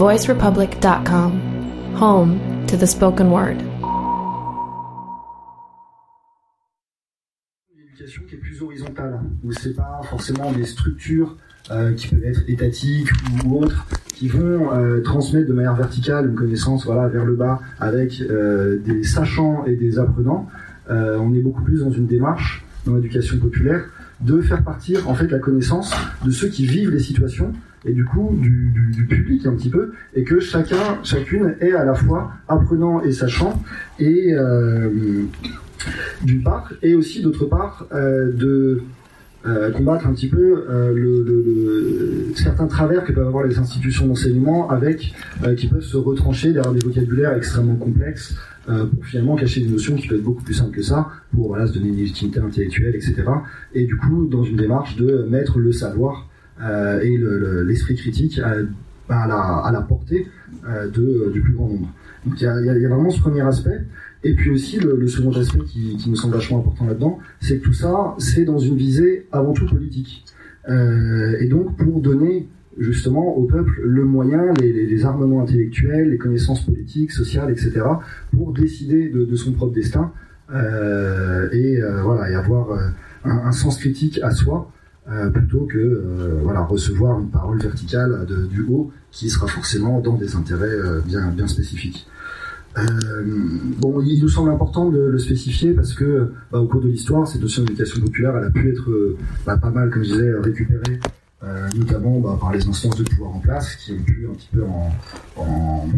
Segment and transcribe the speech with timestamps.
[0.00, 1.30] voicerepublic.com,
[1.94, 3.58] home to the spoken word.
[7.76, 11.36] Une éducation qui est plus horizontale, où c'est pas forcément des structures
[11.70, 13.10] euh, qui peuvent être étatiques
[13.44, 17.60] ou autres, qui vont euh, transmettre de manière verticale une connaissance voilà, vers le bas
[17.78, 20.48] avec euh, des sachants et des apprenants.
[20.88, 23.84] On est beaucoup plus dans une démarche dans l'éducation populaire
[24.22, 25.94] de faire partir en fait la connaissance
[26.24, 27.52] de ceux qui vivent les situations
[27.84, 31.72] et du coup du, du, du, public un petit peu et que chacun chacune est
[31.72, 33.62] à la fois apprenant et sachant
[33.98, 34.90] et euh,
[36.22, 38.82] d'une part et aussi d'autre part euh, de
[39.46, 43.58] euh, combattre un petit peu euh, le, le, le, certains travers que peuvent avoir les
[43.58, 48.36] institutions d'enseignement avec euh, qui peuvent se retrancher derrière des vocabulaires extrêmement complexes
[48.68, 51.48] euh, pour finalement cacher des notions qui peuvent être beaucoup plus simples que ça pour
[51.48, 53.22] voilà, se donner une légitimité intellectuelle etc
[53.72, 56.28] et du coup dans une démarche de mettre le savoir
[56.62, 57.18] euh, et
[57.64, 58.56] l'esprit critique à,
[59.08, 60.26] à, la, à la portée
[60.68, 61.88] euh, de, du plus grand nombre
[62.26, 63.80] donc il y a, y a, vraiment ce premier aspect
[64.22, 67.58] et puis aussi, le, le second aspect qui, qui, me semble vachement important là-dedans, c'est
[67.58, 70.24] que tout ça, c'est dans une visée avant tout politique.
[70.68, 72.46] Euh, et donc, pour donner
[72.78, 77.80] justement au peuple le moyen, les, les, les, armements intellectuels, les connaissances politiques, sociales, etc.,
[78.36, 80.12] pour décider de, de son propre destin
[80.52, 82.88] euh, et euh, voilà et avoir euh,
[83.24, 84.70] un, un, sens critique à soi.
[85.08, 90.14] Euh, plutôt que euh, voilà recevoir une parole verticale du haut qui sera forcément dans
[90.14, 92.06] des intérêts bien bien spécifiques.
[92.78, 92.82] Euh,
[93.78, 97.26] bon, il nous semble important de le spécifier parce que, bah, au cours de l'histoire,
[97.26, 101.00] cette notion d'éducation populaire, elle a pu être bah, pas mal, comme je disais, récupérée,
[101.42, 104.48] euh, notamment bah, par les instances de pouvoir en place, qui ont pu un petit
[104.52, 104.92] peu en,
[105.36, 105.88] en,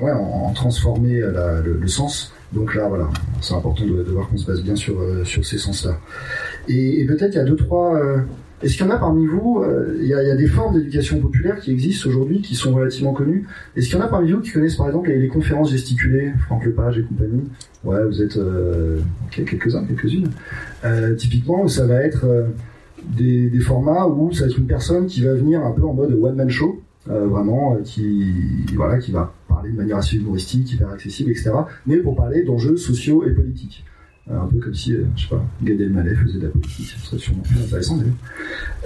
[0.00, 2.32] ouais, en, transformer le, sens.
[2.52, 3.08] Donc là, voilà,
[3.42, 5.98] c'est important de, de voir qu'on se base bien sur, euh, sur ces sens-là.
[6.68, 7.98] Et, et peut-être il y a deux, trois
[8.62, 10.74] est-ce qu'il y en a parmi vous, euh, il y, a, y, a, des formes
[10.74, 13.46] d'éducation populaire qui existent aujourd'hui, qui sont relativement connues.
[13.76, 16.64] Est-ce qu'il y en a parmi vous qui connaissent par exemple les, conférences gesticulées, Franck
[16.64, 17.44] Lepage et compagnie?
[17.84, 20.30] Ouais, vous êtes euh, okay, quelques-uns, quelques-unes.
[20.86, 22.44] Euh, typiquement, ça va être euh,
[23.04, 25.92] des, des, formats où ça va être une personne qui va venir un peu en
[25.92, 28.32] mode one-man show, euh, vraiment, qui,
[28.74, 31.50] voilà, qui va parler de manière assez humoristique, hyper accessible, etc.
[31.86, 33.84] Mais pour parler d'enjeux sociaux et politiques
[34.30, 36.98] un peu comme si, euh, je sais pas, Gad Elmaleh faisait de la politique, ce
[36.98, 37.98] serait sûrement plus intéressant.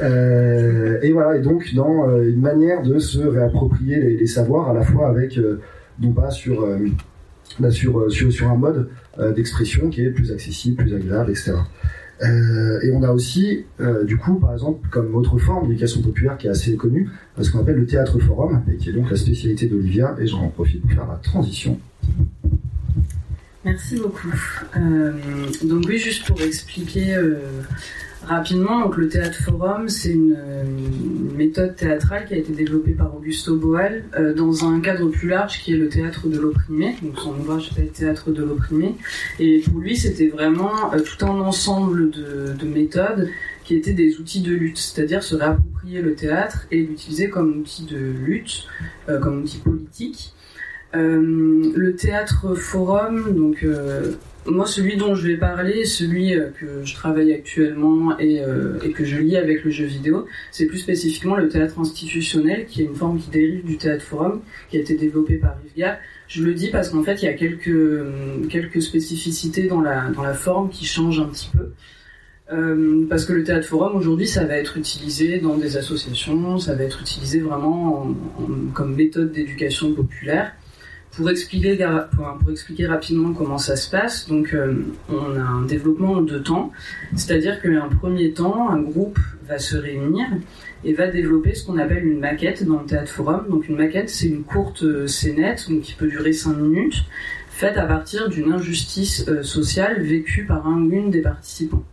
[0.03, 4.75] Euh, et voilà, et donc dans euh, une manière de se réapproprier les, savoirs à
[4.75, 5.61] la fois avec, euh,
[6.01, 6.67] non pas sur,
[7.59, 8.89] bah un mode
[9.35, 11.53] d'expression qui est plus accessible, plus agréable, etc.
[12.23, 13.65] et on a aussi,
[14.05, 17.59] du coup, par exemple, comme autre forme d'éducation populaire qui est assez connue, ce qu'on
[17.59, 20.93] appelle le théâtre forum, et qui est donc la spécialité d'Olivia, et j'en profite pour
[20.93, 21.79] faire la transition.
[23.65, 24.33] Merci beaucoup.
[24.77, 25.13] Euh,
[25.65, 27.63] donc oui, juste pour expliquer euh,
[28.27, 30.37] rapidement, donc le théâtre forum, c'est une,
[31.37, 35.63] méthode théâtrale qui a été développée par Augusto Boal euh, dans un cadre plus large
[35.63, 36.97] qui est le théâtre de l'opprimé.
[37.03, 38.95] Donc son ouvrage s'appelle Théâtre de l'opprimé.
[39.39, 43.31] Et pour lui, c'était vraiment euh, tout un ensemble de, de, méthodes
[43.65, 47.87] qui étaient des outils de lutte, c'est-à-dire se réapproprier le théâtre et l'utiliser comme outil
[47.87, 48.67] de lutte,
[49.09, 50.35] euh, comme outil politique.
[50.95, 54.13] Euh, le théâtre forum, donc euh,
[54.45, 58.43] moi celui dont je vais parler, celui euh, que je travaille actuellement et,
[58.93, 62.87] que je lis avec le jeu vidéo, c'est plus spécifiquement le théâtre institutionnel, qui est
[62.87, 65.97] une forme qui dérive du théâtre forum, qui a été développé par Yves
[66.27, 70.23] Je le dis parce qu'en fait il y a quelques, quelques spécificités dans la, dans
[70.23, 71.71] la forme qui changent un petit peu.
[72.53, 76.75] Euh, parce que le théâtre forum aujourd'hui, ça va être utilisé dans des associations, ça
[76.75, 80.53] va être utilisé vraiment en, en, comme méthode d'éducation populaire
[81.13, 84.75] pour expliquer, rapidement comment ça se passe, donc euh,
[85.09, 86.73] on a un développement en deux temps,
[87.17, 90.27] c'est-à-dire qu'un premier temps, un groupe va se réunir
[90.85, 93.47] et va développer ce qu'on appelle une maquette dans le théâtre forum.
[93.51, 97.05] Donc une maquette, c'est une courte euh, scénette donc qui peut durer cinq minutes,
[97.51, 101.85] faite à partir d'une injustice euh, sociale vécue par un ou une des participants.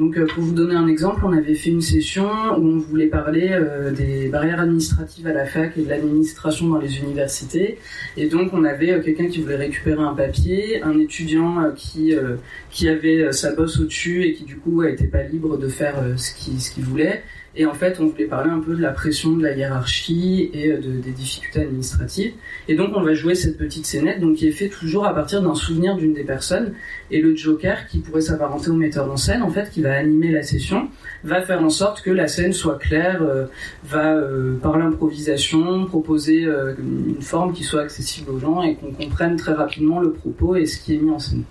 [0.00, 3.08] Donc, euh, pour vous donner un exemple, on avait fait une session où on voulait
[3.08, 7.76] parler euh, des barrières administratives à la fac et de l'administration dans les universités.
[8.16, 13.30] Et donc, on avait euh, quelqu'un qui voulait récupérer un papier, un étudiant qui avait
[13.32, 16.32] sa bosse au-dessus et qui du coup n'était pas libre de faire ce
[16.72, 17.22] qu'il voulait.
[17.56, 20.68] Et en fait, on voulait parler un peu de la pression de la hiérarchie et
[20.68, 22.32] de, des difficultés administratives.
[22.68, 25.42] Et donc, on va jouer cette petite scénette, donc qui est faite toujours à partir
[25.42, 26.74] d'un souvenir d'une des personnes.
[27.10, 30.30] Et le Joker, qui pourrait s'apparenter au metteur en scène, en fait, qui va animer
[30.30, 30.88] la session,
[31.24, 33.46] va faire en sorte que la scène soit claire, euh,
[33.84, 38.92] va euh, par l'improvisation proposer euh, une forme qui soit accessible aux gens et qu'on
[38.92, 41.42] comprenne très rapidement le propos et ce qui est mis en scène.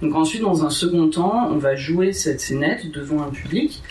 [0.00, 3.82] Donc ensuite, dans un second temps, on va jouer cette scénette devant un public.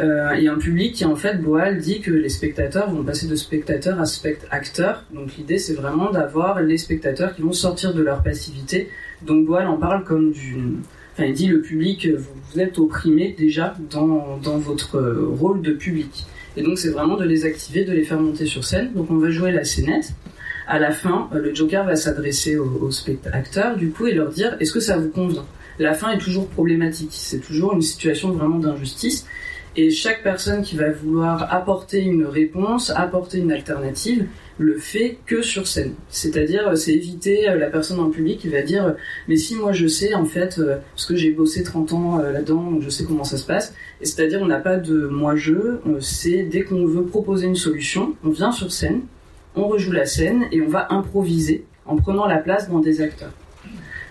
[0.00, 3.36] Euh, et un public qui en fait, Boal dit que les spectateurs vont passer de
[3.36, 5.04] spectateurs à spect-acteurs.
[5.12, 8.88] Donc l'idée c'est vraiment d'avoir les spectateurs qui vont sortir de leur passivité.
[9.22, 10.56] Donc Boal en parle comme du...
[11.12, 16.24] Enfin il dit le public, vous, êtes opprimé déjà dans, dans votre rôle de public.
[16.56, 18.92] Et donc c'est vraiment de les activer, de les faire monter sur scène.
[18.94, 20.14] Donc on va jouer la scénette.
[20.66, 24.56] À la fin, le Joker va s'adresser aux, aux spectateurs du coup et leur dire
[24.60, 25.44] est-ce que ça vous convient?
[25.78, 27.10] La fin est toujours problématique.
[27.12, 29.26] C'est toujours une situation vraiment d'injustice.
[29.76, 34.26] Et chaque personne qui va vouloir apporter une réponse, apporter une alternative,
[34.58, 35.94] le fait que sur scène.
[36.08, 38.92] C'est-à-dire, euh, c'est éviter euh, la personne en public qui va dire euh,
[39.26, 42.90] mais si moi je sais en fait parce que j'ai bossé 30 ans là-dedans, je
[42.90, 43.74] sais comment ça se passe.
[44.00, 48.14] Et c'est-à-dire on n'a pas de moi je, c'est dès qu'on veut proposer une solution,
[48.24, 49.02] on vient sur scène,
[49.56, 53.32] on rejoue la scène et on va improviser en prenant la place dans des acteurs.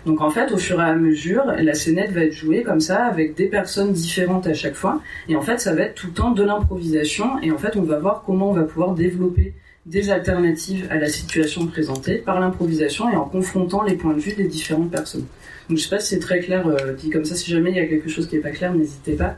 [0.05, 3.05] Donc en fait, au fur et à mesure, la scénette va être jouée comme ça,
[3.05, 5.01] avec des personnes différentes à chaque fois.
[5.27, 7.39] Et en fait, ça va être tout le temps de l'improvisation.
[7.41, 9.53] Et en fait, on va voir comment on va pouvoir développer
[9.85, 14.33] des alternatives à la situation présentée par l'improvisation et en confrontant les points de vue
[14.33, 15.25] des différentes personnes.
[15.67, 17.35] Donc je sais pas si c'est très clair euh, dit comme ça.
[17.35, 19.37] Si jamais il y a quelque chose qui n'est pas clair, n'hésitez pas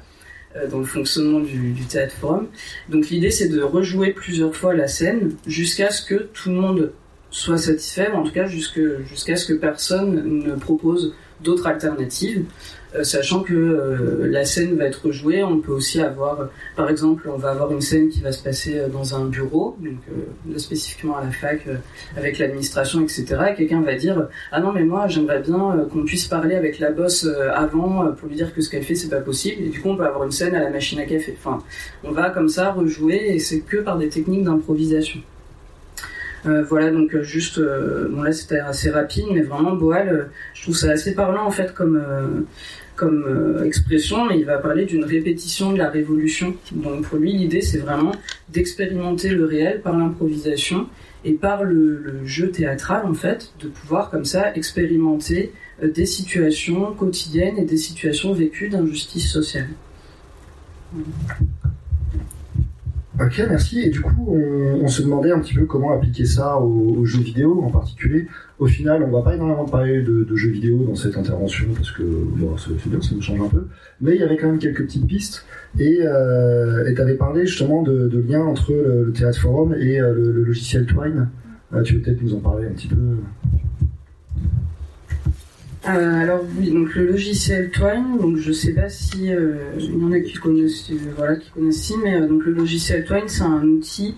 [0.56, 2.48] euh, dans le fonctionnement du, du théâtre forum.
[2.90, 6.94] Donc l'idée c'est de rejouer plusieurs fois la scène jusqu'à ce que tout le monde
[7.32, 12.46] soit satisfait, en tout cas jusqu'à ce que personne ne propose d'autres alternatives,
[12.94, 15.44] euh, sachant que euh, la scène va être jouée.
[15.44, 18.78] On peut aussi avoir, par exemple, on va avoir une scène qui va se passer
[18.78, 21.68] euh, dans un bureau, donc spécifiquement à la fac,
[22.18, 23.26] avec l'administration, etc.
[23.52, 26.92] Et quelqu'un va dire ah non mais moi j'aimerais bien qu'on puisse parler avec la
[26.92, 29.64] boss avant pour lui dire que ce qu'elle fait c'est pas possible.
[29.64, 31.36] Et du coup on peut avoir une scène à la machine à café.
[31.38, 31.64] Enfin,
[32.04, 35.22] on va comme ça rejouer et c'est que par des techniques d'improvisation.
[36.46, 40.64] Euh, voilà, donc euh, juste, euh, bon là c'était assez rapide, mais vraiment Boal, je
[40.64, 42.02] trouve ça assez parlant en fait comme
[42.96, 46.56] comme expression, mais il va parler d'une répétition de la révolution.
[46.72, 48.12] Donc pour lui, l'idée c'est vraiment
[48.50, 50.88] d'expérimenter le réel par l'improvisation
[51.24, 55.52] et par le, jeu théâtral en fait, de pouvoir comme ça expérimenter
[55.84, 59.70] des situations quotidiennes et des situations vécues d'injustice sociale.
[63.24, 63.82] Ok, merci.
[63.82, 67.62] Et du coup, on, se demandait un petit peu comment appliquer ça aux, jeux vidéo
[67.62, 68.28] en particulier.
[68.58, 72.02] Au final, on va pas énormément parler de, jeux vidéo dans cette intervention parce que
[72.04, 73.68] bon, c'est bien, ça nous change un peu.
[74.00, 75.46] Mais il y avait quand même quelques petites pistes.
[75.78, 80.14] Et euh, tu avais parlé justement de, de lien entre le, théâtre forum et euh,
[80.14, 81.30] le, logiciel Twine.
[81.74, 82.96] Euh, tu veux peut-être nous en parler un petit peu?
[85.88, 90.04] Euh, alors oui, donc le logiciel Twine, donc je sais pas si euh, il y
[90.04, 93.64] en a qui connaissent, euh, voilà, qui connaissent mais donc le logiciel Twine c'est un
[93.64, 94.16] outil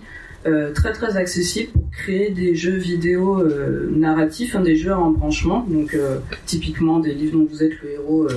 [0.74, 3.42] très très accessible pour créer des jeux vidéo
[3.90, 5.96] narratifs, hein, des jeux en branchement, donc
[6.44, 8.28] typiquement des livres dont vous êtes le héros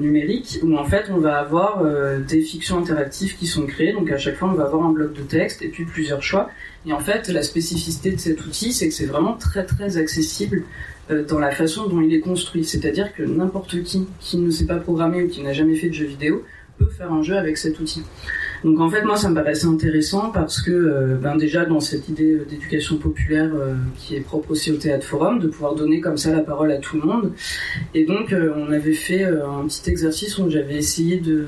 [0.00, 1.84] numérique, où en fait on va avoir
[2.26, 5.12] des fictions interactives qui sont créées, donc à chaque fois on va avoir un bloc
[5.12, 6.48] de texte et puis plusieurs choix.
[6.86, 10.62] Et en fait la spécificité de cet outil c'est que c'est vraiment très très accessible
[10.62, 12.64] euh, dans la façon dont il est construit.
[12.64, 15.94] C'est-à-dire que n'importe qui qui ne sait pas programmer ou qui n'a jamais fait de
[15.94, 16.42] jeu vidéo
[16.78, 18.02] peut faire un jeu avec cet outil.
[18.64, 22.08] Donc en fait moi ça me paraissait intéressant parce que euh, ben déjà dans cette
[22.08, 23.50] idée euh, d'éducation populaire
[23.96, 26.78] qui est propre aussi au théâtre forum de pouvoir donner comme ça la parole à
[26.78, 27.32] tout le monde
[27.94, 31.46] et donc on avait fait un petit exercice où j'avais essayé de,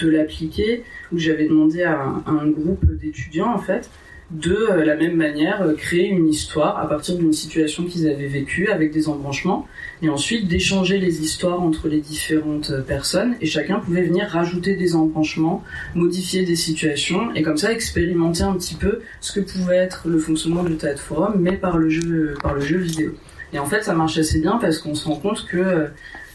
[0.00, 3.90] de l'appliquer où j'avais demandé à un groupe d'étudiants en fait
[4.30, 8.26] de euh, la même manière euh, créer une histoire à partir d'une situation qu'ils avaient
[8.26, 9.68] vécue avec des embranchements
[10.02, 14.76] et ensuite d'échanger les histoires entre les différentes euh, personnes et chacun pouvait venir rajouter
[14.76, 15.62] des embranchements,
[15.94, 20.18] modifier des situations et comme ça expérimenter un petit peu ce que pouvait être le
[20.18, 23.14] fonctionnement du théâtre forum mais par le jeu par le jeu vidéo.
[23.52, 25.88] Et en fait ça marche assez bien parce qu'on se rend compte que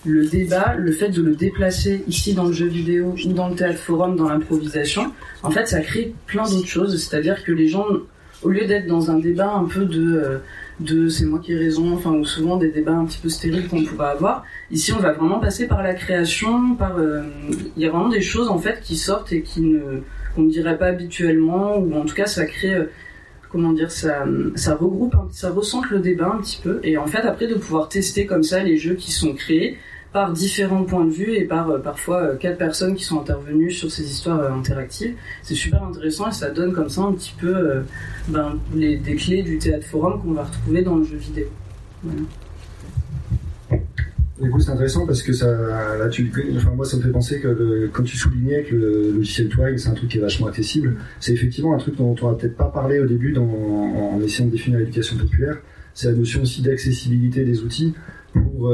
[0.06, 3.56] le débat, le fait de le déplacer ici dans le jeu vidéo ou dans le
[3.56, 5.12] théâtre forum, dans l'improvisation,
[5.44, 7.02] en fait, ça crée plein d'autres choses.
[7.02, 7.86] C'est-à-dire que les gens,
[8.44, 10.38] au lieu d'être dans un débat un peu de, euh,
[10.80, 13.68] de c'est moi qui ai raison, enfin, ou souvent des débats un petit peu stériles
[13.68, 17.24] qu'on pouvait avoir, ici, on va vraiment passer par la création, par, euh,
[17.76, 20.02] il y a vraiment des choses, en fait, qui sortent et qui ne,
[20.34, 22.86] qu'on ne dirait pas habituellement, ou en tout cas, ça crée, euh,
[23.52, 24.26] comment dire, ça,
[24.56, 27.90] ça regroupe, ça recentre le débat un petit peu, et en fait, après, de pouvoir
[27.90, 29.78] tester comme ça les jeux qui sont créés,
[30.12, 33.72] par différents points de vue et par euh, parfois euh, quatre personnes qui sont intervenues
[33.72, 35.16] sur ces histoires euh, interactives.
[35.44, 37.84] C'est super intéressant et ça donne comme ça un petit peu
[38.28, 41.48] ben, des clés du théâtre forum qu'on va retrouver dans le jeu vidéo.
[44.42, 45.52] Du coup, c'est intéressant parce que ça,
[45.98, 49.50] là, tu, enfin, moi, ça me fait penser que quand tu soulignais que le logiciel
[49.50, 52.38] Twine, c'est un truc qui est vachement accessible, c'est effectivement un truc dont on n'a
[52.38, 55.58] peut-être pas parlé au début dans, en, essayant de définir l'éducation populaire.
[55.94, 57.94] C'est la notion aussi d'accessibilité des outils
[58.34, 58.72] pour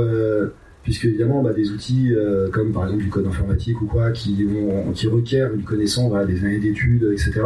[0.85, 4.45] puisque évidemment bah, des outils euh, comme par exemple du code informatique ou quoi qui,
[4.45, 7.41] vont, qui requièrent une connaissance des années d'études, etc.,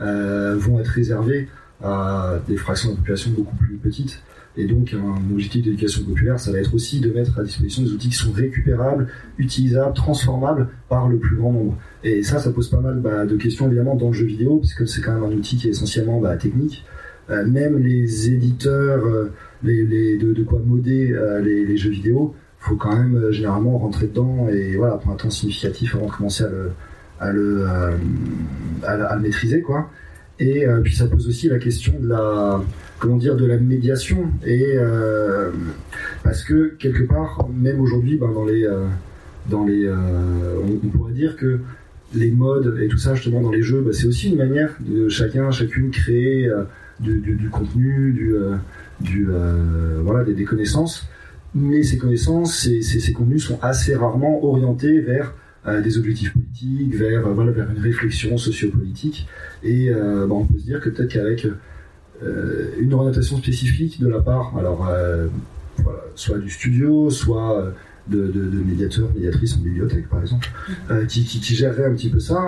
[0.00, 1.48] euh, vont être réservés
[1.82, 4.22] à des fractions de population beaucoup plus petites.
[4.56, 7.90] Et donc, un objectif d'éducation populaire, ça va être aussi de mettre à disposition des
[7.90, 9.08] outils qui sont récupérables,
[9.38, 11.76] utilisables, transformables par le plus grand nombre.
[12.04, 14.74] Et ça, ça pose pas mal bah, de questions évidemment dans le jeu vidéo, parce
[14.74, 16.84] que c'est quand même un outil qui est essentiellement bah, technique.
[17.30, 19.32] Euh, même les éditeurs, euh,
[19.62, 24.76] les, de, quoi moder euh, les, jeux vidéo, faut quand même généralement rentrer dedans et
[24.76, 26.70] voilà pour un temps significatif avant de commencer à le,
[27.20, 27.66] à le,
[28.84, 29.90] à le maîtriser quoi.
[30.38, 32.62] Et puis ça pose aussi la question de la
[33.04, 34.76] comment dire de la médiation et
[36.22, 38.66] parce que quelque part même aujourd'hui ben, dans les
[39.50, 41.60] dans les on, pourrait dire que
[42.14, 45.08] les modes et tout ça justement dans les jeux ben, c'est aussi une manière de
[45.08, 46.50] chacun chacune créer
[47.00, 48.56] du, contenu, du, euh,
[49.28, 51.08] euh, voilà, des, connaissances.
[51.54, 55.34] Mais ces connaissances, ces, ces, contenus sont assez rarement orientés vers
[55.66, 59.28] euh, des objectifs politiques, vers, voilà, vers une réflexion sociopolitique.
[59.62, 61.46] Et bah, on peut se dire que peut-être qu'avec
[62.22, 64.88] une orientation spécifique de la part, alors
[65.78, 67.72] voilà, soit du studio, soit
[68.08, 70.48] de, de, médiateurs, médiatrices en bibliothèque par exemple,
[71.08, 72.40] qui, qui, gérerait un petit peu ça,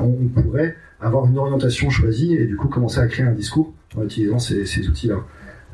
[0.00, 4.04] on, pourrait avoir une orientation choisie et du coup commencer à créer un discours en
[4.04, 5.24] utilisant ces, outils-là.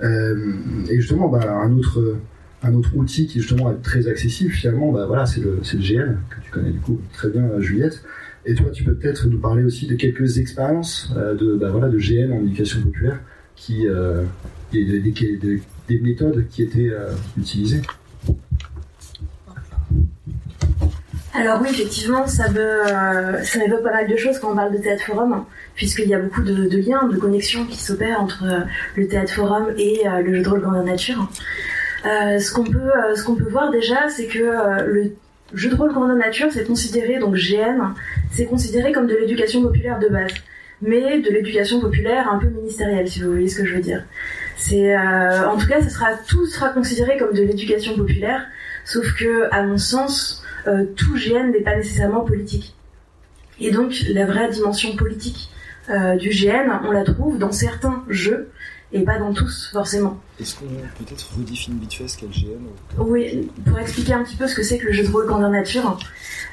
[0.03, 0.53] Euh,
[0.91, 2.17] et justement, bah, un autre
[2.65, 6.17] un autre outil qui justement est très accessible finalement, bah, voilà, c'est le, le GN
[6.31, 8.05] que tu connais du coup très bien, euh, Juliette.
[8.45, 11.89] Et toi, tu peux peut-être nous parler aussi de quelques expériences euh, de, bah, voilà,
[11.89, 13.21] de GN en éducation populaire,
[13.55, 14.25] qui, euh,
[14.73, 17.83] des, des, des, méthodes qui étaient euh, utilisées.
[21.35, 24.79] Alors oui, effectivement, ça veut, euh, évoque pas mal de choses quand on parle de
[24.79, 25.45] théâtre forum,
[25.75, 28.61] puisqu'il y a beaucoup de, liens, de connexions qui s'opèrent entre euh,
[28.97, 31.31] le théâtre forum et euh, le jeu de rôle grandeur nature.
[32.05, 35.15] ce qu'on peut, ce peut voir déjà, c'est que le
[35.55, 37.95] jeu de rôle grandeur nature, c'est considéré donc GN,
[38.31, 40.33] c'est considéré comme de l'éducation populaire de base,
[40.81, 44.05] mais de l'éducation populaire un peu ministérielle, si vous voyez ce que je veux dire.
[44.57, 48.47] C'est, en tout cas, ça sera tout sera considéré comme de l'éducation populaire,
[48.85, 52.75] sauf que, à mon sens, euh, tout GN n'est pas nécessairement politique.
[53.61, 55.51] Et donc la vraie dimension politique
[55.91, 58.51] euh, du GN, on la trouve dans certains jeux
[58.93, 60.19] et pas dans tous forcément.
[60.41, 62.63] Est-ce qu'on peut-être redéfinir vite fait ce qu'est le GN
[62.99, 65.51] Oui, pour expliquer un petit peu ce que c'est que le jeu de rôle grandeur
[65.51, 65.99] nature,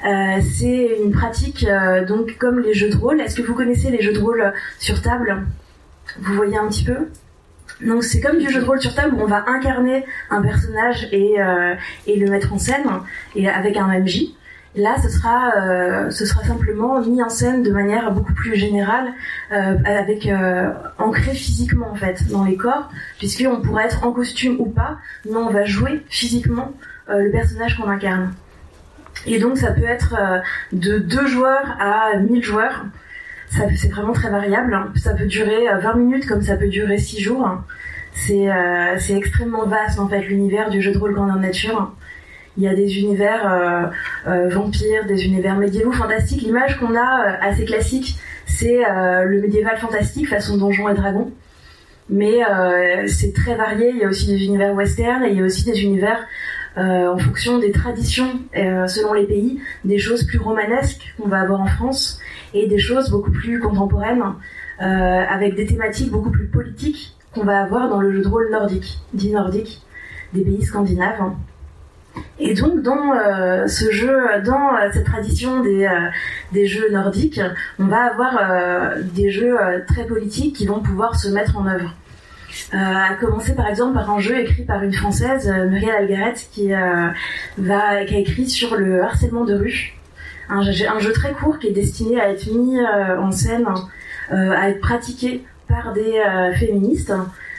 [0.06, 1.66] euh, c'est une pratique
[2.08, 3.20] donc comme les jeux de rôle.
[3.20, 5.44] Est-ce que vous connaissez les jeux de rôle sur table?
[6.20, 7.08] Vous voyez un petit peu?
[7.86, 11.08] Donc c'est comme du jeu de rôle sur table où on va incarner un personnage
[11.12, 11.74] et, euh,
[12.06, 12.84] et le mettre en scène
[13.34, 14.26] et avec un MJ.
[14.76, 19.12] Là, ce sera, euh, ce sera simplement mis en scène de manière beaucoup plus générale,
[19.52, 24.56] euh, avec euh, ancré physiquement en fait dans les corps, puisqu'on pourrait être en costume
[24.60, 24.98] ou pas,
[25.28, 26.72] mais on va jouer physiquement
[27.08, 28.32] euh, le personnage qu'on incarne.
[29.26, 30.38] Et donc ça peut être euh,
[30.72, 32.84] de deux joueurs à 1000 joueurs
[33.50, 34.72] c'est vraiment très variable.
[34.74, 34.92] Hein.
[34.96, 37.46] Ça peut durer 20 euh, minutes comme ça peut durer 6 jours.
[38.30, 41.92] Euh, c'est extrêmement vaste en fait l'univers du jeu de rôle grandeur nature.
[42.56, 43.92] Il y a des univers
[44.26, 46.42] euh, vampires, des univers médiévaux fantastiques.
[46.42, 48.16] L'image qu'on a assez classique,
[48.46, 48.80] c'est
[49.24, 51.32] le médiéval fantastique façon donjon et dragon.
[52.08, 52.40] Mais
[53.06, 53.90] c'est très varié.
[53.90, 56.26] Il y a aussi des univers western et il y a aussi des univers
[56.76, 61.68] en fonction des traditions selon les pays, des choses plus romanesques qu'on va avoir en
[61.68, 62.18] France
[62.52, 64.22] et des choses beaucoup plus contemporaines,
[64.82, 68.50] euh, avec des thématiques beaucoup plus politiques qu'on va avoir dans le jeu de rôle
[68.50, 69.82] nordique, dit nordique,
[70.32, 71.32] des pays scandinaves.
[72.40, 76.08] Et donc dans euh, ce jeu, dans euh, cette tradition des, euh,
[76.52, 77.40] des jeux nordiques,
[77.78, 81.94] on va avoir des jeux très politiques qui vont pouvoir se mettre en œuvre.
[82.72, 86.70] à commencer par exemple par un jeu écrit par une française, Muriel Algaret, qui,
[87.58, 89.94] va, qui a écrit sur le harcèlement de rue
[90.48, 93.66] un, jeu très court qui est destiné à être mis en scène,
[94.30, 96.22] à être pratiqué par des
[96.58, 97.12] féministes.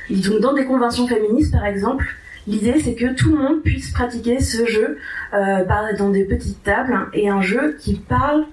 [0.10, 2.05] Donc dans des conventions féministes par exemple,
[2.48, 4.98] l'idée c'est que tout le monde puisse pratiquer ce jeu
[5.31, 8.45] dans des petites tables et un jeu qui parle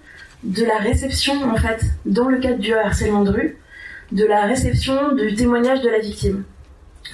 [0.43, 3.57] de la réception en fait dans le cadre du harcèlement de rue,
[4.13, 6.45] de la réception du témoignage de la victime.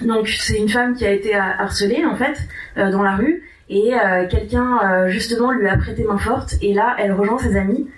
[0.03, 2.39] Donc c'est une femme qui a été harcelée en fait
[2.77, 6.97] dans la rue et euh, quelqu'un euh, justement lui a prêté main forte et là
[6.99, 7.89] elle rejoint ses amis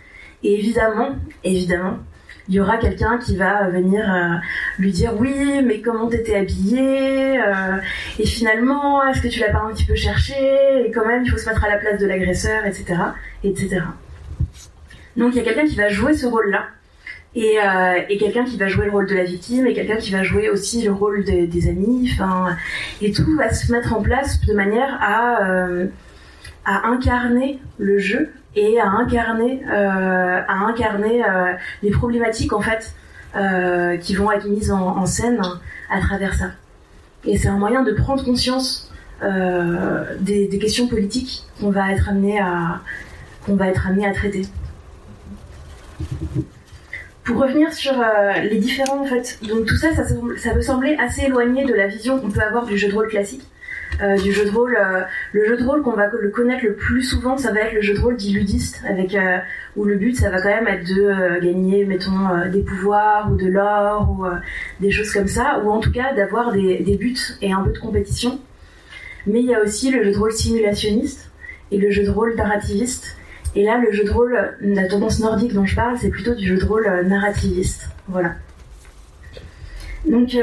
[0.42, 1.98] et évidemment évidemment
[2.48, 4.36] il y aura quelqu'un qui va venir euh,
[4.78, 7.40] lui dire oui mais comment t'étais habillée
[8.18, 10.34] et finalement est-ce que tu l'as pas un petit peu cherché
[10.84, 12.96] et quand même il faut se mettre à la place de l'agresseur etc
[13.42, 13.80] etc
[15.16, 16.66] donc il y a quelqu'un qui va jouer ce rôle là
[17.36, 20.10] et, euh, et quelqu'un qui va jouer le rôle de la victime et quelqu'un qui
[20.10, 22.10] va jouer aussi le rôle des amis.
[22.14, 22.56] Enfin,
[23.02, 25.86] et tout va se mettre en place de manière à euh,
[26.64, 32.94] à incarner le jeu et à incarner euh, à incarner euh, les problématiques en fait
[33.36, 35.40] euh, qui vont être mises en, scène
[35.90, 36.52] à travers ça.
[37.24, 38.90] Et c'est un moyen de prendre conscience
[40.20, 42.80] des, questions politiques qu'on va être amené à
[43.44, 44.46] qu'on va être amené à traiter.
[47.24, 47.94] Pour revenir sur
[48.42, 51.88] les différents en fait, donc tout ça, ça, ça, peut sembler assez éloigné de la
[51.88, 53.42] vision qu'on peut avoir du jeu de rôle classique.
[54.02, 56.74] Euh, du jeu de rôle, euh, le jeu de rôle qu'on va le connaître le
[56.74, 59.38] plus souvent, ça va être le jeu de rôle dit ludiste, avec euh,
[59.74, 63.46] où le but ça va quand même être de gagner, mettons, des pouvoirs ou de
[63.46, 64.26] l'or ou
[64.80, 67.72] des choses comme ça, ou en tout cas d'avoir des, des buts et un peu
[67.72, 68.38] de compétition.
[69.26, 71.30] Mais il y a aussi le jeu de rôle simulationniste
[71.70, 73.16] et le jeu de rôle narrativiste
[73.54, 76.46] et là, le jeu de rôle, la tendance nordique dont je parle, c'est plutôt du
[76.46, 77.88] jeu de rôle narrativiste.
[78.06, 78.34] Voilà.
[80.06, 80.36] Donc,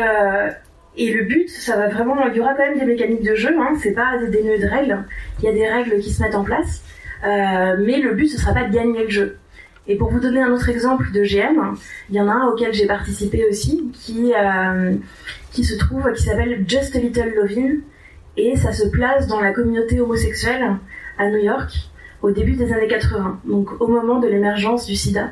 [0.95, 3.55] et le but, ça va vraiment, il y aura quand même des mécaniques de jeu,
[3.59, 5.03] hein, c'est pas des, nœuds de règles,
[5.39, 6.83] il y a des règles qui se mettent en place,
[7.25, 9.37] euh, mais le but, ce sera pas de gagner le jeu.
[9.87, 11.75] Et pour vous donner un autre exemple de GM,
[12.09, 14.93] il y en a un auquel j'ai participé aussi, qui, euh,
[15.51, 17.81] qui se trouve, qui s'appelle Just a Little Lovin',
[18.37, 20.77] et ça se place dans la communauté homosexuelle
[21.17, 21.71] à New York
[22.21, 25.31] au début des années 80, donc au moment de l'émergence du sida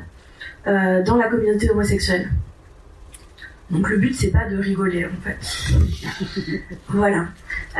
[0.66, 2.30] euh, dans la communauté homosexuelle.
[3.72, 6.62] Donc le but c'est pas de rigoler en fait.
[6.88, 7.28] voilà.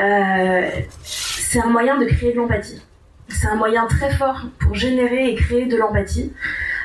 [0.01, 0.69] Euh,
[1.05, 2.83] c'est un moyen de créer de l'empathie.
[3.29, 6.33] C'est un moyen très fort pour générer et créer de l'empathie.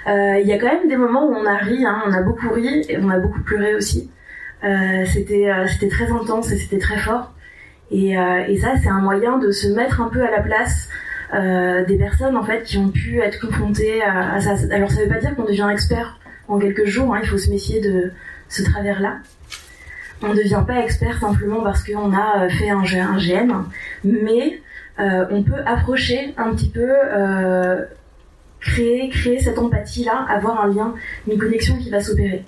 [0.08, 2.22] Euh, il y a quand même des moments où on a ri, hein, on a
[2.22, 4.12] beaucoup ri et on a beaucoup pleuré aussi.
[4.66, 7.34] Euh, c'était c'était très intense et c'était très fort.
[7.92, 8.16] Et,
[8.62, 10.90] ça c'est un moyen de se mettre un peu à la place
[11.32, 14.56] des personnes en fait qui ont pu être confrontées à, ça.
[14.72, 17.50] Alors ça veut pas dire qu'on devient expert en quelques jours, hein, il faut se
[17.50, 18.12] méfier de
[18.50, 19.20] ce travers-là.
[20.22, 23.66] On ne devient pas expert simplement parce qu'on a euh, fait un, un GM,
[24.04, 24.62] mais
[25.00, 27.86] euh, on peut approcher un petit peu, euh,
[28.60, 30.96] créer, créer cette empathie-là, avoir un lien,
[31.32, 32.44] une connexion qui va s'opérer.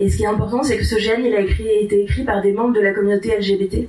[0.00, 2.52] Et ce qui est important, c'est que ce GM, il a, été écrit par des
[2.52, 3.88] membres de la communauté LGBT.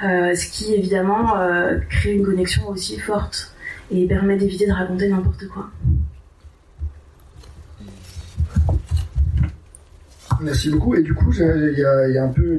[0.00, 1.34] Ce qui évidemment
[1.88, 3.52] crée une connexion aussi forte
[3.90, 5.70] et permet d'éviter de raconter n'importe quoi.
[10.42, 10.94] Merci beaucoup.
[10.94, 12.58] Et du coup, il y, a un peu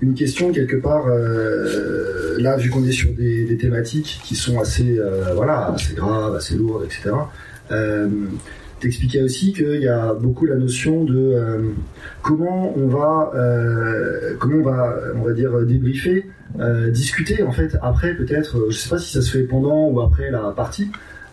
[0.00, 1.06] une, question quelque part.
[1.08, 5.00] Euh, là, vu qu'on est sur des, thématiques qui sont assez,
[5.34, 7.12] voilà, assez graves, assez lourdes, etc
[8.80, 11.58] t'expliquais aussi qu'il y a beaucoup la notion de euh,
[12.22, 16.26] comment on va euh, comment on va on va dire débriefer
[16.60, 20.00] euh, discuter en fait après peut-être je sais pas si ça se fait pendant ou
[20.00, 20.90] après la partie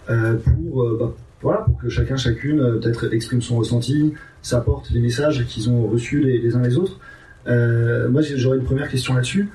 [0.08, 1.14] pour bah,
[1.44, 6.20] voilà pour que chacun chacune peut-être exprime son ressenti s'apporte les messages qu'ils ont reçus
[6.20, 7.00] les, uns les autres.
[7.46, 9.50] Moi j'aurais une première question là-dessus.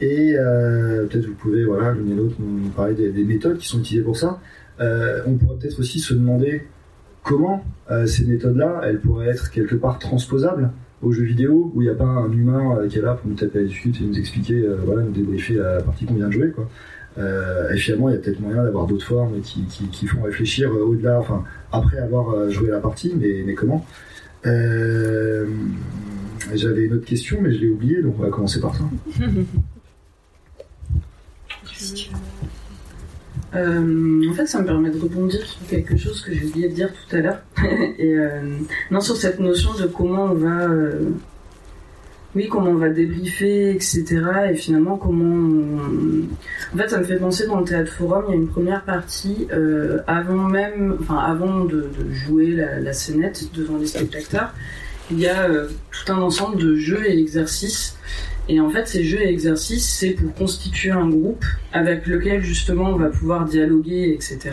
[0.00, 3.80] Et peut-être vous pouvez voilà l'une et l'autre nous parler des, des, méthodes qui sont
[3.80, 4.40] utilisées pour ça.
[4.80, 6.62] On pourrait peut-être aussi se demander
[7.22, 10.70] comment euh, ces méthodes-là, elles pourraient être quelque part transposables
[11.02, 13.28] aux jeux vidéo où il n'y a pas un humain euh, qui est là pour
[13.28, 16.28] nous taper à discuter et nous expliquer, euh, voilà, nous débriefer la partie qu'on vient
[16.28, 16.68] de jouer, quoi.
[17.18, 20.72] Et finalement, il y a peut-être moyen d'avoir d'autres formes qui, qui, qui, font réfléchir
[20.72, 23.84] au-delà, enfin, après avoir joué la partie, mais, mais comment
[24.44, 24.94] J'avais
[26.84, 28.84] une autre question, mais je l'ai oubliée, donc on va commencer par ça.
[33.54, 36.74] Euh, en fait, ça me permet de rebondir sur quelque chose que j'ai oublié de
[36.74, 37.42] dire tout à l'heure.
[38.00, 38.56] euh,
[38.90, 41.10] non, sur cette notion de comment on va, euh,
[42.34, 44.04] oui, comment on va débriefer, etc.
[44.50, 45.82] Et finalement, comment,
[46.72, 48.82] en fait, ça me fait penser dans le théâtre forum, il y a une première
[48.84, 54.54] partie euh, avant même, enfin, avant de, jouer la, la, scénette devant les spectateurs,
[55.10, 57.98] il y a euh, tout un ensemble de jeux et exercices
[58.52, 62.90] et en fait, ces jeux et exercices, c'est pour constituer un groupe avec lequel justement
[62.90, 64.50] on va pouvoir dialoguer, etc.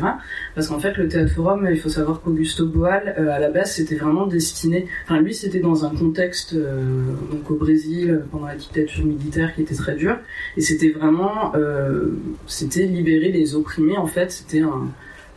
[0.55, 3.73] Parce qu'en fait, le théâtre forum, il faut savoir qu'Augusto Boal, euh, à la base,
[3.73, 4.88] c'était vraiment destiné.
[5.03, 9.63] Enfin, lui, c'était dans un contexte euh, donc au Brésil pendant la dictature militaire qui
[9.63, 10.17] était très dur,
[10.55, 13.97] et c'était vraiment, euh, c'était libérer les opprimés.
[13.97, 14.88] En fait, c'était un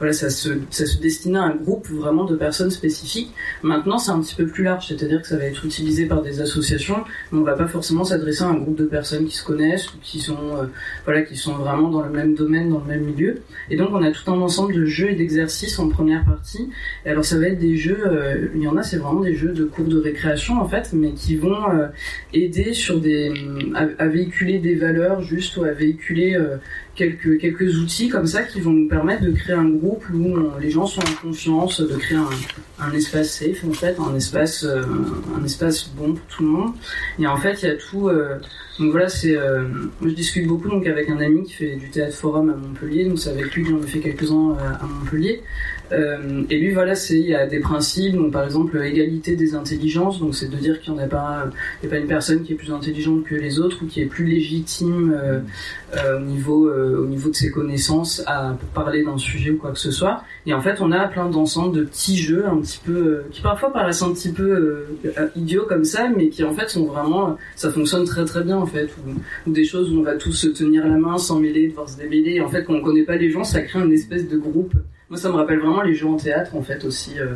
[0.02, 3.32] voilà, ça se, ça se destinait à un groupe vraiment de personnes spécifiques.
[3.62, 6.40] Maintenant, c'est un petit peu plus large, c'est-à-dire que ça va être utilisé par des
[6.40, 9.94] associations, mais on va pas forcément s'adresser à un groupe de personnes qui se connaissent
[9.94, 10.64] ou qui sont, euh,
[11.04, 13.42] voilà, qui sont vraiment dans le même domaine, dans le même milieu.
[13.70, 16.68] Et donc, on a tout un ensemble de jeux et d'exercices en première partie.
[17.06, 19.36] Et alors, ça va être des jeux, euh, il y en a, c'est vraiment des
[19.36, 21.86] jeux de cours de récréation en fait, mais qui vont euh,
[22.34, 23.32] aider sur des,
[23.76, 26.36] à, véhiculer des valeurs juste ou à véhiculer
[26.94, 30.70] quelques, quelques outils comme ça qui vont nous permettre de créer un groupe où les
[30.70, 32.28] gens sont en confiance, de créer un,
[32.82, 34.82] un espace safe en fait, un espace, euh,
[35.38, 36.72] un espace bon pour tout le monde.
[37.18, 38.08] Et en fait, il y a tout.
[38.08, 38.38] Euh,
[38.78, 39.36] donc voilà, c'est.
[39.36, 39.64] Euh,
[40.02, 43.04] je discute beaucoup donc avec un ami qui fait du théâtre forum à Montpellier.
[43.04, 45.42] Donc c'est avec lui que j'en ai fait quelques-uns à Montpellier.
[45.92, 50.20] Euh, et lui, voilà, il y a des principes, donc par exemple égalité des intelligences,
[50.20, 51.08] donc c'est de dire qu'il n'y a y a
[51.88, 55.12] pas une personne qui est plus intelligente que les autres ou qui est plus légitime
[55.12, 55.40] euh,
[55.96, 59.78] euh, au niveau au niveau de ses connaissances à parler d'un sujet ou quoi que
[59.78, 60.22] ce soit.
[60.46, 63.72] Et en fait, on a plein d'ensembles de petits jeux un petit peu qui parfois
[63.72, 64.86] paraissent un petit peu
[65.36, 68.66] idiots comme ça, mais qui en fait sont vraiment, ça fonctionne très très bien en
[68.66, 68.88] fait,
[69.46, 71.98] ou, des choses où on va tous se tenir la main sans mêler, devoir se
[71.98, 72.40] démêler.
[72.40, 74.74] En fait, quand on connaît pas les gens, ça crée une espèce de groupe
[75.12, 77.20] moi, ça me rappelle vraiment les jeux en théâtre, en fait, aussi.
[77.20, 77.34] Euh,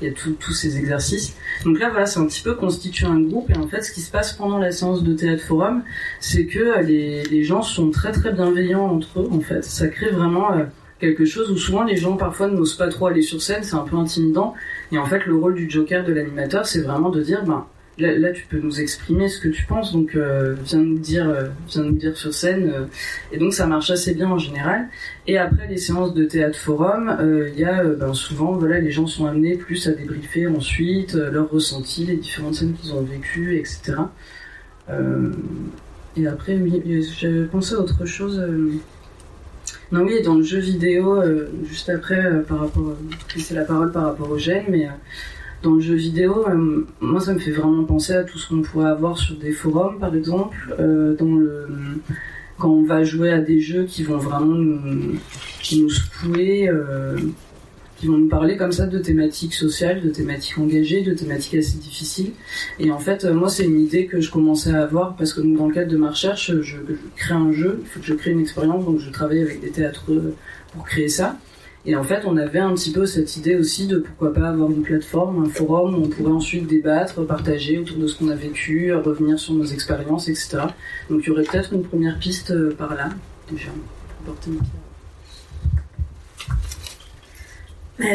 [0.00, 1.36] il y a tous ces exercices.
[1.62, 3.50] Donc là, voilà, c'est un petit peu constituer un groupe.
[3.50, 5.82] Et en fait, ce qui se passe pendant la séance de théâtre forum,
[6.20, 9.62] c'est que les, les, gens sont très, très bienveillants entre eux, en fait.
[9.62, 10.64] Ça crée vraiment euh,
[11.00, 13.62] quelque chose où souvent les gens, parfois, n'osent pas trop aller sur scène.
[13.62, 14.54] C'est un peu intimidant.
[14.90, 17.66] Et en fait, le rôle du joker de l'animateur, c'est vraiment de dire, ben,
[17.98, 21.48] là, tu peux nous exprimer ce que tu penses, donc euh, viens nous dire, euh,
[21.68, 22.70] viens nous dire sur scène.
[22.70, 22.84] Euh,
[23.32, 24.88] et donc ça marche assez bien en général.
[25.26, 29.06] Et après les séances de théâtre forum, il y a ben, souvent, voilà, les gens
[29.06, 33.98] sont amenés plus à débriefer ensuite leurs ressentis, les différentes scènes qu'ils ont vécues, etc.
[36.16, 36.58] et après,
[37.18, 38.42] j'ai pensé à autre chose.
[39.92, 41.22] Non, oui, dans le jeu vidéo,
[41.68, 42.96] juste après, par rapport,
[43.36, 44.88] c'est la parole par rapport au gène, mais
[45.62, 48.62] dans le jeu vidéo, euh, moi ça me fait vraiment penser à tout ce qu'on
[48.62, 51.16] pourrait avoir sur des forums par exemple, euh,
[52.58, 55.18] quand on va jouer à des jeux qui vont vraiment nous,
[55.72, 57.16] nous secouer, euh,
[57.96, 61.78] qui vont nous parler comme ça de thématiques sociales, de thématiques engagées, de thématiques assez
[61.78, 62.30] difficiles.
[62.78, 65.66] Et en fait, moi, c'est une idée que je commençais à avoir parce que dans
[65.66, 66.76] le cadre de ma recherche, je, je
[67.16, 69.70] crée un jeu, il faut que je crée une expérience, donc je travaille avec des
[69.70, 70.04] théâtres
[70.72, 71.36] pour créer ça.
[71.88, 74.70] Et en fait, on avait un petit peu cette idée aussi de pourquoi pas avoir
[74.70, 78.34] une plateforme, un forum où on pourrait ensuite débattre, partager autour de ce qu'on a
[78.34, 80.58] vécu, revenir sur nos expériences, etc.
[81.08, 83.08] Donc il y aurait peut-être une première piste euh, par là,
[83.50, 83.70] déjà,
[84.26, 84.34] bah,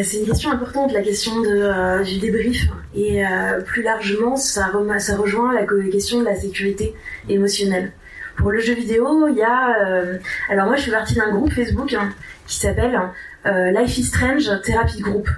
[0.04, 2.68] C'est une question importante, la question de, euh, du débrief.
[2.94, 6.94] Et euh, plus largement, ça, ça rejoint la question de la sécurité
[7.28, 7.92] émotionnelle.
[8.38, 10.20] Pour le jeu vidéo, il y a...
[10.50, 12.10] alors moi, je suis partie d'un groupe Facebook hein,
[12.48, 13.00] qui s'appelle
[13.46, 15.30] euh, Life is Strange Therapy Group.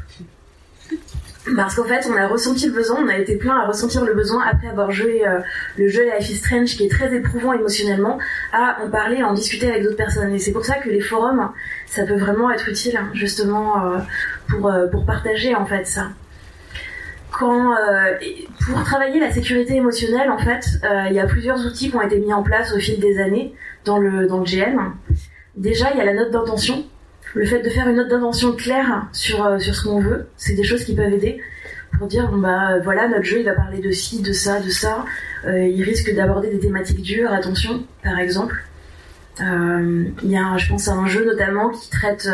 [1.55, 4.15] Parce qu'en fait, on a ressenti le besoin, on a été plein à ressentir le
[4.15, 5.39] besoin après avoir joué euh,
[5.77, 8.17] le jeu Life is Strange qui est très éprouvant émotionnellement,
[8.51, 10.33] à en parler, à en discuter avec d'autres personnes.
[10.33, 11.51] Et c'est pour ça que les forums,
[11.85, 13.97] ça peut vraiment être utile, justement, euh,
[14.49, 16.09] pour, pour partager en fait ça.
[17.31, 17.75] Quand,
[18.65, 20.65] pour travailler la sécurité émotionnelle, en fait,
[21.09, 23.53] il y a plusieurs outils qui ont été mis en place au fil des années
[23.83, 24.93] dans le, dans le GM.
[25.57, 26.85] Déjà, il y a la note d'intention
[27.35, 30.55] le fait de faire une note d'intention claire sur, euh, sur ce qu'on veut, c'est
[30.55, 31.41] des choses qui peuvent aider
[31.97, 34.69] pour dire bon bah voilà notre jeu il va parler de ci, de ça, de
[34.69, 35.05] ça.
[35.45, 38.55] Euh, il risque d'aborder des thématiques dures, attention par exemple.
[39.41, 42.29] Euh, il y a, je pense à un jeu notamment qui traite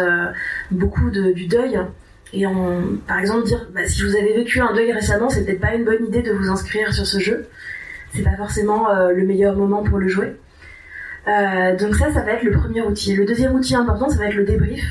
[0.69, 1.79] beaucoup du deuil
[2.33, 5.61] et on, par exemple dire bah, si vous avez vécu un deuil récemment, c'est peut-être
[5.61, 7.47] pas une bonne idée de vous inscrire sur ce jeu.
[8.13, 10.35] C'est pas forcément le meilleur moment pour le jouer.
[11.27, 13.15] Euh, donc ça, ça va être le premier outil.
[13.15, 14.83] Le deuxième outil important, ça va être le débrief,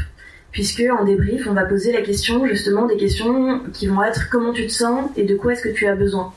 [0.53, 4.53] puisque en débrief, on va poser la question, justement, des questions qui vont être comment
[4.53, 6.33] tu te sens et de quoi est-ce que tu as besoin?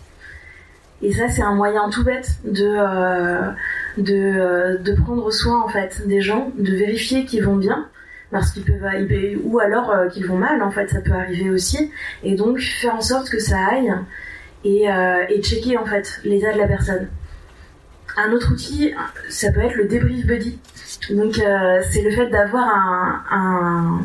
[1.02, 3.52] Et ça, c'est un moyen tout bête de euh,
[4.00, 7.88] euh, de prendre soin en fait des gens, de vérifier qu'ils vont bien,
[8.32, 8.88] parce qu'ils peuvent,
[9.44, 11.92] ou alors qu'ils vont mal en fait, ça peut arriver aussi,
[12.24, 13.94] et donc faire en sorte que ça aille
[14.64, 14.86] et,
[15.30, 17.10] et checker en fait l'état de la personne.
[18.16, 18.94] Un autre outil,
[19.30, 20.60] ça peut être le débrief buddy.
[21.10, 22.68] Donc euh, c'est le fait d'avoir
[23.32, 24.02] un,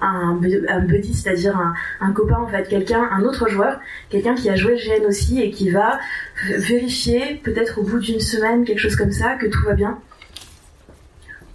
[0.00, 3.78] un, buddy, c'est-à-dire un, un, copain en fait, quelqu'un, un autre joueur,
[4.10, 5.98] quelqu'un qui a joué GN aussi et qui va
[6.56, 9.98] vérifier, peut-être au bout d'une semaine, quelque chose comme ça, que tout va bien.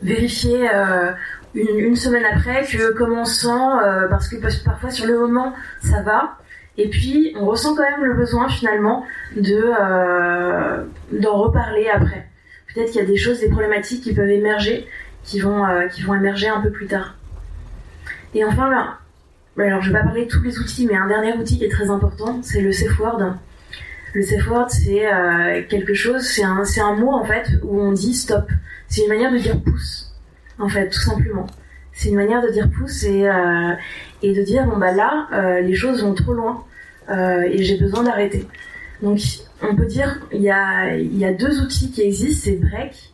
[0.01, 1.11] Vérifier euh,
[1.55, 5.53] une, une, semaine après que comment on sent, euh, parce que parfois sur le moment
[5.81, 6.37] ça va,
[6.77, 9.03] et puis, on ressent quand même le besoin finalement
[9.35, 12.27] de euh, d'en reparler après.
[12.73, 14.87] Peut-être qu'il y a des choses, des problématiques qui peuvent émerger,
[15.23, 17.15] qui vont euh, qui vont émerger un peu plus tard.
[18.35, 18.99] Et enfin, là,
[19.57, 21.71] alors je vais pas parler de tous les outils, mais un dernier outil qui est
[21.71, 23.33] très important, c'est le safe word.
[24.13, 27.81] Le safe word, c'est euh, quelque chose, c'est un c'est un mot en fait où
[27.81, 28.51] on dit stop.
[28.87, 30.15] C'est une manière de dire pouce,
[30.59, 31.47] en fait, tout simplement.
[31.97, 33.73] C'est une manière de dire pouce et euh,
[34.21, 36.63] de dire bon bah là euh, les choses vont trop loin
[37.09, 38.45] euh, et j'ai besoin d'arrêter.
[39.01, 39.19] Donc
[39.63, 43.13] on peut dire il y a deux outils qui existent, c'est break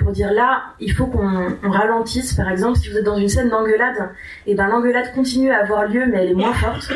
[0.00, 2.32] pour dire là, il faut qu'on ralentisse.
[2.32, 4.10] Par exemple, si vous êtes dans une scène d'engueulade,
[4.46, 6.90] et ben l'engueulade continue à avoir lieu, mais elle est moins forte.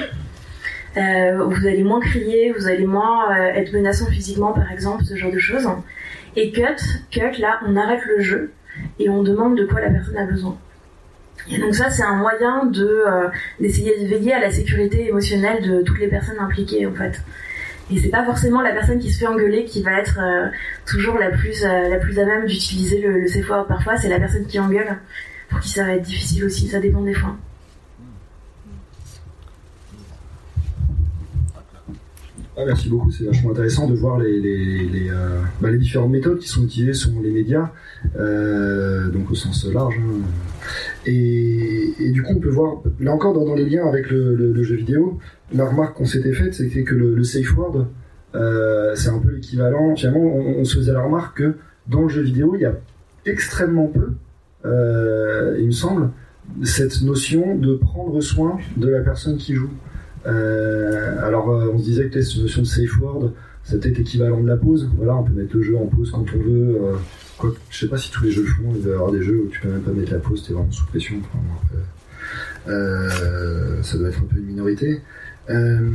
[0.97, 5.39] Vous allez moins crier, vous allez moins être menaçant physiquement, par exemple, ce genre de
[5.39, 5.69] choses.
[6.35, 8.53] Et cut, cut, là, on arrête le jeu
[8.99, 10.59] et on demande de quoi la personne a besoin.
[11.51, 13.29] Et donc ça, c'est un moyen de euh,
[13.61, 17.21] d'essayer de veiller à la sécurité émotionnelle de toutes les personnes impliquées, en fait.
[17.91, 20.49] Et c'est pas forcément la personne qui se fait engueuler qui va être euh,
[20.87, 23.67] toujours la plus euh, la plus à même d'utiliser le, le word.
[23.67, 24.97] Parfois, c'est la personne qui engueule
[25.51, 26.69] pour qui ça va être difficile aussi.
[26.69, 27.37] Ça dépend des fois.
[32.57, 35.11] Ah, merci beaucoup, c'est vachement intéressant de voir les, les,
[35.61, 37.71] bah, différentes méthodes qui sont utilisées selon les médias,
[38.15, 39.97] donc au sens large.
[39.99, 40.21] hein.
[41.07, 45.19] Et, du coup, on peut voir, là encore dans, les liens avec le, jeu vidéo,
[45.53, 47.87] la remarque qu'on s'était faite, c'était que le, safe word,
[48.35, 49.97] euh, c'est un peu l'équivalent.
[49.97, 51.55] Finalement, on, se faisait la remarque que
[51.89, 52.75] dans le jeu vidéo, il y a
[53.27, 54.13] extrêmement peu,
[54.65, 56.11] euh, il me semble,
[56.63, 59.71] cette notion de prendre soin de la personne qui joue.
[60.27, 63.33] Euh, alors, on se disait que cette notion de safe word,
[63.71, 64.89] peut-être équivalent de la pause.
[64.97, 66.79] Voilà, on peut mettre le jeu en pause quand on veut.
[67.45, 68.73] Euh, quoi, je sais pas si tous les jeux font.
[68.75, 70.53] Il doit y avoir des jeux où tu peux même pas mettre la pause, t'es
[70.53, 71.17] vraiment sous pression.
[71.19, 75.01] Après, euh, ça doit être un peu une minorité.
[75.51, 75.91] Euh,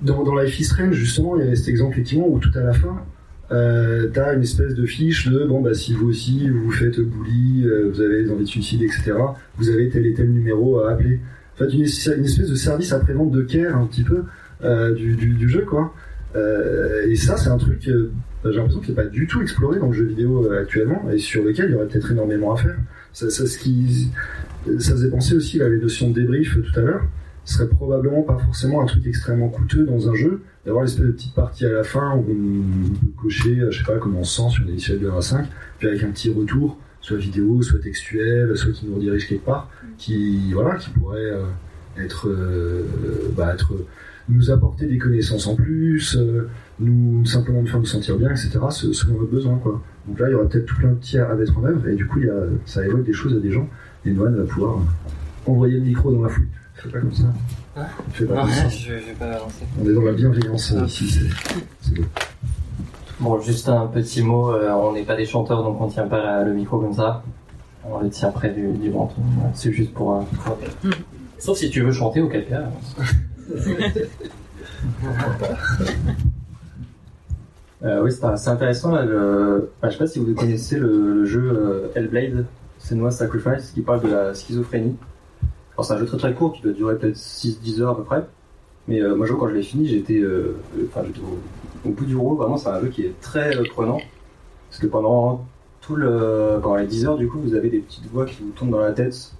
[0.00, 2.72] dans, Life is Strange, justement, il y avait cet exemple effectivement où tout à la
[2.72, 3.02] fin,
[3.50, 7.00] euh, t'as une espèce de fiche de bon bah si vous aussi vous vous faites
[7.00, 9.14] bully, euh, vous avez des envies de suicide, etc.
[9.56, 11.20] Vous avez tel et tel numéro à appeler.
[11.54, 14.24] En fait, une, espèce de service après-vente de care un petit peu
[14.62, 15.92] euh, du, jeu quoi.
[16.36, 18.12] Euh, et ça, c'est un truc, euh,
[18.50, 21.18] j'ai l'impression qu'il n'est pas du tout exploré dans le jeu vidéo euh, actuellement et
[21.18, 22.76] sur lequel il y aurait peut-être énormément à faire.
[23.12, 24.10] Ça, ça, ce qui,
[25.10, 27.02] penser aussi à la notion de débrief euh, tout à l'heure.
[27.44, 31.12] Ce serait probablement pas forcément un truc extrêmement coûteux dans un jeu d'avoir l'espèce de
[31.12, 34.24] petite partie à la fin où on peut cocher, euh, je sais pas, comment on
[34.24, 35.46] se sent sur une échelle de 1 à 5,
[35.78, 39.70] puis avec un petit retour, soit vidéo, soit textuel, soit qui nous redirige quelque part,
[39.96, 41.32] qui, voilà, qui pourrait
[41.96, 42.28] être,
[43.34, 43.72] bah, être,
[44.28, 46.48] nous apporter des connaissances en plus, euh,
[46.80, 49.80] nous simplement nous faire nous sentir bien, etc., se- selon nos besoins, quoi.
[50.06, 51.88] Donc là, il y aura peut-être tout plein de petits à, à mettre en œuvre,
[51.88, 52.34] et du coup, il y a,
[52.66, 53.66] ça évoque des choses à des gens,
[54.04, 56.46] et Noël va pouvoir euh, envoyer le micro dans la foule.
[56.74, 57.24] Fais pas comme ça.
[58.12, 58.68] Fais pas comme ça.
[58.68, 59.64] je, je vais pas avancer.
[59.82, 61.08] On est dans la bienveillance euh, ici,
[61.82, 62.02] c'est- beau.
[63.20, 66.22] Bon, juste un petit mot, euh, on n'est pas des chanteurs donc on tient pas
[66.22, 67.24] la- le micro comme ça.
[67.84, 68.66] On le tient près du.
[68.90, 69.08] Voilà,
[69.54, 70.14] C'est juste pour.
[70.16, 70.58] euh, pour-
[71.38, 72.64] Sauf si tu veux chanter auquel cas.
[77.84, 78.92] Euh, oui, c'est intéressant.
[78.92, 79.70] Là, le...
[79.84, 82.44] je sais pas si vous connaissez le, jeu euh, Hellblade,
[82.78, 84.96] Senua's Sacrifice, qui parle de la schizophrénie.
[85.80, 88.26] C'est un jeu très très court qui doit durer peut-être 6-10 heures à peu près.
[88.88, 92.34] Mais euh, moi, je quand je l'ai fini, j'étais au, bout du rouleau.
[92.34, 94.00] Vraiment, c'est un jeu qui est très prenant.
[94.70, 95.46] Parce que pendant
[95.80, 98.50] tout le, pendant les 10 heures, du coup, vous avez des petites voix qui vous
[98.50, 99.32] tournent dans la tête.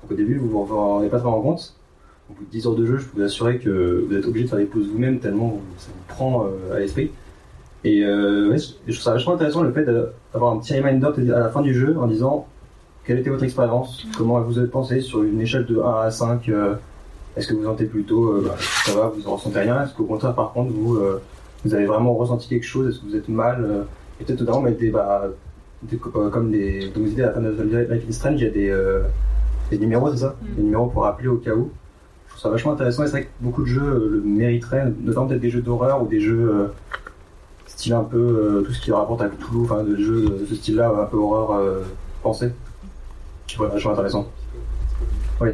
[0.00, 1.77] Donc au début, vous vous en rendez pas vraiment compte.
[2.30, 4.44] Au bout de 10 heures de jeu, je peux vous assurer que vous êtes obligé
[4.44, 7.10] de faire des pauses vous-même tellement ça vous prend euh, à l'esprit.
[7.84, 11.38] Et euh, ouais, je trouve ça vachement intéressant le fait d'avoir un petit reminder à
[11.38, 12.46] la fin du jeu en disant
[13.06, 16.48] quelle était votre expérience, comment vous avez pensé sur une échelle de 1 à 5,
[16.50, 16.74] euh,
[17.36, 20.04] est-ce que vous sentez plutôt euh, bah, ça va, vous en ressentez rien, est-ce qu'au
[20.04, 20.98] contraire par contre vous,
[21.64, 23.86] vous avez vraiment ressenti quelque chose, est-ce que vous êtes mal,
[24.20, 25.28] et peut-être notamment mettre des, bah,
[25.84, 27.48] des- comme des, comme vous disiez à la fin de
[27.90, 29.00] Life is Strange, il y a des,
[29.70, 30.36] des numéros, c'est ça?
[30.56, 31.70] Des numéros pour rappeler au cas où.
[32.38, 35.26] Trouve ça vachement intéressant et c'est vrai que beaucoup de jeux euh, le mériteraient, notamment
[35.26, 36.66] peut-être des jeux d'horreur ou des jeux euh,
[37.66, 40.54] style un peu euh, tout ce qui rapporte à Cthulhu, enfin des jeux de ce
[40.54, 41.82] style-là, un peu horreur euh,
[42.22, 42.52] pensée.
[43.48, 44.28] Je trouve ça vachement intéressant.
[45.40, 45.48] Oui.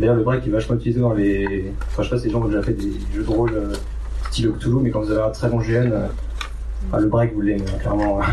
[0.00, 1.72] D'ailleurs, le break est vachement utilisé dans les.
[1.88, 3.74] Enfin, je sais pas si les gens ont déjà fait des jeux de rôle euh,
[4.30, 6.06] style Cthulhu, mais quand vous avez un très bon GN, euh,
[6.88, 8.20] enfin, le break vous l'aimez, clairement.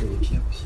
[0.00, 0.64] Et les pires aussi.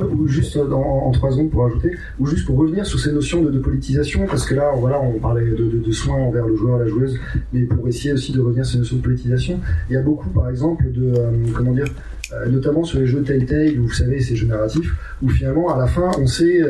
[0.00, 3.42] Euh, ou juste en, trois secondes pour ajouter, ou juste pour revenir sur ces notions
[3.42, 7.18] de, politisation, parce que là, voilà, on parlait de, soins envers le joueur, la joueuse,
[7.52, 10.28] mais pour essayer aussi de revenir sur ces notions de politisation, il y a beaucoup,
[10.30, 11.86] par exemple, de, euh, comment dire,
[12.32, 15.78] euh, notamment sur les jeux Telltale, où vous savez, ces jeux narratifs, où finalement, à
[15.78, 16.60] la fin, on sait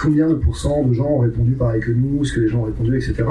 [0.00, 2.64] combien de pourcents de gens ont répondu pareil que nous, ce que les gens ont
[2.64, 3.24] répondu, etc.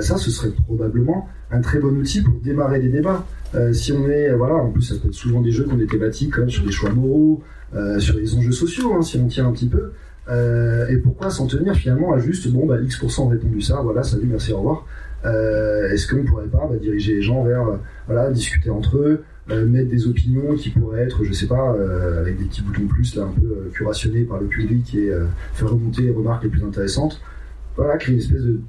[0.00, 3.24] Ça, ce serait probablement un très bon outil pour démarrer des débats.
[3.72, 5.86] Si on est, voilà, en plus, ça peut être souvent des jeux qui ont des
[5.86, 7.42] thématiques comme sur des choix moraux,
[7.98, 9.92] sur les enjeux sociaux, hein, si on tient un petit peu.
[10.28, 14.02] Euh, et pourquoi s'en tenir finalement à juste, bon, bah, X% ont répondu ça, voilà,
[14.02, 14.86] salut, merci, au revoir.
[15.24, 17.76] Euh, Est-ce qu'on pourrait pas bah, diriger les gens vers, euh,
[18.06, 22.20] voilà, discuter entre eux, euh, mettre des opinions qui pourraient être, je sais pas, euh,
[22.20, 25.26] avec des petits boutons plus, là, un peu euh, curationnés par le public et euh,
[25.54, 27.20] faire remonter les remarques les plus intéressantes.
[27.76, 28.60] Voilà, créer une espèce de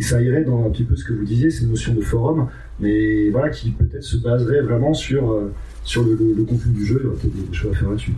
[0.00, 2.48] ça irait dans un petit peu ce que vous disiez, cette notion de forum,
[2.80, 5.52] mais voilà, qui peut-être se baserait vraiment sur, euh,
[5.84, 8.14] sur le, contenu du jeu, il y aurait peut-être des, choses à faire là-dessus.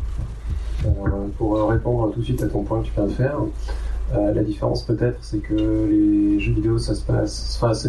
[1.38, 3.36] pour répondre tout de suite à ton point que tu viens de faire,
[4.12, 7.88] euh, la différence peut-être, c'est que les jeux vidéo, ça se passe, enfin, c'est,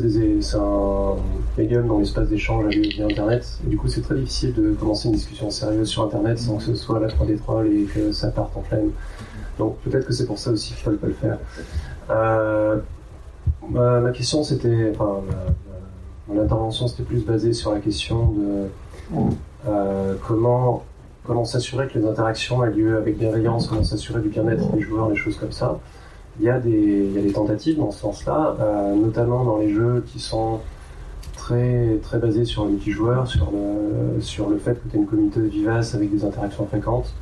[0.56, 1.16] un
[1.58, 5.16] médium dans l'espace d'échange via Internet, et du coup, c'est très difficile de commencer une
[5.16, 8.56] discussion sérieuse sur Internet sans que ce soit la 3D troll et que ça parte
[8.56, 8.92] en flemme.
[9.58, 11.40] Donc peut-être que c'est pour ça aussi qu'il ne faut le faire.
[12.12, 12.78] Euh,
[13.70, 15.22] ma, question, c'était, enfin,
[16.28, 19.30] mon intervention, c'était plus basée sur la question de euh,
[20.28, 20.84] comment
[21.26, 25.08] comment s'assurer que les interactions aient lieu avec bienveillance, comment s'assurer du bien-être des joueurs,
[25.08, 25.80] des choses comme ça
[26.40, 29.58] il y, a des, il y a des tentatives dans ce sens-là, euh, notamment dans
[29.58, 30.60] les jeux qui sont
[31.36, 35.08] très, très basés sur le multijoueur, sur le, sur le fait que tu as une
[35.08, 37.14] communauté vivace avec des interactions fréquentes.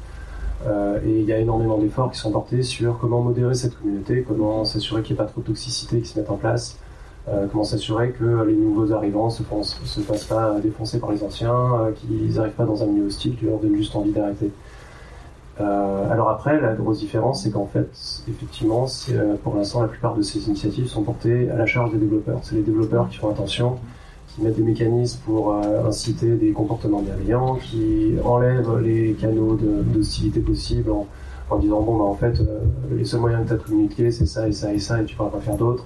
[0.67, 4.25] Euh, et il y a énormément d'efforts qui sont portés sur comment modérer cette communauté,
[4.27, 6.88] comment s'assurer qu'il n'y ait pas trop de toxicité qui se mette en place, euh,
[7.51, 11.91] comment s'assurer que les nouveaux arrivants ne se, se fassent pas défoncer par les anciens,
[11.97, 14.51] qu'ils n'arrivent pas dans un milieu hostile qui leur donne juste envie d'arrêter.
[15.61, 17.89] Euh, alors après, la grosse différence, c'est qu'en fait,
[18.29, 21.97] effectivement, euh, pour l'instant, la plupart de ces initiatives sont portées à la charge des
[21.97, 22.39] développeurs.
[22.43, 23.77] C'est les développeurs qui font attention,
[24.29, 30.39] qui mettent des mécanismes pour euh, inciter des comportements bienveillants, qui enlèvent les canaux d'hostilité
[30.39, 31.07] possibles en,
[31.49, 32.41] en, disant bon bah en fait
[32.91, 35.05] les seuls moyens que tu as de communiquer c'est ça et ça et ça et
[35.05, 35.85] tu pourras pas faire d'autres.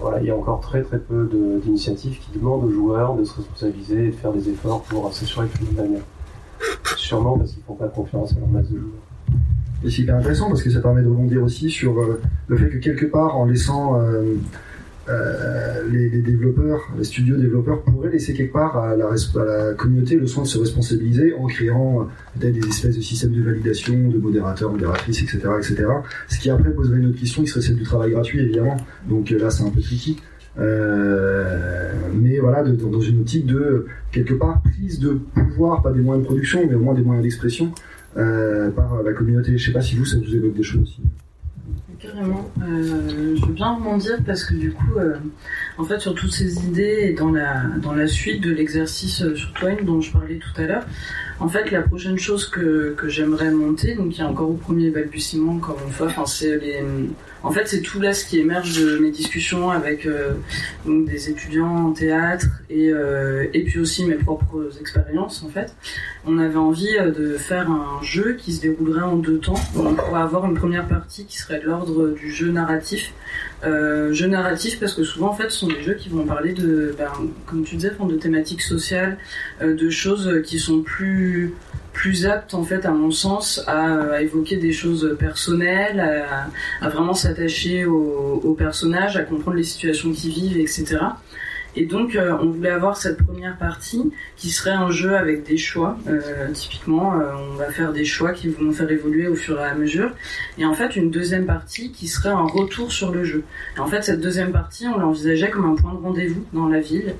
[0.00, 1.28] Voilà, il y a encore très très peu
[1.62, 5.46] d'initiatives qui demandent aux joueurs de se responsabiliser et de faire des efforts pour s'assurer
[5.46, 5.84] que tout bien.
[6.96, 9.02] Sûrement parce qu'ils font pas confiance à leur masse de joueurs.
[9.84, 12.68] Et c'est hyper intéressant parce que ça permet de rebondir aussi sur euh, le fait
[12.68, 14.00] que quelque part, en laissant
[15.08, 19.10] euh, euh, les, développeurs, les studios développeurs pourraient laisser quelque part à la,
[19.44, 23.42] la communauté le soin de se responsabiliser en créant peut-être des espèces de systèmes de
[23.42, 25.86] validation, de modérateurs, modératrices, etc., etc.
[26.28, 28.76] Ce qui après poserait une autre question qui serait celle du travail gratuit évidemment.
[29.08, 30.18] Donc là, c'est un peu tricky.
[30.58, 36.24] Euh, mais voilà, dans une optique de quelque part prise de pouvoir, pas des moyens
[36.24, 37.72] de production, mais au moins des moyens d'expression
[38.16, 39.56] euh, par la communauté.
[39.56, 41.02] Je sais pas si vous, ça vous évoque des choses aussi.
[42.02, 42.50] Carrément.
[42.60, 44.98] Euh, je veux bien rebondir parce que du coup,
[45.78, 49.52] en fait, sur toutes ces idées et dans la, dans la suite de l'exercice sur
[49.52, 50.84] Twine dont je parlais tout à l'heure,
[51.40, 54.90] en fait, la prochaine chose que, j'aimerais monter, donc il y a encore au premier
[54.90, 55.52] balbutiement,
[55.86, 56.82] une fois, enfin, c'est les
[57.44, 60.34] en fait, c'est tout là ce qui émerge de mes discussions avec euh,
[60.86, 65.42] des étudiants en théâtre et, euh, et puis aussi mes propres expériences.
[65.42, 65.74] En fait,
[66.24, 69.58] on avait envie euh, de faire un jeu qui se déroulerait en deux temps.
[69.76, 73.12] On pourrait avoir une première partie qui serait de l'ordre du jeu narratif.
[73.62, 76.94] Jeu narratif parce que souvent en fait ce sont des jeux qui vont parler de,
[76.98, 77.10] ben,
[77.46, 79.18] comme tu disais, de thématiques sociales,
[79.60, 81.54] de choses qui sont plus
[81.92, 86.00] plus apte en fait à mon sens à, évoquer des choses personnelles,
[86.80, 90.98] à, vraiment s'attacher aux au personnages, à comprendre les situations qu'ils vivent, etc.
[91.74, 95.56] Et donc, euh, on voulait avoir cette première partie qui serait un jeu avec des
[95.56, 95.96] choix.
[96.06, 99.64] Euh, typiquement, euh, on va faire des choix qui vont faire évoluer au fur et
[99.64, 100.10] à mesure.
[100.58, 103.44] Et en fait, une deuxième partie qui serait un retour sur le jeu.
[103.76, 106.80] Et en fait, cette deuxième partie, on l'envisageait comme un point de rendez-vous dans la
[106.80, 107.14] ville.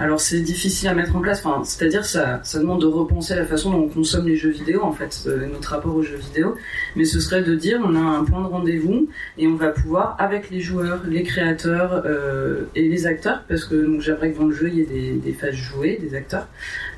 [0.00, 1.44] alors, c'est difficile à mettre en place.
[1.44, 4.92] Enfin, c'est-à-dire, ça, demande de repenser la façon dont on consomme les jeux vidéo, en
[4.92, 6.56] fait, notre rapport aux jeux vidéo.
[6.96, 10.16] Mais ce serait de dire, on a un point de rendez-vous et on va pouvoir,
[10.18, 12.04] avec les joueurs, les créateurs
[12.74, 15.54] et les acteurs, parce que j'aimerais que dans le jeu il y ait des, phases
[15.54, 16.48] jouées, des acteurs,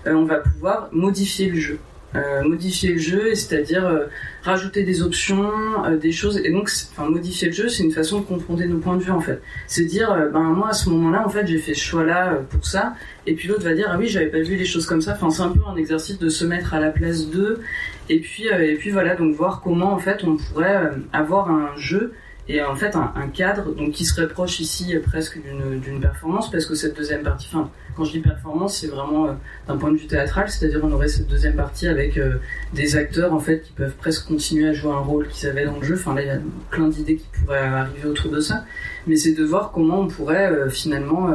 [0.06, 1.78] euh, on va pouvoir modifier le jeu.
[2.16, 4.06] Euh, modifier le jeu, c'est-à-dire euh,
[4.42, 5.52] rajouter des options,
[6.00, 9.02] des choses, et donc, modifier le jeu, c'est une façon de confronter nos points de
[9.02, 9.40] vue en fait.
[9.68, 12.94] C'est dire, ben moi à ce moment-là, en fait, j'ai fait ce choix-là pour ça,
[13.28, 15.12] et puis l'autre va dire, ah oui, j'avais pas vu les choses comme ça.
[15.12, 17.60] Enfin, c'est un peu un exercice de se mettre à la place d'eux,
[18.08, 22.12] et puis, et puis voilà, donc voir comment en fait on pourrait avoir un jeu
[22.48, 26.66] et en fait un, cadre donc qui serait proche ici euh, presque d'une performance parce
[26.66, 29.32] que cette deuxième partie, enfin quand je dis performance c'est vraiment euh,
[29.68, 32.38] d'un point de vue théâtral, c'est-à-dire on aurait cette deuxième partie avec euh,
[32.72, 35.78] des acteurs en fait qui peuvent presque continuer à jouer un rôle qu'ils avaient dans
[35.78, 35.94] le jeu.
[35.94, 38.64] Enfin là il y a plein d'idées qui pourraient arriver autour de ça,
[39.06, 41.30] mais c'est de voir comment on pourrait finalement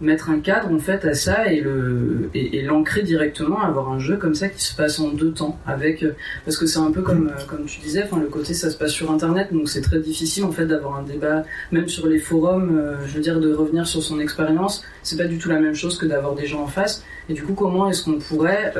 [0.00, 4.16] mettre un cadre en fait à ça et le et, l'ancrer directement avoir un jeu
[4.16, 6.12] comme ça qui se passe en deux temps avec euh,
[6.44, 8.92] parce que c'est un peu comme euh, comme tu disais le côté ça se passe
[8.92, 12.78] sur internet donc c'est très difficile en fait d'avoir un débat même sur les forums
[12.78, 14.84] euh, je veux dire de revenir sur son expérience.
[15.02, 17.04] C'est pas du tout la même chose que d'avoir des gens en face.
[17.28, 18.74] Et du coup comment est-ce qu'on pourrait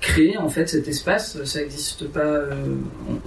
[0.00, 1.42] créer en fait cet espace?
[1.44, 2.42] Ça n'existe pas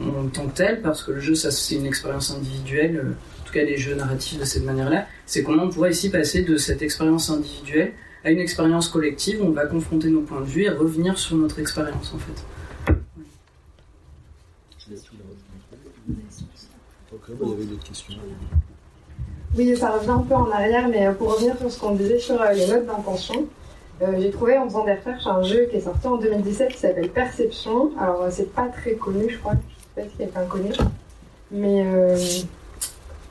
[0.01, 3.16] en, en, tant que tel parce que le jeu ça c'est une expérience individuelle
[3.52, 6.58] tout cas les jeux narratifs de cette manière-là, c'est comment on pourrait ici passer de
[6.58, 7.93] cette expérience individuelle
[8.24, 11.36] à une expérience collective où on va confronter nos points de vue et revenir sur
[11.36, 12.45] notre expérience en fait.
[19.58, 22.41] Oui, ça revient un peu en arrière, mais pour revenir sur ce qu'on disait sur
[22.54, 23.47] les notes d'intention,
[24.18, 27.10] j'ai trouvé en faisant des recherches un jeu qui est sorti en 2017 qui s'appelle
[27.10, 27.91] Perception.
[27.99, 29.54] Alors, c'est pas très connu, je crois.
[29.54, 30.72] Je sais pas si quelqu'un connaît.
[31.52, 31.86] Mais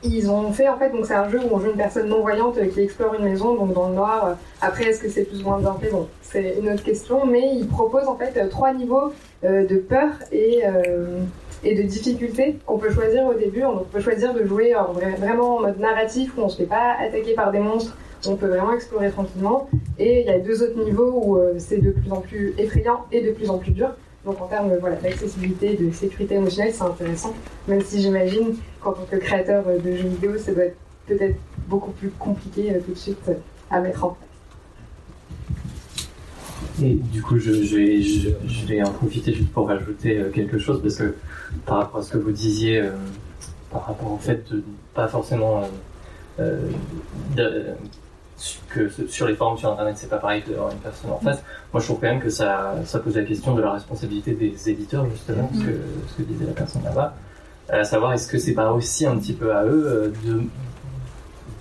[0.03, 2.21] ils ont fait en fait, donc c'est un jeu où on joue une personne non
[2.21, 4.37] voyante qui explore une maison, donc dans le noir.
[4.61, 5.91] Après, est-ce que c'est plus ou moins bien fait?
[6.21, 9.11] C'est une autre question, mais ils proposent en fait trois niveaux
[9.43, 11.19] euh, de peur et, euh,
[11.63, 13.63] et de difficulté qu'on peut choisir au début.
[13.63, 16.95] On peut choisir de jouer en vraiment en mode narratif où on se fait pas
[16.99, 17.95] attaquer par des monstres,
[18.27, 19.67] on peut vraiment explorer tranquillement.
[19.99, 23.05] Et il y a deux autres niveaux où euh, c'est de plus en plus effrayant
[23.11, 23.89] et de plus en plus dur.
[24.25, 27.33] Donc en termes voilà, d'accessibilité, de sécurité émotionnelle, c'est intéressant.
[27.67, 31.91] Même si j'imagine qu'en tant que créateur de jeux vidéo, ça doit être peut-être beaucoup
[31.91, 33.33] plus compliqué euh, tout de suite euh,
[33.69, 34.27] à mettre en place.
[36.83, 40.81] Et du coup, je, vais, je, vais, en profiter juste pour rajouter euh, quelque chose,
[40.81, 41.15] parce que
[41.65, 42.83] par rapport à ce que vous disiez,
[43.71, 44.43] par rapport au fait
[44.93, 45.63] pas forcément
[48.69, 51.43] que sur les forums sur internet c'est pas pareil d'avoir une personne en face.
[51.73, 54.69] Moi je trouve quand même que ça, ça pose la question de la responsabilité des
[54.69, 57.15] éditeurs justement, ce, que, ce que disait la personne là-bas,
[57.69, 60.47] à savoir est-ce que c'est pas aussi un petit peu à eux euh,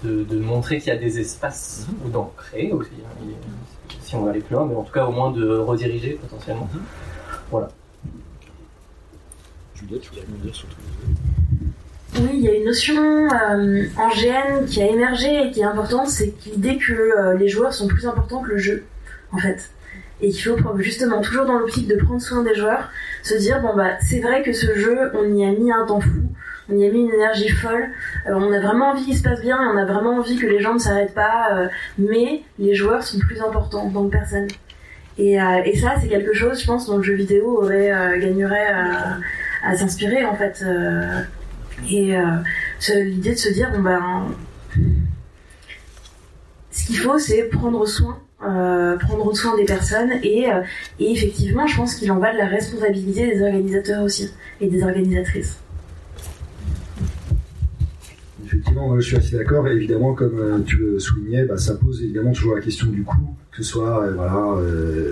[0.03, 3.27] de, de, montrer qu'il y a des espaces ou d'en créer aussi, hein,
[4.01, 6.69] si on va aller plus loin, mais en tout cas au moins de rediriger potentiellement.
[6.73, 6.81] Mhm.
[7.51, 7.69] Voilà.
[9.75, 10.69] Juliette, tu voulais dire sur
[12.17, 15.65] oui, il y a une notion euh, en GN qui a émergé et qui est
[15.65, 18.85] importante, c'est l'idée que euh, les joueurs sont plus importants que le jeu,
[19.33, 19.71] en fait.
[20.21, 22.91] Et qu'il faut justement, toujours dans l'optique de prendre soin des joueurs,
[23.23, 26.01] se dire, bon bah c'est vrai que ce jeu, on y a mis un temps
[26.01, 26.23] fou,
[26.69, 27.89] on y a mis une énergie folle,
[28.27, 30.61] euh, on a vraiment envie qu'il se passe bien, on a vraiment envie que les
[30.61, 34.49] gens ne s'arrêtent pas, mais les joueurs sont plus importants dans que personne.
[35.17, 37.91] Et, et ça, c'est quelque chose, je pense, dont le jeu vidéo aurait
[38.21, 38.73] gagnerait
[39.63, 40.65] à s'inspirer, en fait
[41.89, 42.23] et euh,
[42.89, 44.27] l'idée de se dire, bon ben,
[46.71, 48.19] ce qu'il faut, c'est prendre soin.
[48.43, 50.63] Euh, prendre soin des personnes et, euh,
[50.99, 54.83] et effectivement je pense qu'il en va de la responsabilité des organisateurs aussi et des
[54.83, 55.61] organisatrices.
[58.47, 59.69] Effectivement, je suis assez d'accord.
[59.69, 63.37] Et évidemment, comme tu le soulignais, bah, ça pose évidemment toujours la question du coût,
[63.53, 64.57] que ce soit voilà,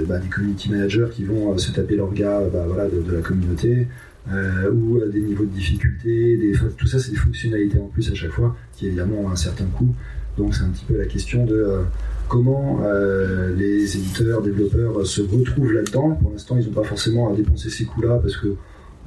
[0.06, 3.86] bah, des community managers qui vont se taper leur gars bah, voilà, de, la communauté,
[4.32, 8.30] euh, ou des niveaux de difficulté, tout ça c'est des fonctionnalités en plus à chaque
[8.30, 9.94] fois, qui évidemment ont un certain coût.
[10.36, 11.82] Donc c'est un petit peu la question de euh,
[12.28, 16.10] comment euh, les éditeurs, développeurs se retrouvent là-dedans.
[16.20, 18.54] Pour l'instant, ils n'ont pas forcément à dépenser ces coûts-là parce que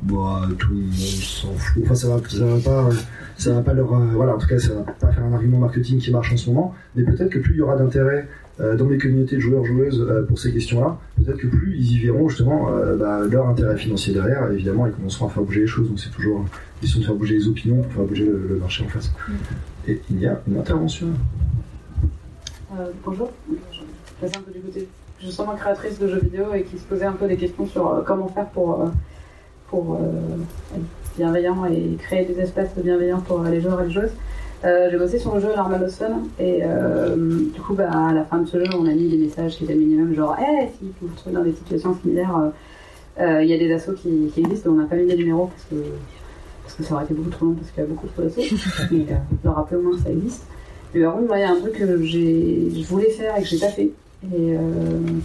[0.03, 1.84] bah, tout le monde s'en fout.
[1.86, 2.89] Enfin, ça va, va pas,
[3.38, 5.99] ça va pas leur, voilà, en tout cas, ça va pas faire un argument marketing
[5.99, 6.76] qui marche en ce moment.
[6.95, 10.24] Mais peut-être que plus il y aura d'intérêt euh, dans les communautés de joueurs-joueuses euh,
[10.24, 14.14] pour ces questions-là, peut-être que plus ils y verront justement euh, bah, leur intérêt financier
[14.14, 17.06] derrière, évidemment ils commenceront à faire bouger les choses, donc c'est toujours une question de
[17.06, 19.12] faire bouger les opinions pour faire bouger le, marché en face.
[19.88, 21.08] Et il y a une intervention.
[23.04, 24.88] bonjour, je suis un peu côté
[25.20, 28.28] justement créatrice de jeux vidéo et qui se posait un peu des questions sur comment
[28.28, 28.91] faire pour,
[29.70, 29.99] pour
[30.76, 30.82] être
[31.18, 34.14] bienveillant et créer des espaces de bienveillance pour les joueurs et les joueuses.
[34.64, 37.16] Euh, j'ai bossé sur le jeu Normal Fun et euh,
[37.51, 39.64] du coup bah, à la fin de ce jeu on a mis des messages qui
[39.64, 42.51] étaient minimum genre hey, si vous vous trouvez dans des situations similaires
[43.20, 45.47] euh, il y a des assos qui, qui existent on n'a pas mis les numéros
[45.47, 45.88] parce que,
[46.64, 48.41] parce que ça aurait été beaucoup trop long parce qu'il y a beaucoup trop d'assos.
[48.91, 49.05] Mais
[49.43, 50.45] leur rappeler au moins que ça existe.
[50.93, 53.59] Mais par contre il y a un truc que je voulais faire et que j'ai
[53.59, 53.89] pas fait
[54.32, 54.57] et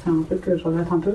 [0.03, 1.13] c'est un truc que je regrette un peu.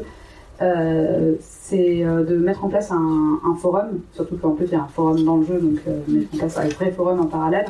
[1.40, 4.88] C'est de mettre en place un, un forum, surtout qu'en plus il y a un
[4.88, 7.66] forum dans le jeu, donc mettre en place un vrai forum en parallèle,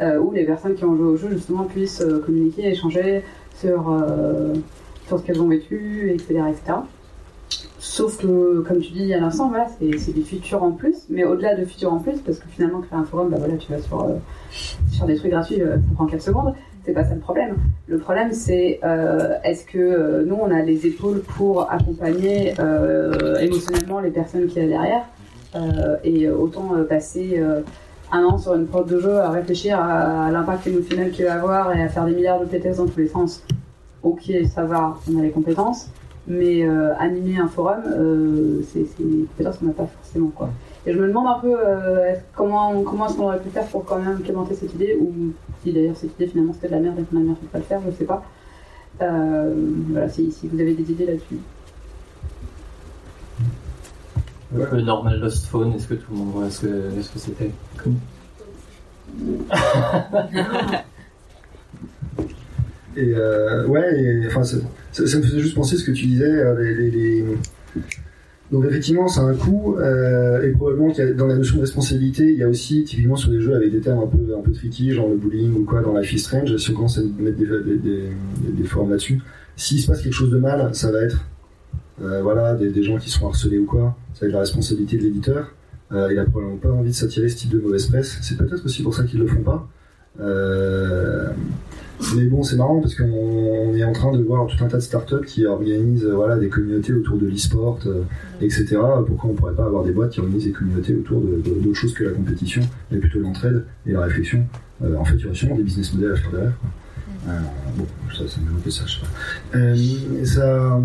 [0.00, 3.22] où les personnes qui ont joué au jeu justement puissent euh, communiquer, échanger
[3.54, 4.54] sur, euh,
[5.06, 6.42] sur ce qu'elles ont vécu, etc..
[7.78, 11.54] Sauf que, comme tu dis à l'instant, voilà, c'est des features en plus, mais au-delà
[11.56, 14.08] de features en plus, parce que finalement, créer un forum, bah voilà, tu vas sur,
[14.92, 17.56] sur des trucs gratuits, ça prend 4 secondes, c'est pas ça le problème.
[17.88, 18.80] Le problème, c'est
[19.44, 22.54] est-ce que nous, on a les épaules pour accompagner
[23.40, 25.04] émotionnellement les personnes qui y a derrière,
[26.04, 27.42] et autant passer
[28.12, 31.74] un an sur une porte de jeu à réfléchir à, l'impact émotionnel qu'il va avoir
[31.74, 33.42] et à faire des milliards de TTS dans tous les sens.
[34.02, 35.88] Ok, ça va, on a les compétences,
[36.26, 40.30] mais euh, animer un forum, euh, c'est des compétences qu'on n'a pas forcément.
[40.34, 40.50] Quoi.
[40.84, 43.84] Et je me demande un peu euh, comment, comment est-ce qu'on aurait pu faire pour
[43.84, 45.32] quand même implémenter cette idée, ou
[45.62, 47.58] si d'ailleurs cette idée finalement c'était de la merde et qu'on a merde de pas
[47.58, 48.22] le faire, je sais pas.
[48.98, 51.38] voilà, si vous avez des idées là-dessus.
[54.54, 57.50] Le normal Lost Phone, est-ce que tout le monde voit ce que, ce que c'était
[62.94, 66.90] Et euh, ouais, enfin, ça, me faisait juste penser ce que tu disais, euh, les,
[66.90, 67.24] les,
[68.50, 71.62] Donc effectivement, c'est un coût, euh, et probablement qu'il y a, dans la notion de
[71.62, 74.42] responsabilité, il y a aussi typiquement sur des jeux avec des termes un peu un
[74.42, 77.02] peu tricky, genre le bullying ou quoi, dans Life is Strange, si on commence à
[77.18, 78.10] mettre des, des, des,
[78.52, 79.22] des formes là-dessus,
[79.56, 81.24] s'il se passe quelque chose de mal, ça va être
[82.22, 85.52] voilà des, gens qui sont harcelés ou quoi, être la responsabilité de l'éditeur.
[85.92, 88.18] Euh, il a probablement pas envie de s'attirer ce type de mauvaise presse.
[88.22, 89.68] C'est peut-être aussi pour ça qu'ils le font pas.
[90.20, 91.28] Euh,
[92.16, 94.82] mais bon, c'est marrant parce qu'on est en train de voir tout un tas de
[94.82, 98.02] startups qui organisent voilà, des communautés autour de l'e-sport, euh,
[98.40, 98.78] etc.
[99.06, 102.04] Pourquoi on pourrait pas avoir des boîtes qui organisent des communautés autour d'autres choses que
[102.04, 104.44] la compétition, mais plutôt l'entraide et la réflexion
[104.82, 106.52] euh, En fait, il y aurait sûrement des business models à faire derrière.
[107.28, 107.38] Euh,
[107.76, 109.58] bon, ça, ça me peu ça, je sais pas.
[109.58, 110.80] Euh, ça,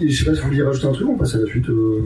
[0.00, 1.68] je sais pas si vous vouliez rajouter un truc, on passe à la suite.
[1.68, 2.00] Euh...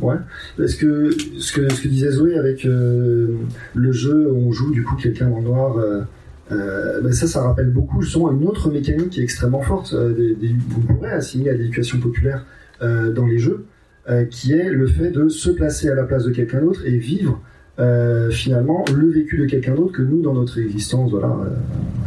[0.00, 0.16] Ouais.
[0.56, 3.36] Parce que ce que disait Zoé avec euh,
[3.74, 5.78] le jeu où on joue du coup quelqu'un en noir.
[5.78, 6.02] Euh,
[6.52, 9.92] euh, ben ça, ça rappelle beaucoup justement une autre mécanique qui est extrêmement forte.
[9.94, 12.44] Euh, des, vous pourrez assimiler à l'éducation populaire
[12.82, 13.66] euh, dans les jeux,
[14.30, 17.40] qui est le fait de se placer à la place de quelqu'un d'autre et vivre
[18.30, 21.34] finalement le vécu de quelqu'un d'autre que nous, dans notre existence, voilà,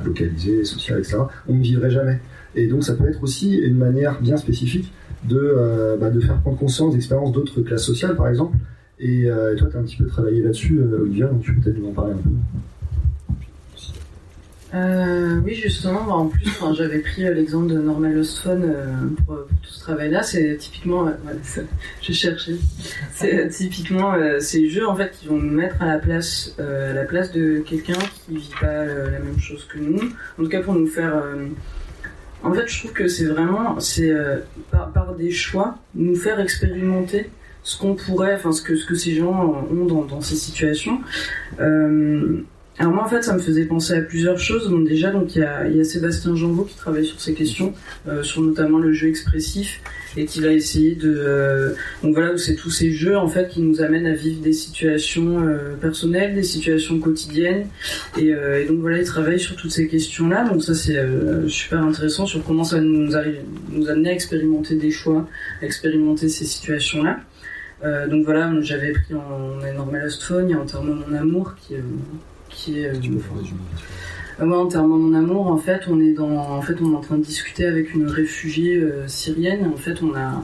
[0.06, 2.20] localisée, sociale, etc., on ne vivrait jamais.
[2.56, 4.92] Et donc, ça peut être aussi une manière bien spécifique
[5.26, 8.58] de, bah, de faire prendre conscience d'expériences d'autres classes sociales, par exemple.
[9.00, 11.78] Et, et toi, tu as un petit peu travaillé là-dessus, Olivia, donc tu peux peut-être
[11.78, 12.30] nous en parler un peu.
[14.74, 18.86] Euh, oui, justement, bah, en plus, j'avais pris euh, l'exemple de Normal Lost euh,
[19.26, 20.24] pour, tout ce travail-là.
[20.24, 21.12] C'est typiquement,
[22.02, 22.56] je cherchais,
[23.14, 27.04] c'est typiquement ces jeux en fait qui vont nous mettre à la place, à la
[27.04, 27.94] place de quelqu'un
[28.26, 30.02] qui vit pas la même chose que nous.
[30.40, 31.24] En tout cas, pour nous faire.
[32.44, 34.14] En fait, je trouve que c'est vraiment, c'est
[34.72, 37.30] par, par, des choix, nous faire expérimenter
[37.64, 41.00] ce qu'on pourrait, enfin ce que ce que ces gens ont dans, ces situations.
[42.80, 44.70] Alors moi en fait ça me faisait penser à plusieurs choses.
[44.70, 47.74] Donc déjà donc il y a, y a, Sébastien Janvaux qui travaille sur ces questions,
[48.08, 49.82] euh, sur notamment le jeu expressif
[50.18, 53.62] et qui va essayer de euh, donc voilà c'est tous ces jeux en fait qui
[53.62, 57.68] nous amènent à vivre des situations euh, personnelles, des situations quotidiennes
[58.18, 60.48] et, et, donc voilà il travaille sur toutes ces questions là.
[60.48, 61.00] Donc ça c'est
[61.48, 63.40] super intéressant sur comment ça nous arrive
[63.70, 65.28] nous amener à expérimenter des choix,
[65.62, 67.20] à expérimenter ces situations là.
[68.08, 72.88] donc voilà j'avais pris en Normal Lost Phone, il y a mon amour qui est.
[72.88, 73.12] Euh, tu.
[74.40, 76.96] Moi, en termes de mon amour, en fait, on est dans, en fait, on est
[76.96, 79.70] en train de discuter avec une réfugiée euh, syrienne.
[79.72, 80.44] En fait, on a,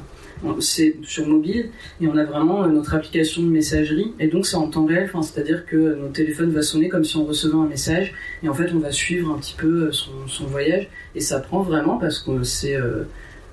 [0.59, 1.69] c'est sur mobile
[1.99, 5.05] et on a vraiment euh, notre application de messagerie et donc c'est en temps réel.
[5.05, 8.13] Enfin, c'est-à-dire que notre téléphone va sonner comme si on recevait un message
[8.43, 11.61] et en fait, on va suivre un petit peu son, son voyage et ça prend
[11.61, 13.03] vraiment parce que c'est euh,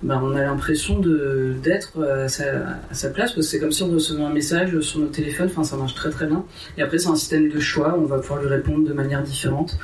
[0.02, 2.44] ben, on a l'impression de d'être à sa,
[2.90, 5.48] à sa place parce que c'est comme si on recevait un message sur notre téléphone.
[5.50, 6.44] Enfin, ça marche très très bien.
[6.76, 7.96] Et après, c'est un système de choix.
[7.98, 9.78] On va pouvoir lui répondre de manière différente.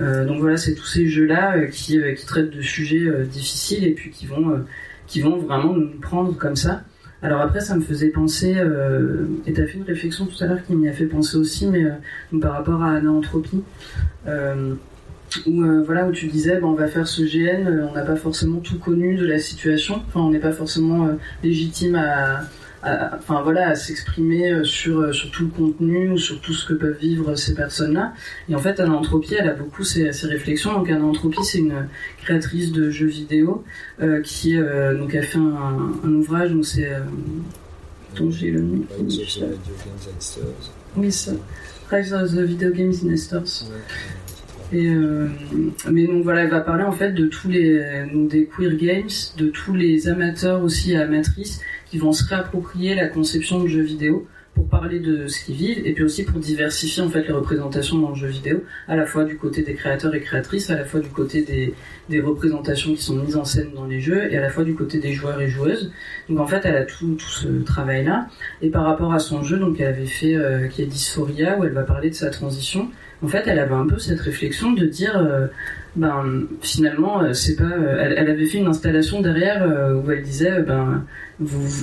[0.00, 3.84] Euh, donc voilà, c'est tous ces jeux-là euh, qui, euh, qui traitent de sujets difficiles
[3.84, 4.64] et puis qui vont
[5.06, 6.82] qui vont vraiment nous prendre comme ça.
[7.20, 8.56] Alors après, ça me faisait penser,
[9.46, 11.66] et tu as fait une réflexion tout à l'heure qui m'y a fait penser aussi,
[11.66, 11.84] mais
[12.40, 13.62] par rapport à Anaanthropie,
[15.46, 18.58] où voilà où tu disais bon, on va faire ce GN on n'a pas forcément
[18.58, 21.08] tout connu de la situation enfin on n'est pas forcément
[21.42, 22.42] légitime à,
[22.82, 26.74] à, enfin voilà à s'exprimer sur sur tout le contenu ou sur tout ce que
[26.74, 28.12] peuvent vivre ces personnes là
[28.48, 30.72] et en fait Anna Entropie elle a beaucoup ces, ces réflexions.
[30.72, 31.86] Donc Anna Entropie c'est une
[32.22, 33.64] créatrice de jeux vidéo
[34.00, 34.56] euh, qui
[34.98, 36.90] donc a fait un, un ouvrage donc c'est
[38.16, 38.84] dont j'ai le nom.
[40.96, 41.32] Oui ça.
[41.90, 43.64] Rise of the Video Games Investors.
[44.72, 45.28] Et euh,
[45.90, 49.10] mais donc voilà, elle va parler en fait de tous les donc des queer games,
[49.36, 51.60] de tous les amateurs aussi et amatrices
[51.92, 55.86] qui vont se réapproprier la conception de jeux vidéo pour parler de ce qu'ils vivent
[55.86, 59.04] et puis aussi pour diversifier en fait les représentations dans le jeu vidéo, à la
[59.04, 61.74] fois du côté des créateurs et créatrices, à la fois du côté des,
[62.08, 64.74] des représentations qui sont mises en scène dans les jeux et à la fois du
[64.74, 65.92] côté des joueurs et joueuses.
[66.30, 68.26] Donc en fait, elle a tout, tout ce travail là.
[68.62, 71.64] Et par rapport à son jeu, donc elle avait fait euh, qui est Dysphoria où
[71.64, 72.88] elle va parler de sa transition
[73.22, 75.46] en fait, elle avait un peu cette réflexion de dire, euh,
[75.94, 77.64] ben finalement, euh, c'est pas.
[77.64, 81.04] Euh, elle, avait fait une installation derrière euh, où elle disait, ben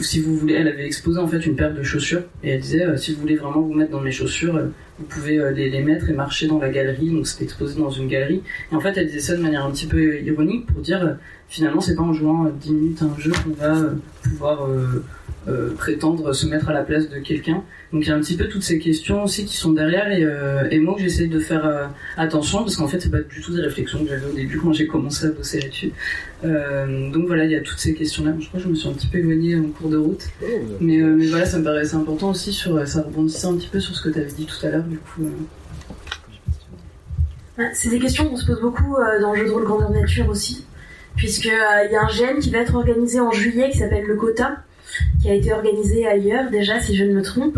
[0.01, 2.97] si vous voulez, elle avait exposé en fait une paire de chaussures et elle disait,
[2.97, 4.60] si vous voulez vraiment vous mettre dans mes chaussures,
[4.97, 7.10] vous pouvez les, les, mettre et marcher dans la galerie.
[7.10, 8.41] Donc c'était exposé dans une galerie.
[8.72, 11.18] Et en fait, elle disait ça de manière un petit peu ironique pour dire,
[11.49, 13.76] finalement, c'est pas en jouant 10 minutes à un jeu qu'on va
[14.24, 15.03] pouvoir euh,
[15.77, 17.63] prétendre se mettre à la place de quelqu'un.
[17.91, 20.23] Donc il y a un petit peu toutes ces questions aussi qui sont derrière et,
[20.23, 21.87] euh, et moi que j'essaie de faire euh,
[22.17, 24.73] attention parce qu'en fait c'est pas du tout des réflexions que j'avais au début quand
[24.73, 25.91] j'ai commencé à bosser là-dessus.
[26.45, 28.35] Euh, donc voilà, il y a toutes ces questions-là.
[28.39, 30.45] Je crois que je me suis un petit peu éloignée en cours de route, Oh,
[30.79, 33.95] mais, mais voilà, ça me paraissait important aussi sur ça rebondissait un petit peu sur
[33.95, 35.27] ce que tu avais dit tout à l'heure du coup.
[37.73, 40.65] C'est des questions qu'on se pose beaucoup dans le jeu de rôle grandeur nature aussi,
[41.15, 44.15] puisque il y a un GN qui va être organisé en juillet qui s'appelle le
[44.15, 44.63] Quota
[45.21, 47.57] qui a été organisé ailleurs déjà, si je ne me trompe.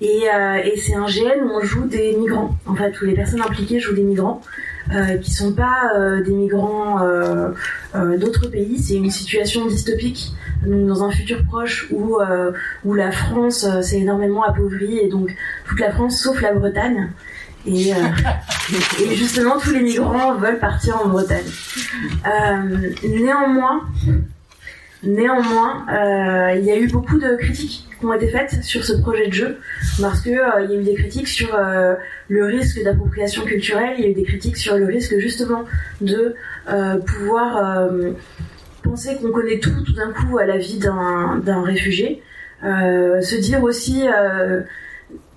[0.00, 3.14] Et, euh, et c'est un GN où on joue des migrants, en fait, où les
[3.14, 4.42] personnes impliquées jouent des migrants.
[4.94, 7.50] Euh, qui sont pas euh, des migrants euh,
[8.18, 8.78] d'autres pays.
[8.78, 10.32] C'est une situation dystopique,
[10.64, 12.18] donc dans un futur proche où
[12.84, 15.34] où la France s'est énormément appauvrie et donc
[15.66, 17.10] toute la France sauf la Bretagne.
[17.66, 17.90] Et,
[19.02, 21.50] et justement, tous les migrants veulent partir en Bretagne.
[23.02, 23.82] néanmoins,
[25.06, 28.92] Néanmoins, euh, il y a eu beaucoup de critiques qui ont été faites sur ce
[28.94, 29.58] projet de jeu
[30.00, 31.94] parce que euh, il y a eu des critiques sur euh,
[32.28, 35.64] le risque d'appropriation culturelle, il y a eu des critiques sur le risque justement
[36.00, 36.34] de
[37.06, 37.88] pouvoir
[38.82, 42.22] penser qu'on connaît tout tout d'un coup à la vie d'un réfugié,
[42.62, 44.04] se dire aussi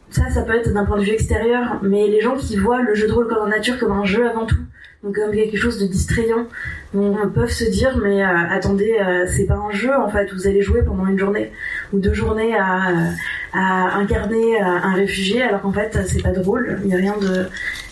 [0.10, 2.96] ça, ça peut être d'un point de vue extérieur, mais les gens qui voient le
[2.96, 4.58] jeu de rôle comme en nature comme un jeu avant tout,
[5.04, 6.48] donc comme quelque chose de distrayant.
[6.96, 10.48] On peuvent se dire mais euh, attendez euh, c'est pas un jeu en fait vous
[10.48, 11.52] allez jouer pendant une journée
[11.94, 13.14] ou deux journées à,
[13.54, 17.46] incarner euh, un réfugié alors qu'en fait c'est pas drôle il y a rien de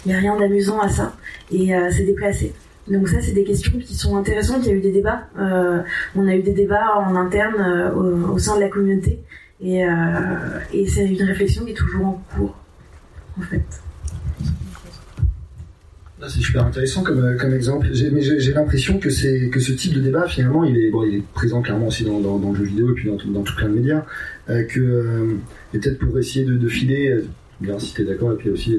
[0.05, 1.15] il y a rien d'amusant à ça
[1.51, 2.53] et c'est déplacé.
[2.89, 4.59] Donc ça, c'est des questions qui sont intéressantes.
[4.63, 5.27] Il y a eu des débats.
[5.37, 9.19] on a eu des débats en interne au, au, sein de la communauté.
[9.61, 9.81] Et,
[10.73, 12.55] et c'est une réflexion qui est toujours en cours,
[13.37, 13.63] en fait.
[16.19, 17.89] C'est super intéressant comme, euh, comme exemple.
[17.93, 19.09] J'ai l'impression que,
[19.49, 22.19] que ce type de débat, finalement, il est, bon, il est présent clairement aussi dans,
[22.19, 24.03] dans, le jeu vidéo et puis dans, dans tout plein de médias.
[24.49, 25.35] Euh, que, euh,
[25.73, 28.75] peut-être pour essayer de, de filer, euh, si tu es d'accord, et puis aussi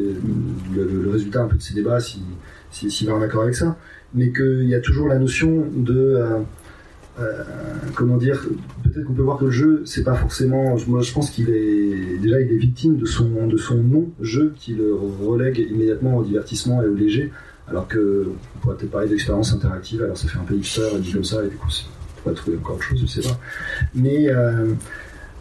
[0.74, 2.22] le, résultat un peu de ces débats, si,
[2.72, 3.78] si, si va en accord avec ça,
[4.14, 6.20] mais qu'il y a toujours la notion de.
[7.20, 7.42] Euh,
[7.94, 8.40] comment dire,
[8.84, 10.76] peut-être qu'on peut voir que le jeu, c'est pas forcément.
[10.86, 14.54] Moi, je pense qu'il est déjà, il est victime de son de son nom jeu
[14.56, 17.32] qui le relègue immédiatement au divertissement et au léger,
[17.66, 20.02] alors que on pourrait peut-être parler d'expérience interactive.
[20.02, 22.56] Alors ça fait un peu hipster dit comme ça, et du coup, on pourrait trouver
[22.58, 23.38] encore autre chose, je sais pas.
[23.94, 24.72] Mais euh,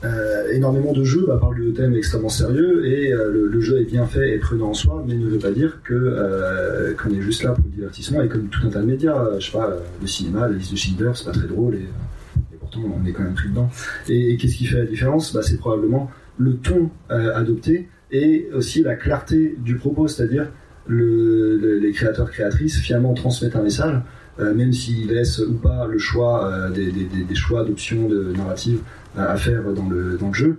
[0.03, 3.85] euh, énormément de jeux bah, parlent de thèmes extrêmement sérieux et euh, le, jeu est
[3.85, 7.41] bien fait et prudent en soi, mais ne veut pas dire euh, qu'on est juste
[7.43, 10.07] là pour le divertissement et comme tout un tas de médias, je sais pas, le
[10.07, 11.87] cinéma, la liste de Schindler, c'est pas très drôle et,
[12.59, 13.69] pourtant on est quand même pris dedans.
[14.07, 15.33] Et, qu'est-ce qui fait la différence?
[15.33, 20.47] Bah, C'est probablement le ton adopté et aussi la clarté du propos, c'est-à-dire
[20.85, 23.99] le, les créateurs créatrices finalement transmettent un message,
[24.39, 28.81] même s'ils laissent ou pas le choix des, des, choix d'options de narrative
[29.17, 30.57] à faire dans le, dans le jeu,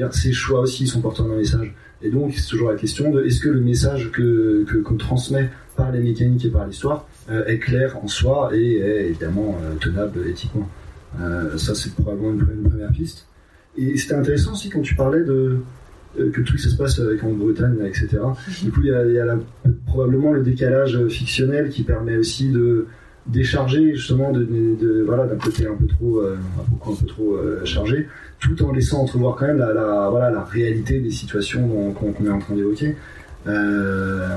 [0.00, 1.74] euh, ces choix aussi sont porteurs d'un message.
[2.02, 5.92] Et donc, c'est toujours la question de est-ce que le message que qu'on transmet par
[5.92, 10.26] les mécaniques et par l'histoire euh, est clair en soi et est évidemment euh, tenable
[10.28, 10.68] éthiquement?
[11.58, 13.26] ça, c'est probablement une, première piste.
[13.76, 15.58] Et c'était intéressant aussi quand tu parlais de
[16.16, 18.18] que truc ça se passe avec en Bretagne, etc.
[18.62, 19.38] Du coup, il y a, il y a
[19.86, 22.86] probablement le décalage fictionnel qui permet aussi de
[23.26, 28.08] décharger justement de, voilà d'un côté un peu trop euh, un, peu, trop euh, chargé
[28.40, 32.38] tout en laissant entrevoir quand même la, voilà la réalité des situations qu'on est en
[32.40, 32.96] train d'évoquer.
[33.46, 34.28] Euh,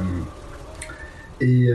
[1.42, 1.70] et,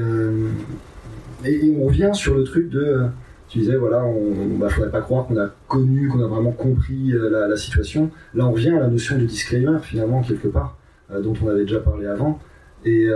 [1.45, 3.03] et, on revient sur le truc de
[3.49, 7.13] tu disais voilà on bah, faudrait pas croire qu'on a connu qu'on a vraiment compris
[7.13, 8.11] la, la, situation.
[8.35, 10.77] Là on revient à la notion de disclaimer finalement quelque part
[11.23, 12.39] dont on avait déjà parlé avant.
[12.85, 13.09] Et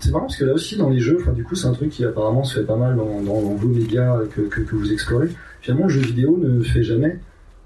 [0.00, 1.90] c'est marrant parce que là aussi dans les jeux, enfin du coup c'est un truc
[1.90, 5.28] qui apparemment se fait pas mal dans, vos médias que, que, vous explorez.
[5.60, 7.18] Finalement le jeu vidéo ne fait jamais,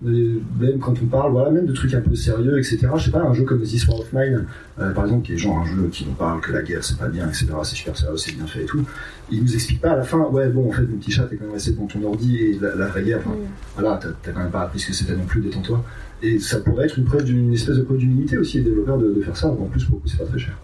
[0.02, 2.88] même quand on parle, voilà, même de trucs un peu sérieux, etc.
[2.96, 4.46] Je sais pas, un jeu comme This War of Mine,
[4.78, 6.98] euh, par exemple, qui est genre un jeu qui nous parle que la guerre c'est
[6.98, 7.46] pas bien, etc.
[7.62, 8.84] C'est super sérieux, c'est bien fait et tout.
[9.30, 11.36] Il nous explique pas à la fin, ouais bon en fait mon petit chat t'es
[11.36, 13.36] quand même resté devant ton ordi et la, vraie guerre, enfin,
[13.74, 15.82] voilà, t'as quand même pas appris ce que c'était non plus, détends-toi.
[16.22, 19.20] Et ça pourrait être une preuve d'une espèce de preuve d'humilité aussi des développeurs de,
[19.20, 19.48] faire ça.
[19.48, 20.54] En plus pour c'est pas très cher.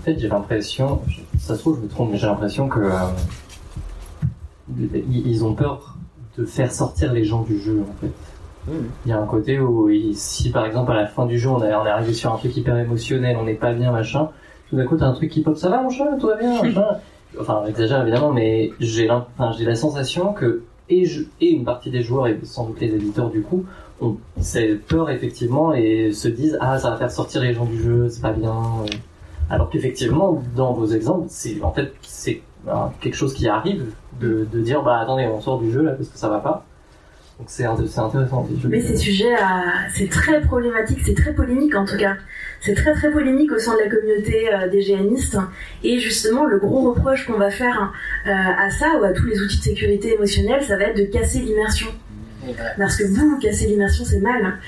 [0.00, 1.02] En fait, j'ai l'impression,
[1.38, 2.90] ça se trouve, je me trompe, mais j'ai l'impression que euh,
[5.10, 5.98] ils ont peur
[6.38, 8.72] de faire sortir les gens du jeu, en fait.
[9.04, 11.62] Il y a un côté où, si par exemple à la fin du jeu on
[11.62, 14.30] est, arrivé sur un truc hyper émotionnel, on n'est pas bien, machin,
[14.70, 16.62] tout d'un coup t'as un truc qui pop, ça va mon chat, tout va bien,
[16.62, 16.86] machin.
[17.38, 22.26] Enfin, j'exagère évidemment, mais j'ai la sensation que et, je, et une partie des joueurs
[22.26, 23.66] et sans doute les éditeurs du coup
[24.00, 27.82] ont cette peur effectivement et se disent ah ça va faire sortir les gens du
[27.82, 28.54] jeu, c'est pas bien.
[29.50, 32.42] Alors qu'effectivement, dans vos exemples, c'est en fait c'est
[33.00, 33.86] quelque chose qui arrive
[34.20, 36.64] de, de, dire bah attendez, on sort du jeu là parce que ça va pas.
[37.40, 38.46] Donc c'est intéressant.
[38.68, 39.34] Mais ces sujets,
[39.94, 42.16] c'est très problématique, c'est très polémique en tout cas.
[42.60, 45.38] C'est très très polémique au sein de la communauté euh, des GNistes.
[45.82, 47.94] Et justement, le gros reproche qu'on va faire
[48.26, 51.04] euh, à ça ou à tous les outils de sécurité émotionnelle, ça va être de
[51.04, 51.88] casser l'immersion.
[52.76, 54.58] Parce que vous, casser l'immersion, c'est mal.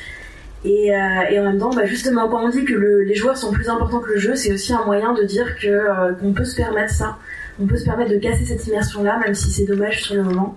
[0.64, 3.36] Et, euh, et, en même temps, bah justement, quand on dit que le, les joueurs
[3.36, 6.32] sont plus importants que le jeu, c'est aussi un moyen de dire que euh, qu'on
[6.32, 7.18] peut se permettre ça.
[7.60, 10.56] On peut se permettre de casser cette immersion-là, même si c'est dommage sur le moment.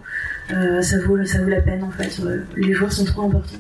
[0.54, 2.22] euh, ça, vaut, ça vaut la peine en fait.
[2.24, 3.58] Euh, les joueurs sont trop importants.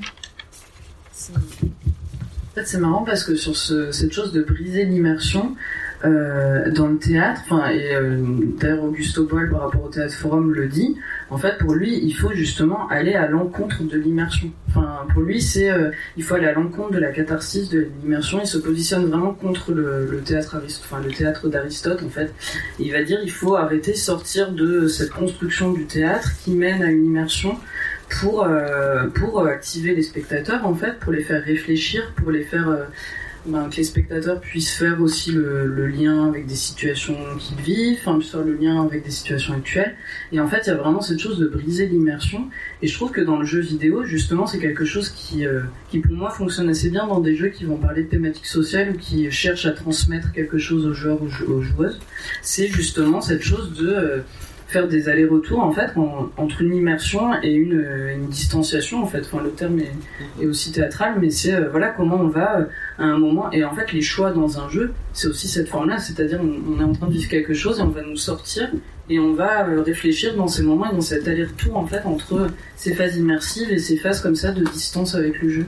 [1.33, 5.55] En fait, c'est marrant parce que sur ce, cette chose de briser l'immersion,
[6.03, 7.41] euh, dans le théâtre,
[7.71, 8.21] et euh,
[8.59, 10.97] d'ailleurs Augusto Boal par rapport au théâtre forum le dit,
[11.29, 14.51] en fait pour lui il faut justement aller à l'encontre de l'immersion.
[14.67, 18.39] Enfin pour lui c'est euh, il faut aller à l'encontre de la catharsis de l'immersion.
[18.41, 22.33] Il se positionne vraiment contre le, le théâtre enfin le théâtre d'Aristote en fait.
[22.77, 26.91] Il va dire il faut arrêter sortir de cette construction du théâtre qui mène à
[26.91, 27.57] une immersion
[28.21, 28.47] pour
[29.15, 32.69] pour activer les spectateurs en fait, pour les faire réfléchir, pour les faire
[33.45, 37.97] ben, que les spectateurs puissent faire aussi le, le lien avec des situations qu'ils vivent,
[37.99, 39.95] enfin, puissent faire le lien avec des situations actuelles.
[40.31, 42.49] Et en fait, il y a vraiment cette chose de briser l'immersion.
[42.81, 45.99] Et je trouve que dans le jeu vidéo, justement, c'est quelque chose qui, euh, qui
[45.99, 48.97] pour moi fonctionne assez bien dans des jeux qui vont parler de thématiques sociales ou
[48.97, 51.99] qui cherchent à transmettre quelque chose aux joueurs ou aux joueuses.
[52.41, 54.19] C'est justement cette chose de euh,
[54.75, 55.91] faire des allers-retours en fait
[56.35, 57.79] entre une immersion et une,
[58.13, 59.25] une, distanciation en fait.
[59.41, 62.65] Le terme est, aussi théâtral, mais c'est euh, voilà comment on va euh,
[62.97, 65.97] à un moment et en fait les choix dans un jeu, c'est aussi cette forme-là,
[65.99, 68.69] c'est-à-dire on, est en train de vivre quelque chose et on va nous sortir
[69.09, 72.49] et on va euh, réfléchir dans ces moments et dans cet aller-retour en fait entre
[72.75, 75.67] ces phases immersives et ces phases comme ça de distance avec le jeu.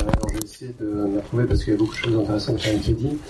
[0.00, 2.56] Alors je vais essayer de me retrouver parce qu'il y a beaucoup de choses intéressantes
[2.56, 3.20] qui ont été dites.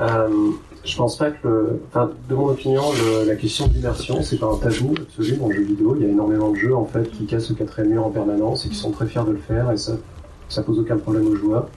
[0.00, 0.50] Euh,
[0.84, 2.82] je pense pas que, le, enfin, de mon opinion,
[3.26, 5.96] la question d'immersion, c'est pas un tabou absolu dans le jeu vidéo.
[5.96, 8.66] Il y a énormément de jeux en fait qui cassent le quatrième mur en permanence
[8.66, 9.96] et qui sont très fiers de le faire et ça,
[10.48, 11.68] ça pose aucun problème aux joueurs.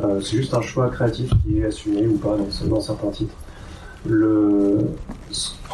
[0.00, 2.36] Euh, c'est juste un choix créatif qui est assumé ou pas
[2.66, 3.34] dans certains titres.
[4.08, 4.78] Le,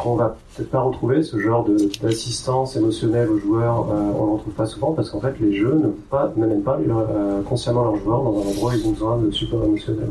[0.03, 1.65] on va peut-être pas retrouver ce genre
[2.01, 5.73] d'assistance émotionnelle aux joueurs, euh, on ne retrouve pas souvent parce qu'en fait les jeux
[5.75, 9.17] ne pas, n'amènent pas euh, consciemment leurs joueurs dans un endroit où ils ont besoin
[9.17, 10.09] de support émotionnel.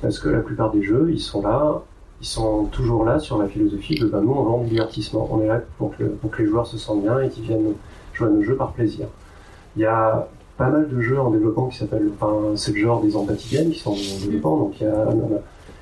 [0.00, 1.82] Parce que la plupart des jeux, ils sont là,
[2.20, 5.42] ils sont toujours là sur la philosophie de ben, nous on vend du divertissement, on
[5.42, 6.04] est là pour que,
[6.42, 7.74] les joueurs se sentent bien et qu'ils viennent
[8.14, 9.06] jouer à nos jeux par plaisir.
[9.76, 13.02] Il y a pas mal de jeux en développement qui s'appellent, enfin c'est le genre
[13.02, 15.08] des empathy games qui sont en développement, donc il y a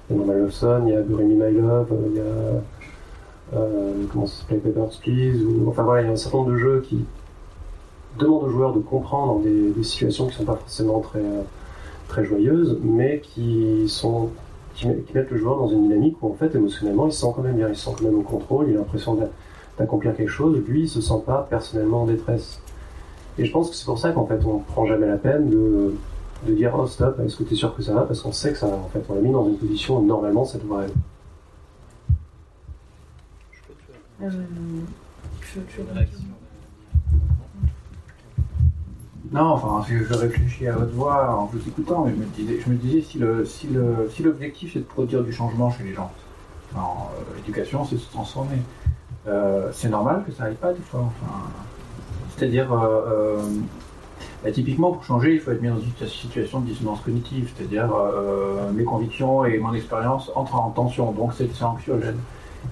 [0.08, 3.56] il y a Normal Love Son, il y a Bury My Love, il y a
[3.56, 6.58] euh, comment ça s'appelle Papers, Please, enfin voilà, il y a un certain nombre de
[6.58, 7.04] jeux qui
[8.18, 11.22] demandent aux joueurs de comprendre des, situations qui sont pas forcément très
[12.08, 14.30] très joyeuses, mais qui sont
[14.74, 17.42] qui, mettent le joueur dans une dynamique où en fait émotionnellement il se sent quand
[17.42, 19.18] même bien, il se sent quand même au contrôle, il a l'impression
[19.78, 22.60] d'accomplir quelque chose, lui il se sent pas personnellement en détresse.
[23.38, 25.94] Et je pense que c'est pour ça qu'en fait on prend jamais la peine de
[26.46, 28.02] de dire oh stop, est-ce que tu es sûr que ça va?
[28.02, 28.76] Parce qu'on sait que ça va.
[28.76, 30.92] En fait, on l'a mis dans une position où normalement ça devrait aller.
[34.22, 34.30] Euh,
[35.40, 35.82] je, je...
[39.30, 42.70] Non, enfin, je réfléchis à haute voix en vous écoutant, mais je me disais, je
[42.70, 45.92] me disais si le si le si l'objectif c'est de produire du changement chez les
[45.92, 46.10] gens,
[46.72, 48.56] enfin, euh, l'éducation c'est se transformer.
[49.26, 51.00] Euh, c'est normal que ça n'arrive pas des fois.
[51.00, 51.42] Enfin,
[52.34, 53.42] c'est-à-dire euh,
[54.44, 57.90] bah, typiquement, pour changer, il faut être mis dans une situation de dissonance cognitive, c'est-à-dire
[57.92, 62.18] euh, mes convictions et mon expérience entrent en tension, donc c'est anxiogène.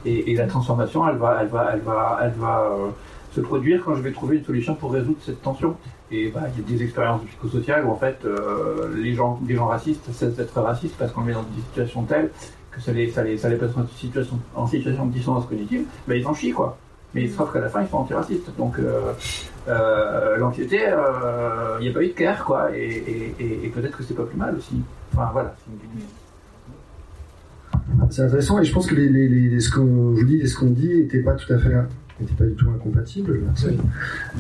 [0.05, 2.89] Et, la transformation, elle va, elle va, elle va, elle va euh,
[3.33, 5.77] se produire quand je vais trouver une solution pour résoudre cette tension.
[6.11, 9.57] Et bah, il y a des expériences psychosociales où en fait euh, les gens, les
[9.57, 12.31] gens racistes cessent d'être racistes parce qu'on les met dans des situations telles
[12.71, 15.85] que ça les, ça les, ça les place en situation, en situation de dissonance cognitive,
[16.07, 16.79] bah, ils en chient quoi.
[17.15, 18.51] Mais sauf qu'à la fin, ils sont antiracistes.
[18.59, 19.13] Donc euh,
[19.69, 22.77] euh, l'anxiété, il euh, n'y a pas eu de care, quoi.
[22.77, 23.33] Et,
[23.75, 24.77] peut-être que c'est pas plus mal aussi.
[25.15, 25.55] Enfin voilà.
[28.11, 31.21] C'est intéressant et je pense que ce qu'on vous dit et ce qu'on dit n'était
[31.21, 31.75] pas tout à fait
[32.21, 33.41] n'était pas du tout incompatible,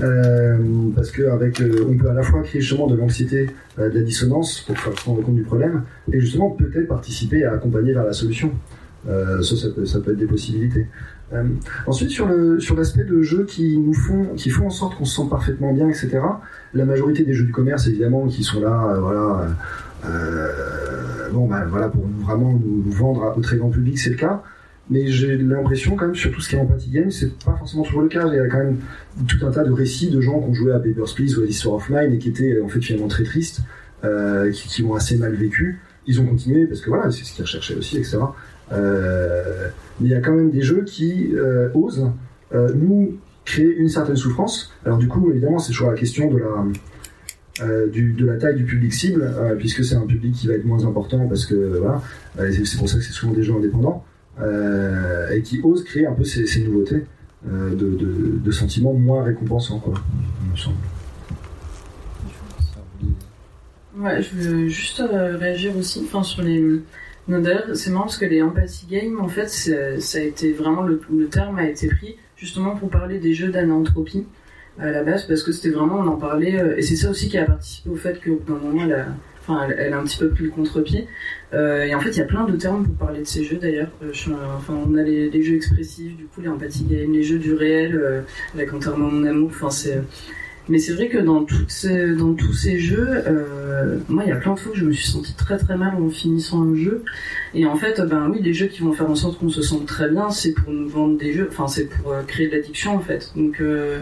[0.01, 0.59] euh,
[0.95, 3.99] parce que avec, euh, on peut à la fois créer justement de l'anxiété, euh, de
[3.99, 8.05] la dissonance pour se rendre compte du problème, et justement peut-être participer à accompagner vers
[8.05, 8.53] la solution.
[9.07, 10.89] Ça, ça peut être des possibilités.
[11.33, 11.43] Euh,
[11.87, 15.05] ensuite, sur le sur l'aspect de jeux qui nous font qui font en sorte qu'on
[15.05, 16.21] se sent parfaitement bien, etc.
[16.73, 19.49] La majorité des jeux de commerce, évidemment, qui sont là, euh, voilà,
[20.05, 24.43] euh, bon, bah, voilà, pour vraiment nous, vendre au très grand public, c'est le cas.
[24.89, 27.83] Mais j'ai l'impression quand même sur tout ce qui est empathy game, c'est pas forcément
[27.83, 28.29] toujours le cas.
[28.29, 28.79] Il y a quand même
[29.27, 31.47] tout un tas de récits de gens qui ont joué à Papers, Please ou à
[31.47, 33.63] Histoire of et qui étaient en fait finalement très tristes,
[34.05, 35.81] euh, qui, qui ont assez mal vécu.
[36.07, 38.19] Ils ont continué parce que voilà, c'est ce qu'ils recherchaient aussi, etc.
[38.73, 39.69] Euh,
[40.01, 42.11] mais il y a quand même des jeux qui euh, osent
[42.55, 44.73] euh, nous créer une certaine souffrance.
[44.85, 46.65] Alors du coup, évidemment, c'est toujours la question de la
[47.59, 51.27] de la taille du public cible, puisque c'est un public qui va être moins important
[51.27, 52.03] parce que voilà,
[52.37, 54.05] c'est pour ça que c'est souvent des jeux indépendants
[55.33, 57.07] et qui osent créer un peu ces, nouveautés
[57.47, 57.75] de,
[58.45, 59.95] de, sentiments moins récompensants, quoi,
[60.53, 60.77] me semble.
[63.97, 66.83] Ouais, je veux juste réagir aussi enfin, sur les.
[67.29, 70.83] Non, D'ailleurs, c'est marrant parce que les Empathy Games, en fait, ça a été vraiment.
[70.83, 71.01] Le,
[71.31, 74.27] terme a été pris justement pour parler des jeux d'ananthropie
[74.79, 75.97] à la base, parce que c'était vraiment.
[75.99, 76.61] On en parlait.
[76.61, 79.07] euh, et c'est ça aussi qui a participé au fait bout d'un moment, elle a,
[79.47, 81.07] enfin, elle, a un petit peu pris le contre-pied.
[81.55, 83.57] Euh, et en fait, il y a plein de termes pour parler de ces jeux
[83.57, 83.91] d'ailleurs.
[84.03, 84.13] Euh,
[84.57, 87.97] enfin, on a les, jeux expressifs, du coup, les Empathy Games, les jeux du réel,
[87.97, 88.23] euh,
[88.55, 89.51] avec Enterrement mon amour.
[89.51, 90.03] Enfin, c'est.
[90.69, 94.33] Mais c'est vrai que dans, toutes ces, dans tous ces jeux, euh, moi, il y
[94.33, 96.75] a plein de fois que je me suis sentie très très mal en finissant un
[96.75, 97.05] jeu.
[97.55, 99.87] Et en fait, ben oui, les jeux qui vont faire en sorte qu'on se sente
[99.87, 102.97] très bien, c'est pour nous vendre des jeux, enfin, c'est pour euh, créer de l'addiction
[102.97, 103.33] en fait.
[103.37, 104.01] Donc, euh,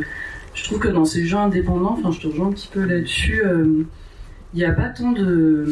[0.55, 3.43] je trouve que dans ces jeux indépendants, enfin, je te rejoins un petit peu là-dessus,
[3.45, 3.83] euh,
[4.55, 5.67] il n'y a pas tant de.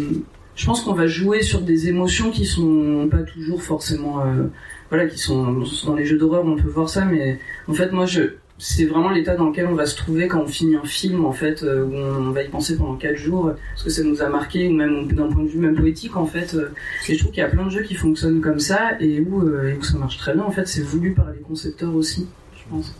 [0.54, 4.20] Je pense qu'on va jouer sur des émotions qui sont pas toujours forcément.
[4.20, 4.44] euh,
[4.90, 8.04] voilà, qui sont dans les jeux d'horreur, on peut voir ça, mais en fait, moi,
[8.04, 8.20] je
[8.64, 11.32] c'est vraiment l'état dans lequel on va se trouver quand on finit un film en
[11.32, 14.28] fait euh, où on va y penser pendant quatre jours parce que ça nous a
[14.28, 16.68] marqué ou même d'un point de vue même poétique en fait euh,
[17.08, 19.42] et je trouve qu'il y a plein de jeux qui fonctionnent comme ça et où,
[19.42, 22.28] euh, et où ça marche très bien en fait c'est voulu par les concepteurs aussi
[22.54, 22.94] je pense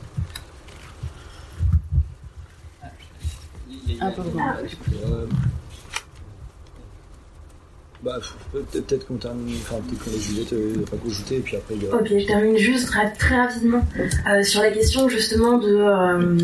[4.00, 4.40] Ah, pardon.
[5.06, 5.26] Euh,
[8.02, 8.18] Bah,
[8.52, 11.74] peut- peut-être qu'on termine, enfin, peut-être qu'on laisse Juliette euh, pas ajouter, et puis après,
[11.76, 13.80] il y a- Ok, je termine juste très, rapidement
[14.28, 16.36] euh, sur la question justement de, euh,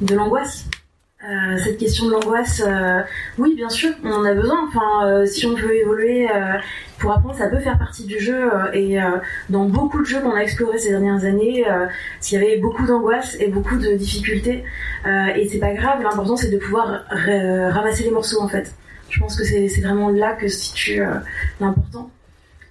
[0.00, 0.64] de l'angoisse.
[1.24, 3.00] Euh, cette question de l'angoisse, euh,
[3.38, 4.66] oui, bien sûr, on en a besoin.
[4.68, 6.54] Enfin, euh, si on veut évoluer euh,
[6.98, 8.52] pour apprendre, ça peut faire partie du jeu.
[8.52, 9.18] euh, et euh,
[9.50, 11.86] dans beaucoup de jeux qu'on a explorés ces dernières années, euh,
[12.20, 14.64] s'il y avait beaucoup d'angoisse et beaucoup de difficultés,
[15.06, 16.02] euh, et c'est pas grave.
[16.02, 18.72] L'important, c'est de pouvoir ra- ramasser les morceaux en fait.
[19.10, 21.14] Je pense que c'est vraiment là que se situe euh,
[21.60, 22.10] l'important.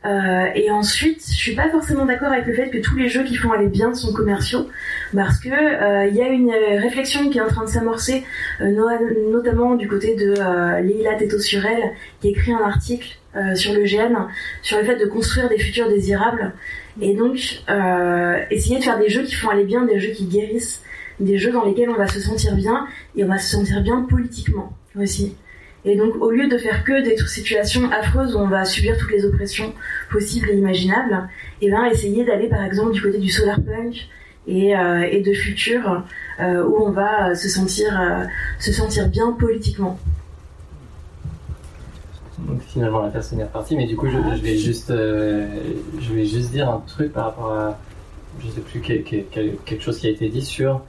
[0.05, 3.23] Euh, et ensuite, je suis pas forcément d'accord avec le fait que tous les jeux
[3.23, 4.69] qui font aller bien sont commerciaux,
[5.13, 8.23] parce que euh, il y a une euh, réflexion qui est en train de s'amorcer,
[8.61, 13.55] euh, no- notamment du côté de euh, Leila Teto Surel, qui écrit un article euh,
[13.55, 14.27] sur le GN,
[14.61, 16.53] sur le fait de construire des futurs désirables,
[17.01, 20.25] et donc euh, essayer de faire des jeux qui font aller bien, des jeux qui
[20.25, 20.83] guérissent,
[21.19, 24.03] des jeux dans lesquels on va se sentir bien, et on va se sentir bien
[24.03, 25.35] politiquement aussi.
[25.89, 29.11] Et donc, au lieu de faire que des situations affreuses où on va subir toutes
[29.11, 29.69] les oppressions
[30.11, 31.29] possibles et imaginables,
[31.61, 33.93] et ben essayer d'aller par exemple du côté du solarpunk
[34.47, 36.03] et, euh, et de futur
[36.41, 37.89] euh, où on va euh, se sentir
[38.59, 39.97] se sentir bien politiquement.
[42.39, 46.51] Donc finalement la personne est repartie, mais du coup je, vais juste je vais juste
[46.51, 47.79] dire un truc par rapport à
[48.39, 50.81] je sais plus quel- quel- quel- quelque chose qui a été dit sur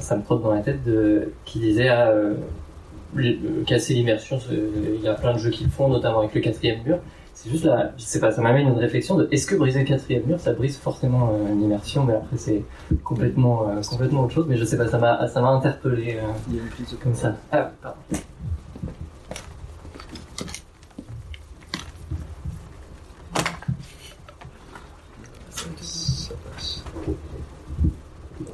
[0.00, 2.36] ça, me trotte dans la tête de qui disait le-
[3.66, 6.82] casser l'immersion il y a plein de jeux qui le font notamment avec le quatrième
[6.84, 6.98] mur
[7.34, 9.86] c'est juste là je sais pas ça m'amène une réflexion de est-ce que briser le
[9.86, 12.64] quatrième mur ça brise forcément euh, l'immersion mais après c'est
[13.04, 16.26] complètement euh, complètement autre chose mais je sais pas ça m'a ça m'a interpellé euh,
[16.50, 17.96] il y a une comme ça ah pardon.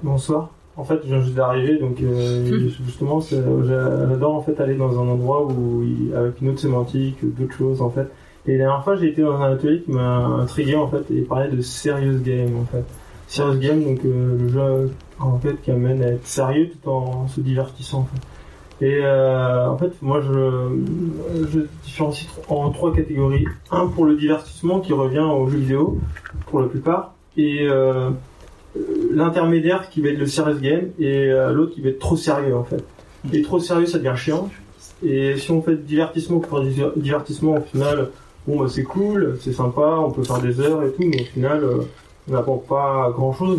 [0.02, 0.50] Bonsoir.
[0.76, 4.74] En fait, je viens juste d'arriver, donc euh, justement, c'est- j'a- j'adore en fait aller
[4.74, 8.08] dans un endroit où il- avec une autre sémantique, d'autres choses en fait.
[8.46, 11.18] Et la dernière fois, j'ai été dans un atelier qui m'a intrigué en fait et
[11.18, 12.84] il parlait de serious game en fait.
[13.28, 17.28] Serious game, donc euh, le jeu en fait qui amène à être sérieux tout en
[17.28, 18.00] se divertissant.
[18.00, 18.84] En fait.
[18.86, 20.76] Et euh, en fait, moi, je,
[21.52, 23.46] je différencie en trois catégories.
[23.70, 25.98] Un pour le divertissement qui revient aux jeux vidéo
[26.48, 28.10] pour la plupart, et euh,
[29.14, 32.56] l'intermédiaire qui va être le serious game et euh, l'autre qui va être trop sérieux
[32.56, 32.84] en fait.
[33.32, 34.50] Et trop sérieux ça devient chiant.
[35.04, 36.62] Et si on fait divertissement pour
[36.96, 38.08] divertissement au final,
[38.46, 41.24] bon bah c'est cool, c'est sympa, on peut faire des heures et tout, mais au
[41.24, 41.82] final euh,
[42.28, 43.58] on n'apprend pas grand chose.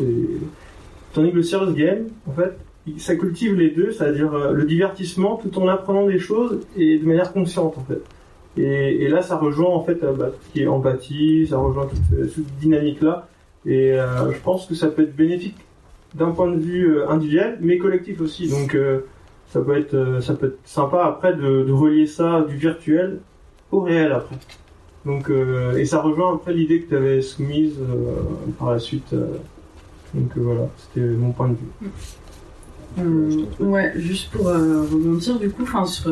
[1.13, 2.57] Tandis que le serious game, en fait,
[2.97, 7.05] ça cultive les deux, c'est-à-dire euh, le divertissement tout en apprenant des choses et de
[7.05, 8.01] manière consciente en fait.
[8.57, 12.29] Et, là ça rejoint en fait bah, tout ce qui est empathie, ça rejoint toute
[12.33, 13.27] cette dynamique là.
[13.65, 15.57] Et euh, je pense que ça peut être bénéfique
[16.13, 18.47] d'un point de vue euh, individuel, mais collectif aussi.
[18.47, 19.01] Donc euh,
[19.49, 23.19] ça peut être ça peut être sympa après de, relier ça du virtuel
[23.71, 24.35] au réel après.
[25.05, 25.29] Donc
[25.77, 27.75] et ça rejoint après l'idée que tu avais soumise
[28.57, 29.13] par la suite.
[30.15, 31.55] donc voilà, c'était mon point de
[32.97, 33.45] vue.
[33.59, 36.09] Ouais, juste pour rebondir du coup, enfin sur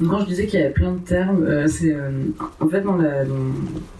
[0.00, 2.10] donc quand je disais qu'il y avait plein de termes, euh, c'est euh,
[2.60, 3.34] en fait dans la dans,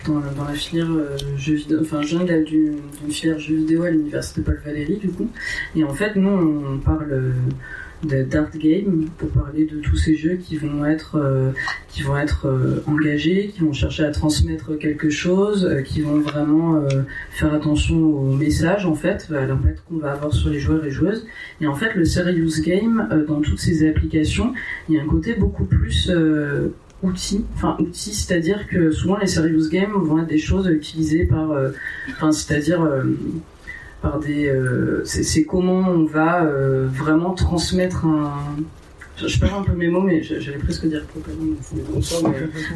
[0.06, 2.78] dans, la- dans la filière euh, jeux vidéo, enfin je viens d'une
[3.10, 5.28] filière jeux vidéo à l'université Paul Valéry du coup,
[5.74, 6.28] et en fait nous
[6.74, 7.32] on parle
[8.12, 11.50] euh, d'art game pour parler de tous ces jeux qui vont être euh,
[11.88, 16.20] qui vont être euh, engagés, qui vont chercher à transmettre quelque chose, euh, qui vont
[16.20, 16.82] vraiment
[17.30, 20.90] faire attention au message en fait, à l'impact qu'on va avoir sur les joueurs et
[20.90, 21.26] joueuses.
[21.60, 24.52] Et en fait, le serious game dans toutes ces applications,
[24.88, 26.12] il y a un côté beaucoup plus
[27.02, 31.50] outils, enfin outils, c'est-à-dire que souvent les serious games vont être des choses utilisées par,
[32.10, 32.80] enfin c'est-à-dire
[34.02, 34.48] par des.
[34.48, 38.32] Euh, c'est comment on va euh, vraiment transmettre un.
[39.16, 41.56] Je, perds un peu mes mots, mais j'allais presque dire propagande.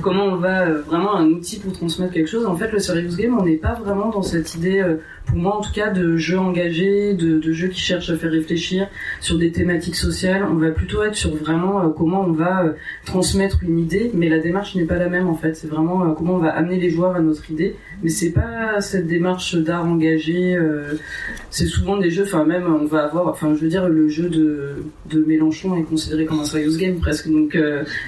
[0.03, 2.47] comment on va euh, vraiment un outil pour transmettre quelque chose.
[2.47, 4.85] En fait, le serious game, on n'est pas vraiment dans cette idée
[5.27, 8.89] pour moi en tout cas, de jeux engagés, de, jeux qui cherchent à faire réfléchir
[9.21, 10.45] sur des thématiques sociales.
[10.51, 12.73] On va plutôt être sur vraiment euh, comment on va euh,
[13.05, 15.55] transmettre une idée, mais la démarche n'est pas la même en fait.
[15.55, 18.81] C'est vraiment euh, comment on va amener les joueurs à notre idée, mais c'est pas
[18.81, 20.59] cette démarche d'art engagé.
[21.51, 24.29] c'est souvent des jeux, enfin même on va avoir, enfin je veux dire le jeu
[24.29, 27.57] de, de Mélenchon est considéré comme un serious game presque, donc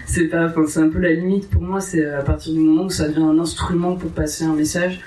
[0.07, 1.81] c'est pas, enfin c'est un peu la limite pour moi.
[1.81, 5.01] C'est à partir du moment où ça devient un instrument pour passer un message.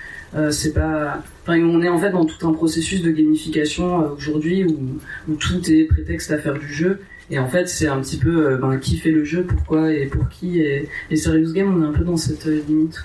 [0.51, 1.21] C'est pas
[1.55, 5.85] on est en fait dans tout un processus de gamification euh, aujourd'hui où, tout est
[5.85, 6.99] prétexte à faire du jeu.
[7.29, 10.05] Et en fait, c'est un petit peu euh, ben, qui fait le jeu, pourquoi et
[10.05, 10.61] pour qui.
[10.61, 12.97] Et, Serious Game, on est un peu dans cette euh, limite.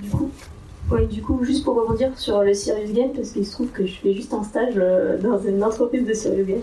[0.00, 0.30] du coup,
[1.10, 3.94] du coup, juste pour rebondir sur le Serious Game, parce qu'il se trouve que je
[3.94, 4.74] fais juste un stage
[5.22, 6.60] dans une entreprise de Serious Game.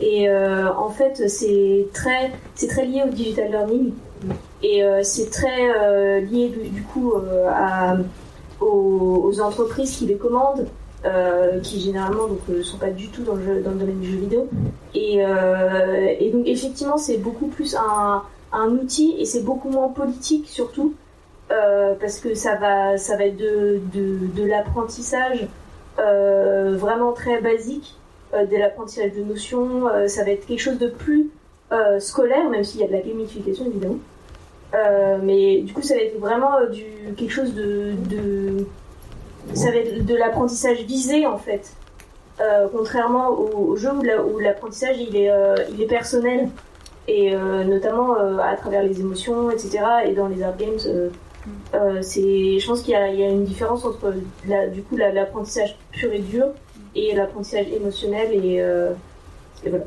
[0.00, 2.32] Et en fait, c'est très,
[2.68, 3.92] très lié au digital learning.
[4.62, 7.14] Et c'est très lié du coup
[7.48, 7.96] à
[8.62, 10.66] aux, entreprises qui les commandent,
[11.04, 14.18] euh, qui généralement donc ne euh, sont pas du tout dans le, domaine du jeu
[14.18, 14.48] vidéo.
[14.94, 18.22] Et, euh, et donc effectivement c'est beaucoup plus un,
[18.68, 20.94] outil et c'est beaucoup moins politique surtout
[22.00, 25.46] parce que ça va ça va être de, de l'apprentissage
[25.98, 27.96] vraiment très basique,
[28.32, 31.30] de l'apprentissage de notions, ça va être quelque chose de plus
[31.98, 33.98] scolaire même s'il y a de la gamification évidemment.
[34.74, 36.84] Euh, mais du coup, ça va être vraiment euh, du,
[37.16, 38.66] quelque chose de, de
[39.54, 41.72] ça va être de l'apprentissage visé en fait.
[42.40, 45.30] Euh, contrairement au, jeu où l'apprentissage il est,
[45.72, 46.48] il est personnel
[47.08, 49.84] et notamment à travers les émotions, etc.
[50.06, 50.78] Et dans les art games,
[52.00, 54.14] c'est, je pense qu'il y, y, a une différence entre
[54.46, 56.46] la, du coup l'apprentissage pur et dur
[56.94, 58.56] et l'apprentissage émotionnel et,
[59.64, 59.84] et voilà.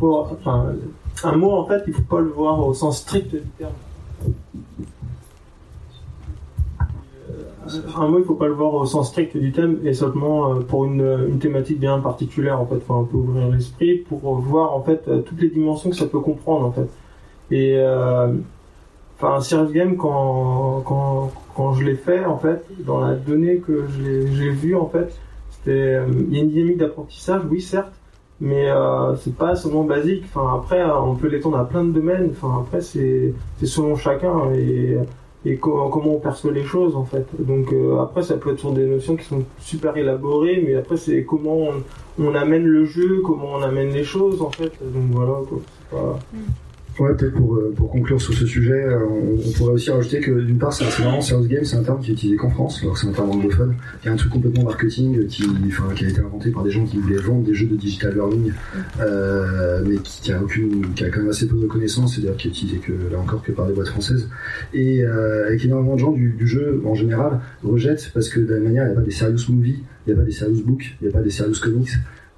[0.00, 0.74] Enfin,
[1.24, 3.72] un mot, en fait, il ne faut pas le voir au sens strict du terme.
[7.32, 9.92] Euh, un mot, il ne faut pas le voir au sens strict du terme et
[9.94, 12.60] seulement euh, pour une, thématique bien particulière.
[12.60, 15.90] En fait, faut un peu ouvrir l'esprit pour voir en fait euh, toutes les dimensions
[15.90, 16.88] que ça peut comprendre en fait.
[17.50, 17.82] Et
[19.16, 23.56] enfin, un serious game quand quand quand je l'ai fait en fait, dans la donnée
[23.56, 25.18] que j'ai vue en fait,
[25.50, 27.97] c'était il y a une dynamique d'apprentissage, oui certes,
[28.40, 30.24] mais euh, c'est pas seulement basique.
[30.26, 32.30] Enfin après, on peut l'étendre à plein de domaines.
[32.32, 34.98] Enfin après, c'est selon chacun et
[35.44, 37.26] et comment on perçoit les choses en fait.
[37.38, 40.96] Donc euh, après, ça peut être sur des notions qui sont super élaborées, mais après
[40.96, 41.82] c'est comment on,
[42.18, 44.72] on, amène le jeu, comment on amène les choses en fait.
[44.80, 45.58] Donc voilà, quoi.
[45.90, 46.18] Pas...
[46.32, 46.67] Mm.
[46.98, 50.32] Ouais, peut-être pour, euh, pour conclure sur ce sujet, euh, on, pourrait aussi rajouter que
[50.40, 52.94] d'une part, c'est vraiment serious game, c'est un terme qui est utilisé qu'en France, alors
[52.94, 53.76] que c'est un terme anglophone.
[54.04, 56.84] Y a un truc complètement marketing qui, enfin, qui a été inventé par des gens
[56.84, 58.52] qui voulaient vendre des jeux de digital learning,
[59.00, 62.36] euh, mais qui, qui, a aucune, qui a quand même assez peu de reconnaissance, c'est-à-dire
[62.36, 64.28] qui est utilisé que là encore que par des boîtes françaises,
[64.74, 68.52] et euh, avec énormément de gens du, du, jeu en général rejettent parce que de
[68.52, 70.64] la manière, il n'y a pas des serious movies, il n'y a pas des serious
[70.64, 71.90] books, il n'y a pas des serious comics.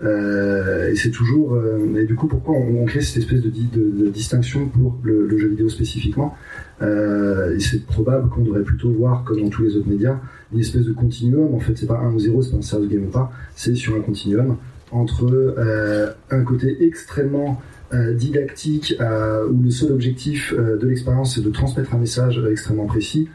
[0.02, 1.54] Euh, et c'est toujours.
[1.54, 5.26] Euh, et du coup, pourquoi on, crée cette espèce de, de, de distinction pour le,
[5.26, 6.34] le, jeu vidéo spécifiquement
[6.82, 10.18] euh, Et c'est probable qu'on devrait plutôt voir, comme dans tous les autres médias,
[10.52, 11.54] une espèce de continuum.
[11.54, 13.30] En fait, c'est pas 1 ou 0, c'est pas un serious game ou pas.
[13.54, 14.56] C'est sur un continuum
[14.92, 17.60] entre euh, un côté extrêmement
[17.92, 23.28] euh, didactique où le seul objectif de l'expérience c'est de transmettre un message extrêmement précis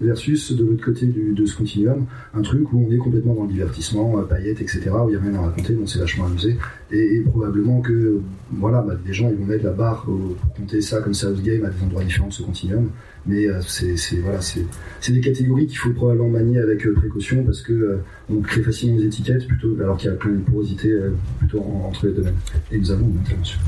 [0.00, 3.44] versus de l'autre côté du, de ce continuum, un truc où on est complètement dans
[3.44, 6.26] le divertissement, euh, paillettes, etc., où il n'y a rien à raconter, on s'est vachement
[6.26, 6.56] amusé.
[6.90, 8.20] Et, probablement que
[8.50, 10.18] voilà, bah, des gens ils vont mettre la barre pour
[10.56, 12.90] compter ça comme Serious Game à des endroits différents de ce continuum.
[13.24, 17.62] Mais euh, c'est voilà, c'est des catégories qu'il faut probablement manier avec euh, précaution parce
[17.62, 20.92] que on crée facilement des étiquettes plutôt alors qu'il y a plein de porosité
[21.38, 22.34] plutôt entre les domaines.
[22.72, 23.60] Et nous avons une intervention.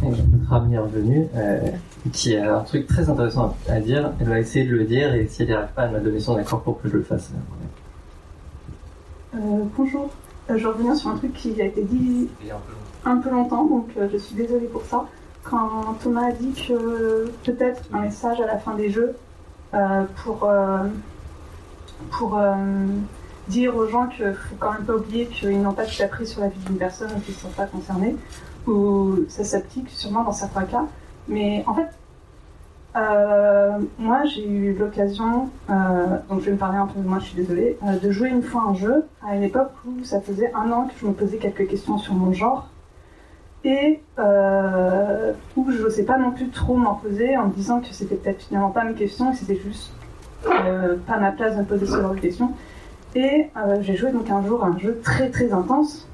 [0.50, 1.26] Amie est revenue,
[2.12, 4.12] qui a un truc très intéressant à dire.
[4.20, 6.20] Elle va essayer de le dire et si elle n'y arrive pas, elle m'a donné
[6.20, 7.30] son accord pour que je le fasse.
[9.32, 10.10] bonjour.
[10.54, 12.28] je reviens sur un truc qui a été dit
[13.04, 15.06] un peu longtemps, donc euh, je suis désolée pour ça.
[15.42, 19.14] Quand Thomas a dit que peut-être un message à la fin des jeux
[19.74, 20.84] euh, pour, euh,
[22.12, 22.40] pour
[23.48, 26.40] dire aux gens qu'il faut quand même pas oublier qu'ils n'ont pas tout appris sur
[26.40, 28.16] la vie d'une personne et qu'ils ne sont pas concernés,
[28.66, 30.86] ou ça s'applique sûrement dans certains cas.
[31.28, 31.88] Mais en fait,
[32.96, 35.72] euh, moi j'ai eu l'occasion, euh,
[36.28, 38.28] donc je vais me parler un peu de moi, je suis désolée, euh, de jouer
[38.28, 41.12] une fois un jeu à une époque où ça faisait un an que je me
[41.12, 42.68] posais quelques questions sur mon genre
[43.64, 48.16] et où je n'osais pas non plus trop m'en poser en me disant que c'était
[48.16, 49.90] peut-être finalement pas mes questions et c'était juste
[50.42, 52.52] pas ma place de me poser ce genre de questions.
[53.14, 53.48] Et
[53.80, 56.06] j'ai joué donc un jour un jeu très très intense.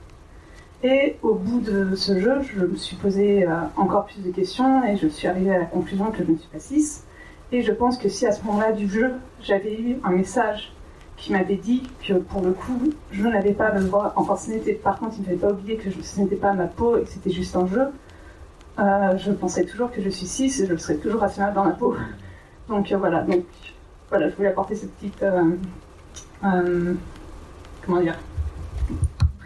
[0.83, 4.83] Et au bout de ce jeu, je me suis posé euh, encore plus de questions
[4.85, 7.05] et je suis arrivée à la conclusion que je ne suis pas 6.
[7.53, 9.13] Et je pense que si à ce moment-là du jeu,
[9.43, 10.73] j'avais eu un message
[11.19, 12.81] qui m'avait dit que pour le coup,
[13.13, 15.77] je n'avais pas le droit, enfin ce n'était, par contre, il ne fallait pas oublier
[15.77, 17.89] que ce n'était pas ma peau et que c'était juste un jeu,
[18.79, 21.73] euh, je pensais toujours que je suis 6 et je serais toujours rationnelle dans la
[21.73, 21.95] peau.
[22.69, 23.45] Donc euh, voilà, donc
[24.09, 25.23] voilà, je voulais apporter cette petite,
[26.41, 28.17] comment dire,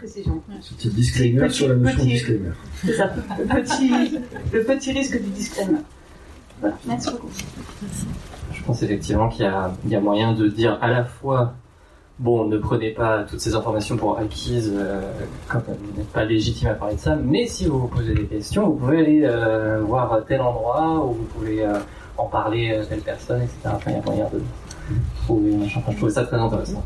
[0.05, 0.41] précision.
[0.77, 2.49] Petit disclaimer Petit- sur la notion petit- de disclaimer.
[2.83, 4.19] C'est ça, le petit,
[4.53, 5.79] le petit risque du disclaimer.
[6.61, 7.29] Voilà, merci beaucoup.
[8.53, 11.53] Je pense effectivement qu'il y a, il y a moyen de dire à la fois,
[12.19, 15.01] bon, ne prenez pas toutes ces informations pour acquises euh,
[15.49, 18.25] quand vous n'êtes pas légitime à parler de ça, mais si vous vous posez des
[18.25, 21.73] questions, vous pouvez aller euh, voir tel endroit ou vous pouvez euh,
[22.17, 23.57] en parler à telle personne, etc.
[23.65, 24.41] Enfin, il y a moyen de
[25.25, 25.79] trouver machin.
[25.81, 26.83] Enfin, je trouvais ça très intéressant.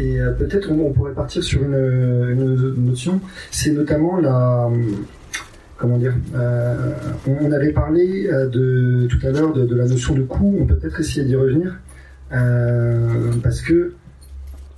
[0.00, 3.20] Et euh, peut-être on, pourrait partir sur une, notion,
[3.50, 4.70] c'est notamment la
[5.76, 6.92] comment dire euh,
[7.26, 10.76] on, avait parlé euh, de tout à l'heure de, la notion de coût, on peut
[10.76, 11.78] peut-être essayer d'y revenir
[13.42, 13.94] parce que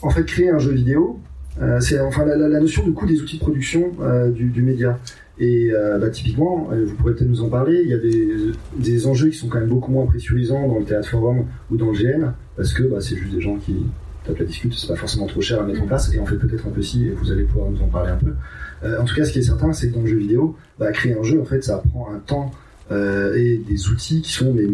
[0.00, 1.20] en fait créer un jeu vidéo,
[1.80, 3.92] c'est enfin la, notion de coût des outils de production
[4.34, 4.98] du, média.
[5.38, 5.70] Et
[6.00, 9.36] bah, typiquement, vous pourrez peut-être nous en parler, il y a des, des enjeux qui
[9.36, 12.72] sont quand même beaucoup moins pressurisants dans le théâtre forum ou dans le GN, parce
[12.72, 13.84] que bah, c'est juste des gens qui
[14.24, 16.36] tapent la discute, c'est pas forcément trop cher à mettre en place, et en fait
[16.36, 18.34] peut-être un peu si, vous allez pouvoir nous en parler un peu.
[18.84, 20.90] Euh, en tout cas, ce qui est certain, c'est que dans le jeu vidéo, bah,
[20.92, 22.50] créer un jeu, en fait, ça prend un temps
[22.90, 24.66] euh, et des outils qui sont mais,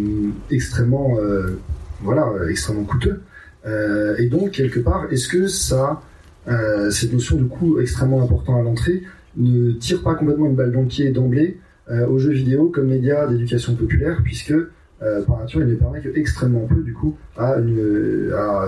[0.51, 1.59] extrêmement, euh,
[2.03, 3.20] voilà, extrêmement coûteux.
[3.66, 6.03] Euh, et donc, quelque part, est-ce que ça,
[6.49, 9.03] euh, cette notion de coût extrêmement important à l'entrée,
[9.36, 11.59] ne tire pas complètement une balle dans le pied d'emblée
[11.90, 14.55] euh, aux jeux vidéo comme média d'éducation populaire, puisque
[15.03, 18.66] euh, par nature, il ne permet que extrêmement peu, du coup, à une, à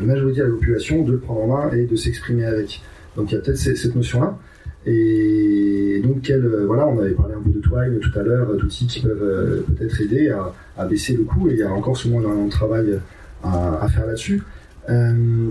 [0.00, 2.80] une majorité de la population de le prendre en main et de s'exprimer avec.
[3.16, 4.38] Donc il y a peut-être cette notion-là.
[4.86, 8.54] Et donc, quel, euh, voilà, on avait parlé un peu de Twine tout à l'heure,
[8.56, 10.32] d'outils qui peuvent euh, peut-être aider
[10.76, 12.98] à, baisser le coût, et il y a encore sûrement un travail
[13.42, 14.42] à, faire là-dessus.
[14.88, 15.48] Euh,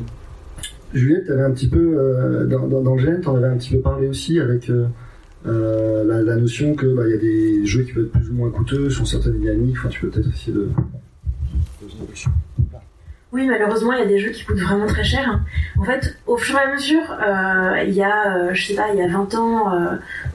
[0.93, 3.57] Juliette, tu avais un petit peu, dans, dans, dans le GN, tu en avais un
[3.57, 4.71] petit peu parlé aussi avec
[5.47, 8.33] euh, la, notion que bah, il y a des jeux qui peuvent être plus ou
[8.33, 9.77] moins coûteux sur certaines dynamiques.
[9.79, 10.69] Enfin, tu peux peut-être essayer de.
[13.33, 15.41] Oui, malheureusement, il y a des jeux qui coûtent vraiment très cher.
[15.77, 18.87] En fait, au fur et à mesure, euh, il y a, euh, je sais pas,
[18.93, 19.73] il y a 20 ans,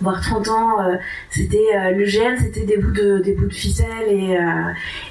[0.00, 0.76] voire 30 ans,
[1.30, 4.08] c'était le GN, c'était des bouts de des ficelle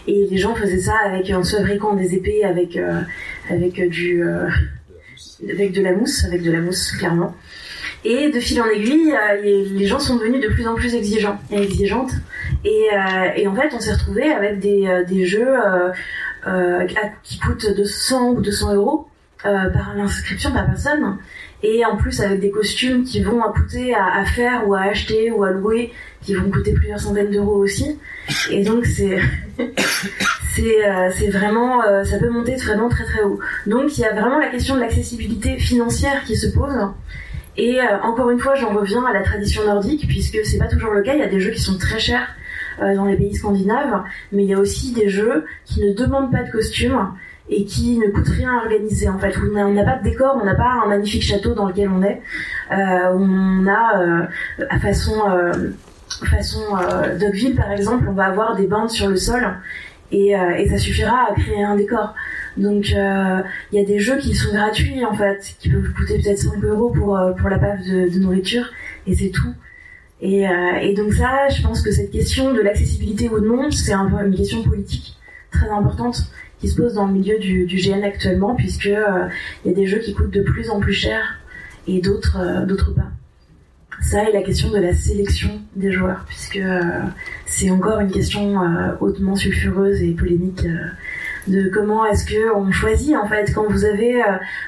[0.07, 2.79] et les gens faisaient ça avec en se fabriquant des épées avec
[3.49, 4.23] avec du
[5.49, 7.35] avec de la mousse, avec de la mousse clairement.
[8.03, 11.39] Et de fil en aiguille, euh, les, gens sont devenus de plus en plus exigeants
[11.51, 12.11] et exigeantes.
[12.65, 15.53] Et, euh, en fait, on s'est retrouvé avec des, euh, des jeux
[17.23, 19.07] qui coûtent 200 ou 200 euros
[19.43, 21.17] par l'inscription par personne.
[21.63, 25.43] Et en plus, avec des costumes qui vont coûter à, faire ou à acheter ou
[25.43, 25.93] à louer,
[26.23, 27.99] qui vont coûter plusieurs centaines d'euros aussi.
[28.49, 29.19] Et donc, c'est
[30.55, 33.39] c'est euh, vraiment ça peut monter vraiment très très haut.
[33.67, 36.73] Donc, il y a vraiment la question de l'accessibilité financière qui se pose.
[37.57, 40.91] Et euh, encore une fois, j'en reviens à la tradition nordique, puisque c'est pas toujours
[40.91, 41.13] le cas.
[41.13, 42.35] Il y a des jeux qui sont très chers
[42.81, 46.31] euh, dans les pays scandinaves, mais il y a aussi des jeux qui ne demandent
[46.31, 47.13] pas de costume
[47.49, 49.09] et qui ne coûtent rien à organiser.
[49.09, 51.89] En fait, on n'a pas de décor, on n'a pas un magnifique château dans lequel
[51.89, 52.21] on est.
[52.71, 54.27] Euh, on a
[54.69, 55.13] à façon
[56.25, 59.45] façon euh, Dogville par exemple, on va avoir des bandes sur le sol
[60.11, 62.13] et, euh, et ça suffira à créer un décor.
[62.57, 63.41] Donc euh,
[63.71, 66.63] il y a des jeux qui sont gratuits en fait, qui peuvent coûter peut-être 5
[66.63, 68.65] euros pour, euh, pour la bave de, de nourriture
[69.07, 69.53] et c'est tout.
[70.21, 73.93] Et, euh, et donc ça, je pense que cette question de l'accessibilité ou non, c'est
[73.93, 75.17] un peu une question politique
[75.51, 79.27] très importante qui se pose dans le milieu du, du GN actuellement, puisque euh,
[79.65, 81.39] il y a des jeux qui coûtent de plus en plus cher
[81.87, 83.09] et d'autres euh, d'autres pas.
[84.01, 86.81] Ça et la question de la sélection des joueurs, puisque euh,
[87.45, 90.65] c'est encore une question euh, hautement sulfureuse et polémique.
[90.65, 90.87] euh,
[91.47, 93.51] de comment est-ce que on choisit en fait.
[93.53, 94.21] Quand vous avez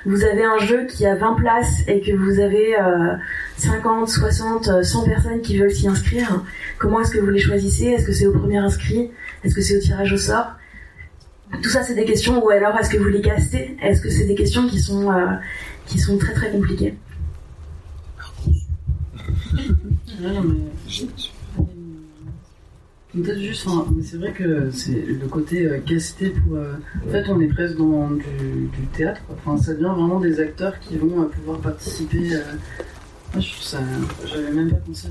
[0.06, 3.16] vous avez un jeu qui a 20 places et que vous avez euh,
[3.58, 6.44] 50, 60, euh, 100 personnes qui veulent s'y inscrire,
[6.80, 7.86] comment est-ce que vous les choisissez?
[7.86, 9.12] Est-ce que c'est au premier inscrit?
[9.44, 10.54] Est-ce que c'est au tirage au sort?
[11.62, 13.78] Tout ça, c'est des questions, ou alors est-ce que vous les castez?
[13.82, 15.14] Est-ce que c'est des questions qui sont,
[15.86, 16.96] qui sont très très compliquées?
[20.22, 21.66] Ouais,
[23.14, 23.68] Peut-être juste,
[24.04, 26.58] c'est vrai que c'est le côté euh, casté pour.
[26.58, 26.74] euh,
[27.08, 29.22] en fait, on est presque dans du, du théâtre.
[29.28, 29.36] quoi.
[29.46, 32.30] Enfin, ça devient vraiment des acteurs qui vont euh, pouvoir participer.
[33.34, 33.80] moi, je trouve ça.
[34.26, 35.10] J'avais même pas pensé.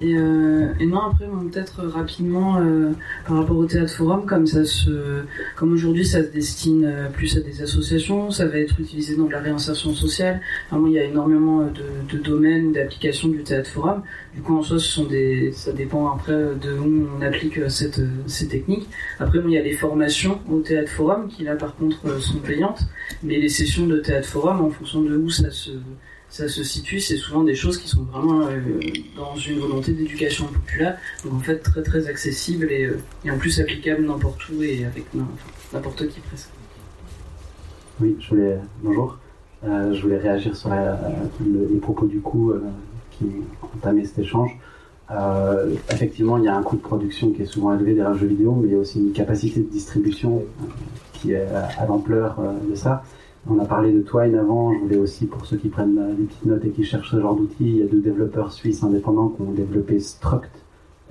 [0.00, 2.90] Et, euh, et non, après, bon, peut-être rapidement euh,
[3.26, 4.60] par rapport au théâtre forum, comme ça
[5.56, 9.28] comme aujourd'hui, ça se destine euh, plus à des associations, ça va être utilisé dans
[9.28, 10.40] la réinsertion sociale.
[10.70, 14.02] Vraiment, il y a énormément euh, de, de domaines, d'applications du théâtre forum.
[14.34, 17.70] Du coup, en soi, ce sont des, ça dépend après de où on applique euh,
[17.70, 18.88] cette, euh, ces techniques.
[19.18, 22.20] Après, bon, il y a les formations au théâtre forum qui là, par contre, euh,
[22.20, 22.82] sont payantes.
[23.22, 25.70] Mais les sessions de théâtre forum, en fonction de où ça se,
[26.36, 28.60] ça se situe, c'est souvent des choses qui sont vraiment euh,
[29.16, 30.98] dans une volonté d'éducation populaire.
[31.24, 34.84] Donc en fait, très très accessible et, euh, et en plus applicable n'importe où et
[34.84, 35.06] avec
[35.72, 36.50] n'importe qui presque.
[38.00, 38.58] Oui, je voulais.
[38.82, 39.16] Bonjour.
[39.64, 42.52] Euh, je voulais réagir sur les propos du coup
[43.12, 44.50] qui ont entamé cet échange.
[45.90, 48.26] Effectivement, il y a un coût de production qui est souvent élevé derrière le jeu
[48.26, 50.42] vidéo, mais il y a aussi une capacité de distribution
[51.14, 51.46] qui est
[51.78, 52.36] à, l'ampleur
[52.68, 53.02] de ça.
[53.48, 56.24] On a parlé de Twine avant, je voulais aussi, pour ceux qui prennent euh, des
[56.24, 59.28] petites notes et qui cherchent ce genre d'outils, il y a deux développeurs suisses indépendants
[59.28, 60.50] qui ont développé Struct,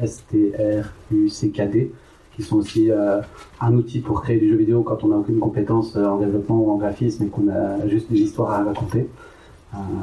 [0.01, 1.93] S-T-R-U-C-K-D,
[2.35, 3.21] qui sont aussi euh,
[3.61, 6.59] un outil pour créer du jeu vidéo quand on n'a aucune compétence euh, en développement
[6.59, 9.07] ou en graphisme et qu'on a juste des histoires à raconter.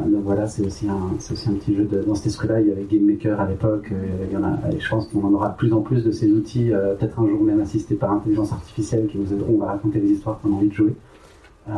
[0.06, 2.60] Donc voilà, c'est aussi un, petit jeu dans cet esprit-là.
[2.60, 3.90] Il y avait Game Maker à l'époque.
[3.90, 6.10] il y en a, et je pense qu'on en aura de plus en plus de
[6.10, 6.68] ces outils,
[6.98, 10.38] peut-être un jour même assistés par intelligence artificielle qui nous aideront à raconter les histoires
[10.42, 10.94] qu'on a envie de jouer.
[11.68, 11.72] Euh,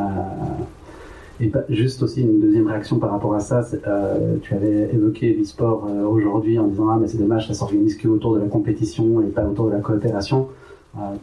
[1.40, 5.88] et juste aussi une deuxième réaction par rapport à ça, euh, tu avais évoqué l'e-sport
[5.88, 9.20] euh, aujourd'hui en disant ah mais c'est dommage ça s'organise que autour de la compétition
[9.20, 10.48] et pas autour de la coopération.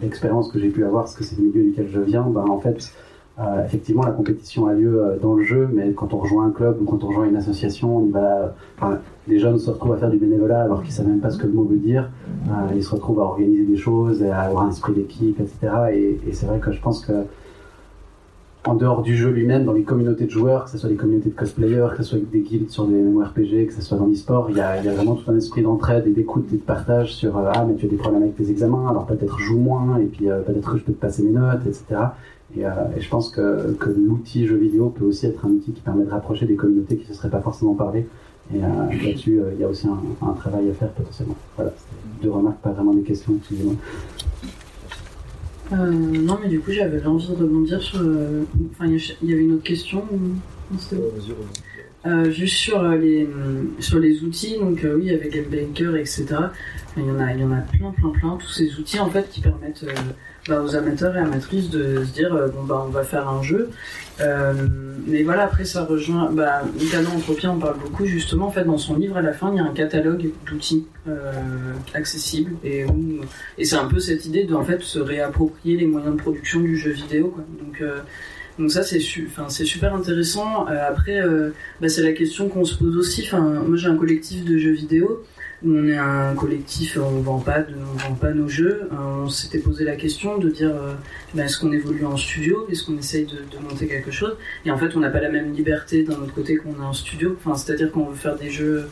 [0.01, 2.59] L'expérience que j'ai pu avoir, parce que c'est le milieu duquel je viens, ben, en
[2.59, 2.93] fait
[3.65, 6.83] effectivement la compétition a lieu dans le jeu, mais quand on rejoint un club ou
[6.83, 8.89] quand on rejoint une association, on
[9.29, 11.47] les jeunes se retrouvent à faire du bénévolat alors qu'ils savent même pas ce que
[11.47, 12.09] le mot veut dire.
[12.75, 15.73] Ils se retrouvent à organiser des choses, et à avoir un esprit d'équipe, etc.
[15.93, 17.13] Et, et c'est vrai que je pense que
[18.65, 21.29] en dehors du jeu lui-même, dans les communautés de joueurs, que ce soit des communautés
[21.29, 24.51] de cosplayers, que ce soit des guildes sur des MMORPG, que ce soit dans l'e-sport,
[24.51, 27.13] il y a, y a vraiment tout un esprit d'entraide et d'écoute et de partage
[27.13, 29.97] sur euh, ah mais tu as des problèmes avec tes examens, alors peut-être joue moins
[29.97, 32.01] et puis euh, peut-être que je peux te passer mes notes, etc.
[32.57, 35.71] Et, euh, et je pense que, que l'outil jeu vidéo peut aussi être un outil
[35.71, 38.07] qui permet de rapprocher des communautés qui ne se seraient pas forcément parlé.
[38.53, 38.67] Et euh,
[39.05, 41.37] là-dessus, euh, il y a aussi un, un travail à faire potentiellement.
[41.55, 41.71] Voilà,
[42.21, 43.75] deux remarques, pas vraiment des questions, excusez-moi.
[45.73, 47.99] Euh, non, mais du coup, j'avais envie de rebondir sur.
[48.01, 50.17] euh, Enfin, il y a- il y avait une autre question ou-
[50.73, 51.11] non, c'était bon
[52.03, 56.25] Euh, juste sur euh, les hum, sur les outils, donc euh, oui, avec GameBanker, etc.
[56.31, 56.51] Enfin,
[56.97, 58.37] Il y en a, il y en a plein, plein, plein.
[58.37, 59.93] Tous ces outils en fait qui permettent euh,
[60.51, 63.41] bah, aux amateurs et amatrices de se dire euh, bon bah on va faire un
[63.41, 63.69] jeu.
[64.19, 64.53] Euh,
[65.07, 66.29] mais voilà, après ça rejoint.
[66.29, 66.61] Bah,
[66.91, 68.47] Canon Entropia en parle beaucoup justement.
[68.47, 71.31] En fait, dans son livre à la fin, il y a un catalogue d'outils euh,
[71.93, 72.85] accessibles et
[73.57, 76.59] et c'est un peu cette idée de en fait se réapproprier les moyens de production
[76.59, 77.33] du jeu vidéo.
[77.63, 77.99] Donc euh,
[78.59, 80.65] donc ça c'est super intéressant.
[80.65, 81.21] Après
[81.79, 83.27] bah, c'est la question qu'on se pose aussi.
[83.31, 85.23] Moi j'ai un collectif de jeux vidéo.
[85.63, 88.89] On est un collectif, on vend pas, de, on vend pas nos jeux.
[88.91, 90.93] Euh, on s'était posé la question de dire, euh,
[91.35, 94.37] bah, est-ce qu'on évolue en studio, est-ce qu'on essaye de, monter quelque chose?
[94.65, 96.93] Et en fait, on n'a pas la même liberté d'un autre côté qu'on a en
[96.93, 97.37] studio.
[97.37, 98.89] Enfin, c'est-à-dire qu'on veut faire des jeux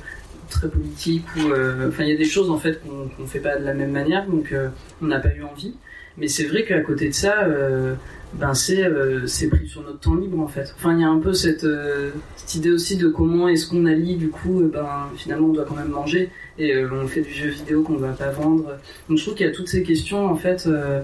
[0.49, 3.57] très politiques euh, enfin, il y a des choses en fait qu'on qu'on fait pas
[3.57, 4.51] de la même manière, donc
[4.99, 5.75] on n'a pas eu envie.
[6.17, 7.47] Mais c'est vrai qu'à côté de ça,
[8.33, 10.73] ben c'est euh, pris sur notre temps libre en fait.
[10.77, 11.65] Enfin, il y a un peu cette,
[12.35, 15.75] cette idée aussi de comment est-ce qu'on allie du coup, ben finalement on doit quand
[15.75, 16.29] même manger
[16.59, 18.77] et euh, on fait du jeu vidéo qu'on va pas vendre.
[19.07, 20.67] Donc je trouve qu'il y a toutes ces questions en fait.
[20.67, 21.01] euh,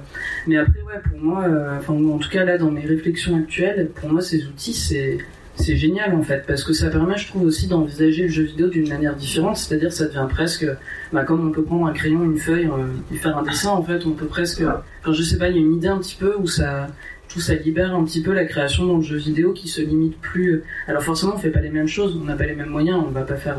[0.47, 3.89] mais après ouais, pour moi, euh, enfin en tout cas là dans mes réflexions actuelles,
[3.95, 5.17] pour moi ces outils c'est
[5.57, 8.67] c'est génial en fait parce que ça permet je trouve aussi d'envisager le jeu vidéo
[8.67, 10.67] d'une manière différente c'est-à-dire ça devient presque
[11.13, 12.69] bah, comme on peut prendre un crayon une feuille
[13.13, 15.59] et faire un dessin en fait on peut presque enfin je sais pas il y
[15.59, 16.87] a une idée un petit peu où ça
[17.29, 20.19] tout ça libère un petit peu la création dans le jeu vidéo qui se limite
[20.19, 23.01] plus alors forcément on fait pas les mêmes choses on n'a pas les mêmes moyens
[23.07, 23.57] on va pas faire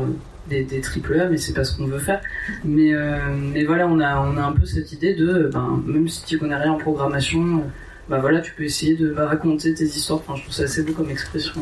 [0.49, 2.21] des, des triple A mais c'est pas ce qu'on veut faire
[2.63, 3.17] mais euh,
[3.53, 6.37] mais voilà on a on a un peu cette idée de ben même si tu
[6.37, 7.61] connais rien en programmation euh,
[8.09, 10.21] bah voilà, tu peux essayer de bah, raconter tes histoires.
[10.35, 11.59] Je trouve ça assez beau comme expression.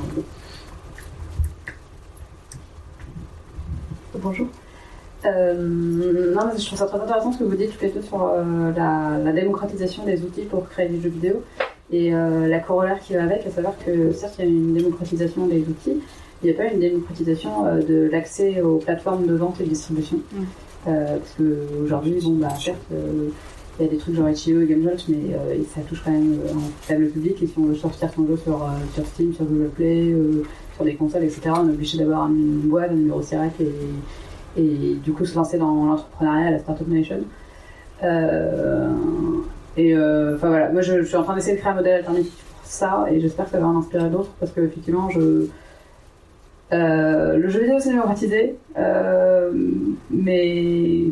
[4.13, 4.47] Bonjour.
[5.25, 8.31] Euh, non, je trouve ça très intéressant ce que vous dites toutes les deux sur
[8.75, 11.43] la, démocratisation des outils pour créer des jeux vidéo
[11.91, 15.47] et la corollaire qui va avec, à savoir que certes il y a une démocratisation
[15.47, 16.01] des outils, il
[16.45, 20.19] n'y a pas une démocratisation euh, de l'accès aux plateformes de vente et de distribution.
[20.87, 23.29] Euh, parce qu'aujourd'hui, bon, bah, certes, euh,
[23.79, 25.35] il y a des trucs genre Itch.io et GameJolt, mais
[25.73, 26.39] ça touche quand même
[26.89, 27.43] un public.
[27.43, 30.15] Et si on veut sortir son jeu sur, sur Steam, sur Google Play,
[30.75, 34.95] sur des consoles, etc., on est obligé d'avoir une boîte, un numéro CRF et, et
[35.03, 37.19] du coup se lancer dans l'entrepreneuriat, la Startup Nation.
[39.75, 42.31] Et enfin voilà, moi je, je suis en train d'essayer de créer un modèle alternatif
[42.31, 45.47] pour ça et j'espère que ça va en inspirer d'autres parce que effectivement je.
[46.73, 49.51] Euh, le jeu vidéo c'est démocratisé, euh,
[50.09, 51.03] mais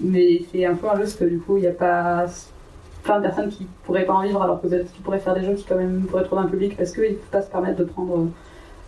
[0.00, 2.26] mais c'est un peu injuste que du coup il n'y a pas
[3.02, 5.44] plein de personnes qui pourraient pas en vivre alors que peut-être qu'ils pourraient faire des
[5.44, 7.78] jeux qui quand même pourraient trouver un public parce qu'ils ne peuvent pas se permettre
[7.78, 8.26] de prendre euh,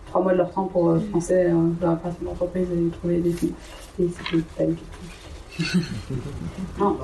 [0.06, 2.90] trois mois de leur temps pour euh, se lancer euh, dans la création d'entreprise et
[2.90, 3.54] trouver des films.
[3.98, 5.80] Et c'était pas une question.
[6.78, 6.98] non,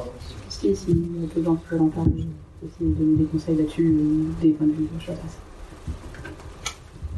[0.48, 1.50] si, si, il y a peu de.
[2.64, 3.94] Essayer de donner des conseils là-dessus,
[4.40, 5.45] des points de vue, je sais pas.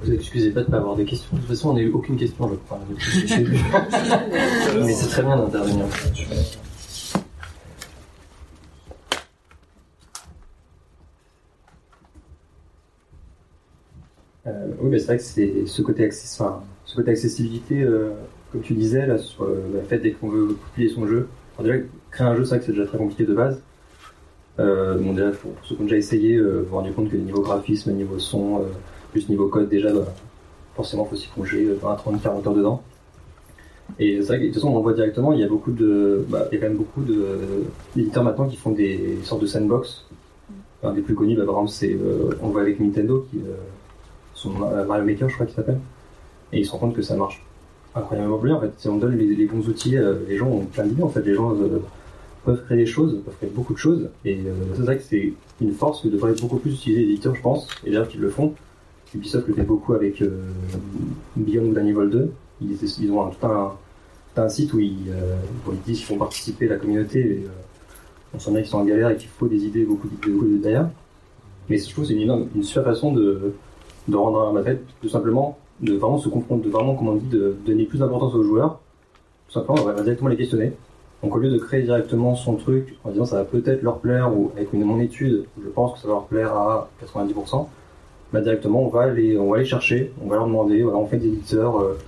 [0.03, 1.35] Vous excusez pas de pas avoir des questions.
[1.35, 2.79] De toute façon, on n'a eu aucune question, je crois.
[4.85, 5.87] Mais c'est très bien d'intervenir.
[14.47, 18.13] Euh, oui, mais c'est vrai que c'est ce côté, ce accessibilité, euh,
[18.51, 21.29] comme tu disais, là, sur euh, le fait dès qu'on veut publier son jeu.
[21.59, 23.61] Alors déjà, créer un jeu, c'est vrai que c'est déjà très compliqué de base.
[24.57, 27.43] Bon, déjà, pour, pour ceux qui ont déjà essayé, vous vous rendez compte que niveau
[27.43, 28.65] graphisme, niveau son,
[29.11, 30.07] plus niveau code, déjà, bah,
[30.75, 32.83] forcément, il faut s'y plonger euh, 20, 30, 40 heures dedans.
[33.99, 35.73] Et c'est vrai que de toute façon, on le voit directement, il y a beaucoup
[35.73, 37.03] de, bah, il y a quand même beaucoup
[37.97, 40.05] d'éditeurs maintenant qui font des sortes de sandbox.
[40.83, 43.55] Un des plus connus, bah, par exemple, c'est, euh, on voit avec Nintendo, qui, euh,
[44.35, 45.81] son euh, Mario Maker, je crois qu'il s'appelle.
[46.53, 47.45] Et ils se rendent compte que ça marche
[47.95, 48.71] incroyablement bien, en fait.
[48.77, 51.23] Si on donne les, bons outils, euh, les gens ont plein d'idées, en fait.
[51.23, 51.57] Les gens
[52.45, 54.09] peuvent créer des choses, peuvent créer beaucoup de choses.
[54.25, 54.39] Et
[54.75, 57.67] c'est vrai que c'est une force que devraient beaucoup plus utiliser les éditeurs, je pense.
[57.85, 58.55] Et d'ailleurs, qu'ils le font.
[59.15, 60.43] Ubisoft le fait beaucoup avec euh,
[61.37, 62.33] Beyond Good Evil 2.
[62.61, 63.47] Ils, ont tout,
[64.37, 65.37] un, site où ils, euh,
[65.87, 67.21] disent qu'ils font participer la communauté.
[67.21, 67.49] Et, euh,
[68.35, 70.91] on sent bien qu'ils sont en galère et qu'il faut des idées, beaucoup d'idées derrière.
[71.69, 73.55] Mais je trouve que c'est une, super façon de,
[74.07, 77.29] de rendre un fait, tout simplement, de vraiment se confronter, de vraiment, comme on dit,
[77.29, 78.81] de donner plus d'importance aux joueurs.
[79.49, 80.73] Tout simplement, on va directement les questionner.
[81.23, 84.37] Donc au lieu de créer directement son truc en disant ça va peut-être leur plaire
[84.37, 87.67] ou avec une, mon étude, je pense que ça va leur plaire à 90%,
[88.33, 91.07] bah directement on va les, on va les chercher, on va leur demander, voilà, on
[91.07, 91.81] fait des éditeurs.
[91.81, 91.99] euh,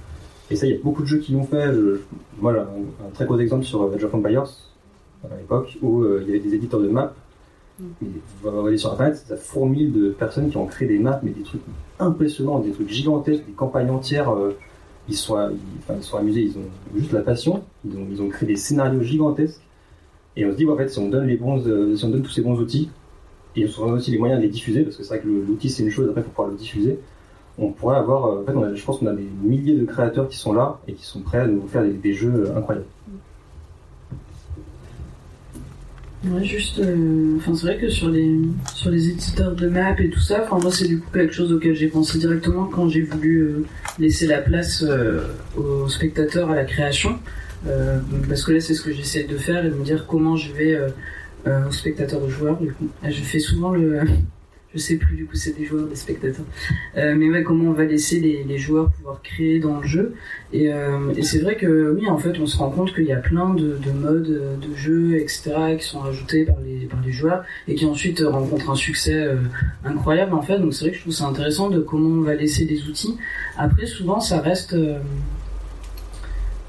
[0.50, 1.72] et ça, il y a beaucoup de jeux qui l'ont fait.
[1.72, 2.00] Je,
[2.42, 4.44] j'ai un, un très gros exemple sur Age of Empires
[5.24, 7.14] à l'époque où euh, il y avait des éditeurs de maps.
[8.02, 8.06] Et
[8.42, 11.42] vous allez sur internet, ça fourmille de personnes qui ont créé des maps, mais des
[11.42, 11.62] trucs
[11.98, 14.30] impressionnants, des trucs gigantesques, des campagnes entières.
[14.34, 14.56] euh,
[15.08, 17.62] ils sont, ils, enfin, ils sont amusés, ils ont juste la passion.
[17.84, 19.60] Ils ont, ils ont créé des scénarios gigantesques.
[20.36, 22.22] Et on se dit, en fait, si on donne les bons, euh, si on donne
[22.22, 22.90] tous ces bons outils,
[23.56, 25.70] et se donne aussi les moyens de les diffuser, parce que c'est vrai que l'outil
[25.70, 26.98] c'est une chose, après il faut pouvoir le diffuser.
[27.58, 29.84] On pourrait avoir, euh, en fait, on a- je pense qu'on a des milliers de
[29.84, 32.86] créateurs qui sont là et qui sont prêts à nous faire des, jeux euh, incroyables.
[36.24, 38.38] Ouais, juste, euh, c'est vrai que sur les
[38.74, 41.50] sur les éditeurs de maps et tout ça, enfin moi c'est du coup quelque chose
[41.50, 43.64] auquel j'ai pensé directement quand j'ai voulu
[43.98, 45.22] laisser la place euh,
[45.56, 47.18] aux spectateurs à la création,
[48.28, 50.52] parce que là c'est ce que j'essaie de faire et de me dire comment je
[50.52, 50.78] vais
[51.46, 52.56] euh, aux spectateurs aux joueurs.
[52.58, 54.00] Du coup, Ah, je fais souvent le,
[54.74, 56.44] je sais plus du coup c'est des joueurs des spectateurs,
[56.96, 60.14] Euh, mais ouais comment on va laisser les, les joueurs pouvoir créer dans le jeu
[60.52, 63.12] et, euh, et c'est vrai que oui, en fait, on se rend compte qu'il y
[63.12, 67.00] a plein de, de modes euh, de jeu, etc., qui sont ajoutés par les, par
[67.04, 69.28] les joueurs et qui ensuite euh, rencontrent un succès
[69.84, 70.58] incroyable, en fait.
[70.58, 73.16] Donc c'est vrai que je trouve ça intéressant de comment on va laisser les outils.
[73.56, 74.74] Après, souvent, ça reste.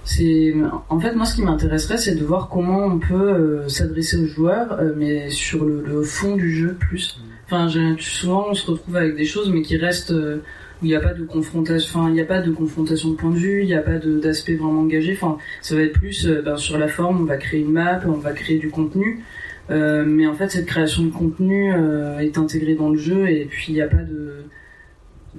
[0.03, 0.53] C'est
[0.89, 4.25] en fait moi ce qui m'intéresserait c'est de voir comment on peut euh, s'adresser aux
[4.25, 7.67] joueurs euh, mais sur le, le fond du jeu plus enfin
[7.99, 10.41] souvent on se retrouve avec des choses mais qui restent euh,
[10.81, 13.15] où il n'y a pas de confrontation, enfin il n'y a pas de confrontation de
[13.15, 15.13] point de vue, il n'y a pas d'aspect vraiment engagé.
[15.13, 18.01] Enfin, ça va être plus euh, ben, sur la forme, on va créer une map,
[18.07, 19.23] on va créer du contenu,
[19.69, 23.45] Euh, mais en fait cette création de contenu euh, est intégrée dans le jeu et
[23.45, 24.43] puis il n'y a pas de,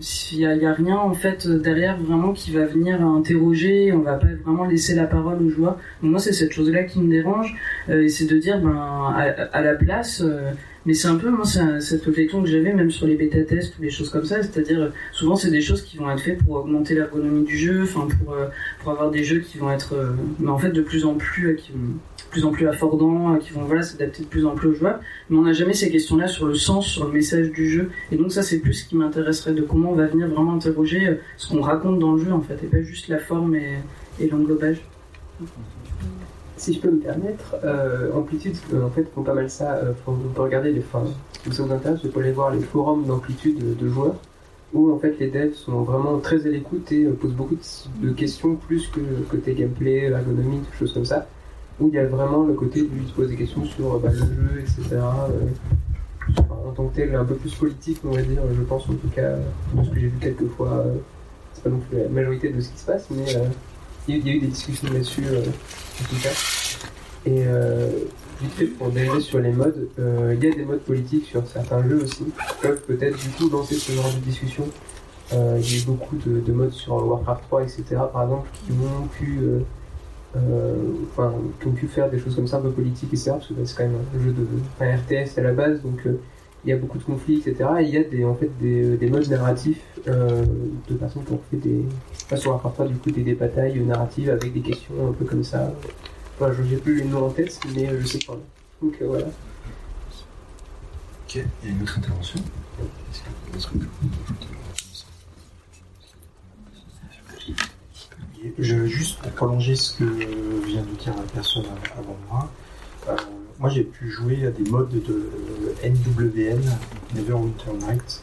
[0.01, 3.93] il y a, a rien en fait derrière vraiment qui va venir interroger.
[3.93, 5.79] On va pas vraiment laisser la parole aux joueurs.
[6.01, 7.55] Moi c'est cette chose-là qui me dérange
[7.91, 10.23] euh, et c'est de dire ben à, à la place.
[10.23, 10.53] euh,
[10.87, 13.83] mais c'est un peu moi cette réflexion que j'avais même sur les bêta tests ou
[13.83, 16.57] les choses comme ça, c'est-à-dire euh, souvent c'est des choses qui vont être faites pour
[16.57, 18.47] augmenter l'ergonomie du jeu, enfin pour euh,
[18.81, 21.59] pour avoir des jeux qui vont être euh, mais en fait de plus en plus
[22.31, 25.01] plus en plus affordants, qui vont voilà s'adapter de plus en plus aux joueurs.
[25.29, 27.91] Mais on n'a jamais ces questions-là sur le sens, sur le message du jeu.
[28.11, 31.19] Et donc ça c'est plus ce qui m'intéresserait de comment on va venir vraiment interroger
[31.37, 33.79] ce qu'on raconte dans le jeu en fait, et pas juste la forme et,
[34.19, 34.83] et l'englobage.
[36.63, 39.75] Si je peux me permettre, euh, Amplitude, euh, en fait, font pas mal ça.
[39.79, 41.03] Euh, on peut regarder les enfin,
[41.43, 44.15] si ça vous intéresse, vous pouvez aller voir les forums d'Amplitude de, joueurs,
[44.73, 47.57] où en fait les devs sont vraiment très à l'écoute et posent beaucoup
[48.01, 51.27] de, questions plus que côté gameplay, ergonomie, des choses comme ça.
[51.81, 54.11] où il y a vraiment le côté de lui se poser des questions sur bah,
[54.13, 55.01] le jeu, etc.
[56.49, 59.09] en tant que tel, un peu plus politique, on va dire, je pense en tout
[59.13, 59.33] cas,
[59.75, 60.69] de ce que j'ai vu quelques fois.
[60.69, 60.95] euh,
[61.55, 63.27] c'est pas non plus la majorité de ce qui se passe, mais
[64.09, 66.31] il y, a- eu des discussions là-dessus, euh, en tout cas.
[67.25, 67.89] Et euh,
[68.41, 71.47] vite fait, pour dériver sur les modes, euh, il y a des modes politiques sur
[71.47, 74.65] certains jeux aussi, qui peuvent peut-être du coup lancer ce genre de discussion.
[75.33, 78.73] Il y a eu beaucoup de, de modes sur Warcraft 3, etc., par exemple, qui
[78.73, 79.39] ont pu,
[80.35, 83.55] enfin, qui ont pu faire des choses comme ça un peu politiques, etc., parce que
[83.55, 84.47] bah, c'est quand même un jeu de
[84.81, 86.07] un RTS à la base, donc
[86.65, 87.69] il y a beaucoup de conflits, etc.
[87.81, 90.45] Et il y a des, en fait des, des modes narratifs euh,
[90.89, 91.85] de qui ont fait des,
[92.29, 95.45] pas sur 3, du coup, des, des batailles narratives avec des questions un peu comme
[95.45, 95.73] ça.
[96.39, 98.39] Enfin, je n'ai plus les noms en tête, mais euh, je sais pas.
[98.81, 99.27] Donc euh, voilà.
[99.27, 102.41] Ok, il y a une autre intervention?
[108.59, 111.65] Je, juste pour prolonger ce que vient de dire la personne
[111.97, 112.51] avant moi,
[113.09, 113.17] euh,
[113.63, 115.23] moi j'ai pu jouer à des modes de
[115.85, 116.61] NWN,
[117.15, 118.23] Neverwinter Night,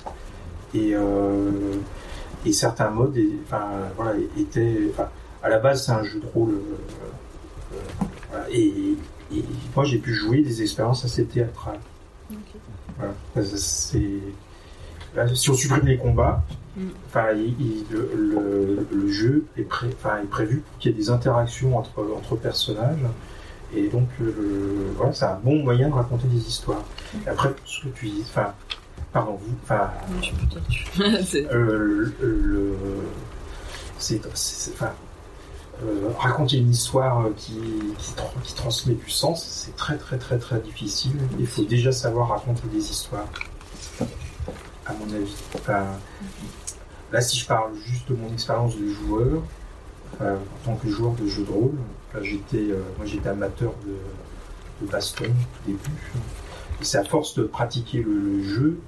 [0.76, 1.50] et, euh,
[2.46, 4.78] et certains modes et- enfin, voilà, étaient.
[4.92, 5.08] Enfin,
[5.42, 6.52] à la base, c'est un jeu de rôle.
[6.52, 7.78] euh, euh,
[8.30, 8.96] voilà, et,
[9.34, 9.44] et
[9.76, 11.80] moi j'ai pu jouer des expériences assez théâtrales.
[12.98, 13.14] Voilà,
[13.56, 14.20] c'est.
[15.16, 16.44] là, si on supprime les combats,
[17.08, 20.94] Enfin, il- il- le, le- le jeu est, pré- enfin, est prévu pour qu'il y
[20.94, 23.00] ait des interactions entre, entre personnages.
[23.76, 26.84] Et donc, le- voilà, c'est un bon moyen de raconter des histoires.
[27.26, 28.54] Et après, ce que tu dis, enfin,
[29.14, 29.90] pardon, vous, enfin,
[31.00, 32.78] euh, le, le-
[33.98, 34.22] c'est,
[34.74, 34.92] enfin,
[35.84, 37.54] euh, raconter une histoire qui,
[37.98, 41.14] qui, tra- qui transmet du sens, c'est très très très très difficile.
[41.40, 43.28] Il faut déjà savoir raconter des histoires,
[44.86, 45.34] à mon avis.
[45.56, 45.86] Enfin,
[47.12, 49.42] là, si je parle juste de mon expérience de joueur,
[50.22, 51.76] euh, en tant que joueur de jeu de rôle,
[52.22, 55.80] j'étais, euh, moi j'étais amateur de, baston au début.
[56.82, 58.80] C'est à force de pratiquer le, jeu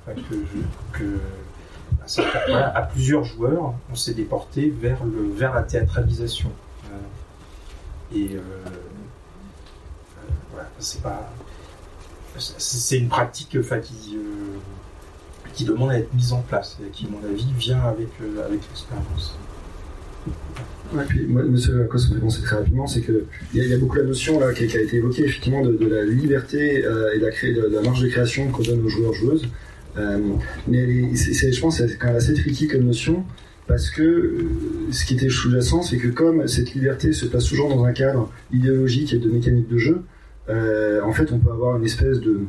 [0.93, 1.19] que,
[2.53, 6.49] à, à plusieurs joueurs, on s'est déporté vers, le, vers la théâtralisation.
[6.85, 8.41] Euh, et euh,
[10.53, 11.29] voilà, c'est pas.
[12.37, 14.17] c'est- une pratique qui,
[15.53, 18.61] qui demande à être mise en place et qui, à mon avis, vient avec, avec
[18.69, 19.35] l'expérience.
[20.93, 23.23] Ouais, puis moi, ce à quoi ça penser très rapidement, c'est que
[23.53, 26.83] il y, a- beaucoup la notion là qui, a été évoquée effectivement de, la liberté
[26.85, 29.47] euh, et de la, marge de création qu'on donne aux joueurs joueuses.
[29.97, 30.17] Euh,
[30.67, 33.23] mais je pense que c'est quand même assez tricky comme notion
[33.67, 34.47] parce que euh,
[34.91, 38.29] ce qui était sous-jacent, c'est que comme cette liberté se passe toujours dans un cadre
[38.51, 40.01] idéologique et de mécanique de jeu,
[40.49, 42.41] en fait, on peut avoir une espèce de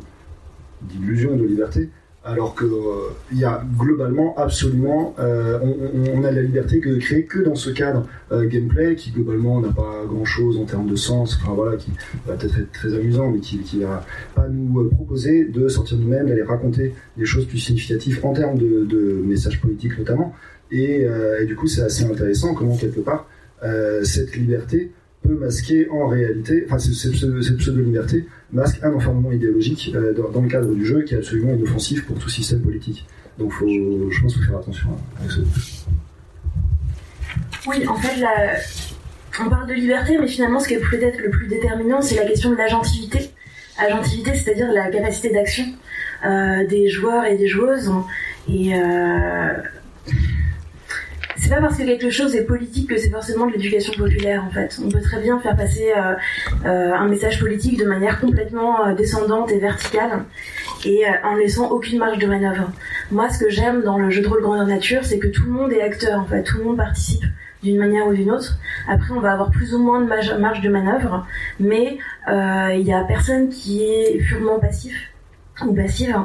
[0.83, 1.91] d'illusion de liberté,
[2.25, 6.97] alors que euh, il y a globalement absolument, euh, on, on- a la liberté de
[6.99, 10.89] créer que dans ce cadre euh, gameplay qui globalement n'a pas grand chose en termes
[10.89, 11.91] de sens, enfin voilà, qui
[12.27, 14.05] va peut-être être très amusant, mais qui, qui va
[14.37, 18.57] pas nous euh, proposer de sortir nous-mêmes, d'aller raconter des choses plus significatives en termes
[18.57, 20.33] de, de messages politiques notamment.
[20.71, 23.29] Et, euh, et du coup, c'est assez intéressant comment quelque part
[24.03, 24.91] cette liberté
[25.23, 30.75] peut masquer en réalité, enfin cette pseudo-liberté masque un enfermement idéologique euh, dans, le cadre
[30.75, 33.07] du jeu qui est absolument inoffensif pour tout système politique.
[33.39, 35.41] Donc faut, je pense qu'il faut faire attention à, à ce
[37.67, 38.23] Oui, en fait,
[39.41, 42.27] on parle de liberté, mais finalement, ce qui est peut-être le plus déterminant, c'est la
[42.27, 43.31] question de l'agentivité.
[43.79, 45.65] Agentivité, c'est-à-dire la capacité d'action
[46.27, 47.91] euh, des joueurs et des joueuses.
[48.49, 49.55] Et euh,
[51.53, 54.81] pas parce que quelque chose est politique que c'est forcément de l'éducation populaire, en fait.
[54.83, 56.15] On peut très bien faire passer euh,
[56.65, 60.25] euh, un message politique de manière complètement euh, descendante et verticale,
[60.87, 62.73] et en laissant aucune marge de manœuvre.
[63.11, 65.53] Moi, ce que j'aime dans le jeu de rôle grandeur nature, c'est que tout le
[65.53, 66.43] monde est acteur, en fait.
[66.43, 67.25] Tout le monde participe
[67.63, 68.59] d'une manière ou d'une autre.
[68.89, 71.27] Après, on va avoir plus ou moins de marge, de manœuvre,
[71.61, 71.99] mais
[72.29, 74.95] il y a personne qui est purement passif
[75.65, 76.17] ou passive,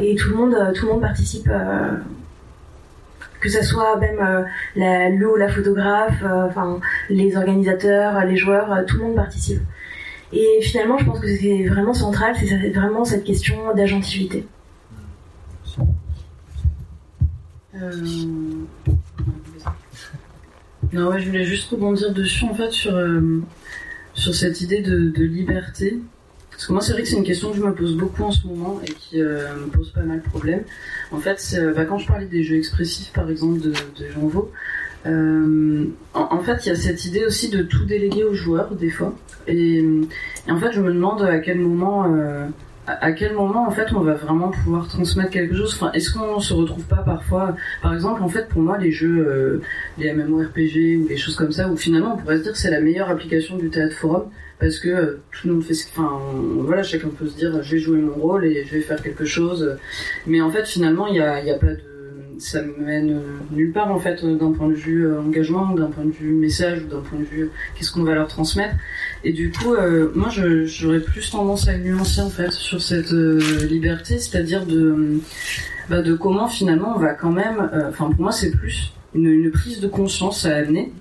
[0.00, 1.48] et tout le monde, tout le monde participe.
[3.36, 4.42] Euh, que ce soit même euh,
[4.74, 6.80] la, la photographe, euh, enfin
[7.10, 9.60] les organisateurs, les joueurs, euh, tout le monde participe.
[10.32, 14.46] Et finalement, je pense que c'est vraiment central, c'est vraiment cette question d'agentivité.
[17.74, 17.90] Euh,
[20.92, 23.42] Non, ouais, je voulais juste rebondir dessus, en fait, sur, euh,
[24.14, 25.98] sur cette idée de liberté.
[26.56, 28.30] Parce que moi, c'est vrai que c'est une question que je me pose beaucoup en
[28.30, 30.64] ce moment et qui euh, me pose pas mal de problèmes.
[31.12, 34.26] En fait, euh, bah, quand je parlais des jeux expressifs, par exemple, de, de Jean
[34.26, 34.50] Vaux,
[35.04, 35.84] euh,
[36.14, 38.88] en, en fait, il y a cette idée aussi de tout déléguer aux joueurs, des
[38.90, 39.14] fois.
[39.46, 42.06] Et, et en fait, je me demande à quel moment...
[42.86, 45.74] à quel moment en fait on va vraiment pouvoir transmettre quelque chose?
[45.74, 49.26] Enfin est-ce qu'on se retrouve pas parfois par exemple en fait pour moi les jeux
[49.26, 49.62] euh,
[49.98, 52.80] les MMORPG ou les choses comme ça où finalement on pourrait se dire c'est la
[52.80, 56.20] meilleure application du théâtre forum parce que euh, tout le monde fait enfin
[56.60, 59.24] voilà chacun peut se dire je vais jouer mon rôle et je vais faire quelque
[59.24, 59.76] chose.
[60.26, 61.80] Mais en fait finalement il y a, y a pas de
[62.38, 65.90] ça mène euh, nulle part en fait euh, d'un point de vue euh, engagement d'un
[65.90, 68.74] point de vue message ou d'un point de vue qu'est-ce qu'on va leur transmettre
[69.26, 73.40] et du coup, euh, moi, j'aurais plus tendance à nuancer en fait sur cette euh,
[73.68, 75.18] liberté, c'est-à-dire de,
[75.90, 77.68] bah, de comment finalement on va quand même.
[77.72, 80.92] euh, Enfin, pour moi, c'est plus une prise de conscience à amener.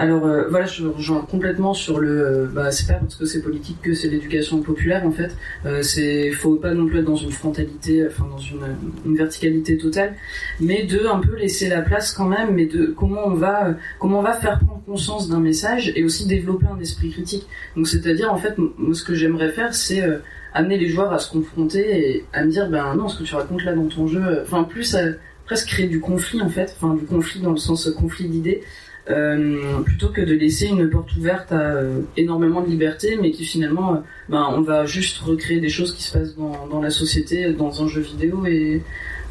[0.00, 2.08] Alors euh, voilà, je rejoins complètement sur le.
[2.08, 5.36] euh, bah, c'est pas parce que c'est politique que c'est l'éducation populaire en fait.
[5.66, 8.60] Euh, c'est faut pas non plus être dans une frontalité, enfin dans une,
[9.04, 10.14] une verticalité totale,
[10.60, 14.20] mais de un peu laisser la place quand même, mais de comment on va comment
[14.20, 17.48] on va faire prendre conscience d'un message et aussi développer un esprit critique.
[17.74, 20.18] Donc c'est-à-dire en fait, moi ce que j'aimerais faire, c'est euh,
[20.54, 23.34] amener les joueurs à se confronter et à me dire ben non, ce que tu
[23.34, 25.00] racontes là dans ton jeu, euh, enfin plus à
[25.44, 28.62] presque créer du conflit en fait, enfin du conflit dans le sens euh, conflit d'idées.
[29.10, 33.44] Euh, plutôt que de laisser une porte ouverte à euh, énormément de liberté, mais qui
[33.44, 33.98] finalement, euh,
[34.28, 37.82] ben, on va juste recréer des choses qui se passent dans, dans la société, dans
[37.82, 38.82] un jeu vidéo, et,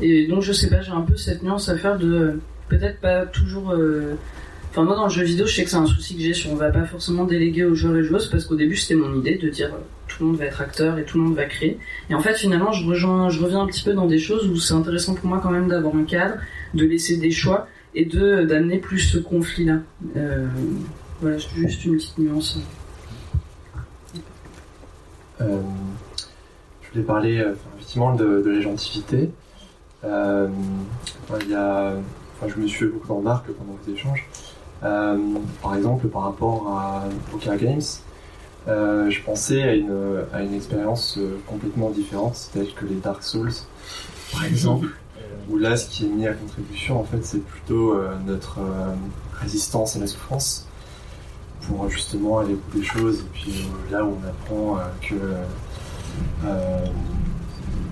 [0.02, 2.40] et donc je sais pas, j'ai un peu cette nuance à faire de
[2.70, 3.76] peut-être pas toujours.
[4.72, 6.52] Enfin, moi, dans le jeu vidéo, je sais que c'est un souci que j'ai sur
[6.52, 9.38] on va pas forcément déléguer aux joueurs et joueuses parce qu'au début, c'était mon idée
[9.38, 9.72] de dire
[10.08, 11.78] tout le monde va être acteur et tout le monde va créer.
[12.10, 14.56] Et en fait, finalement, je, rejoins, je reviens un petit peu dans des choses où
[14.58, 16.36] c'est intéressant pour moi quand même d'avoir un cadre,
[16.74, 17.68] de laisser des choix
[17.98, 19.80] et de d'amener plus ce conflit-là.
[20.16, 20.48] Euh,
[21.20, 22.60] voilà, juste une petite nuance.
[25.42, 25.62] Euh,
[26.84, 29.32] je voulais parler euh, effectivement de, de l'agentivité.
[30.04, 30.48] Euh,
[31.42, 31.96] il y a,
[32.36, 34.30] enfin, je me suis fait beaucoup de remarques pendant vos échanges.
[34.80, 37.82] Par exemple, par rapport à Poker Games,
[38.68, 43.54] je pensais à une, à une expérience complètement différente, telle que les Dark Souls,
[44.32, 44.90] par exemple,
[45.50, 48.94] où là, ce qui est mis à contribution, en fait, c'est plutôt euh, notre euh,
[49.34, 50.68] résistance à la souffrance
[51.62, 53.22] pour justement aller au bout des choses.
[53.22, 55.16] Et puis euh, là où on apprend euh, que
[56.46, 56.86] euh,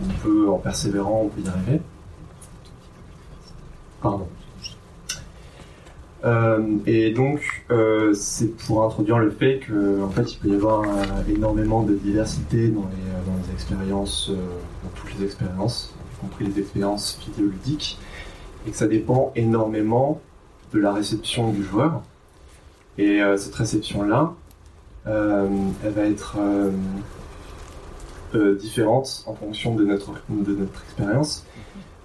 [0.04, 1.82] on peut, en persévérant, on peut y arriver.
[4.02, 4.28] Pardon.
[6.26, 10.56] Euh, et donc, euh, c'est pour introduire le fait que, en fait, il peut y
[10.56, 14.36] avoir euh, énormément de diversité dans les, euh, expériences, euh,
[14.84, 15.95] dans toutes les expériences,
[16.26, 18.00] compris les expériences vidéoludiques,
[18.66, 20.22] et que ça dépend énormément
[20.74, 22.02] de la réception du joueur.
[22.98, 24.34] Et euh, cette réception-là,
[25.08, 25.48] euh,
[25.84, 26.38] elle va être
[28.34, 31.46] euh, différente en fonction de notre, de notre expérience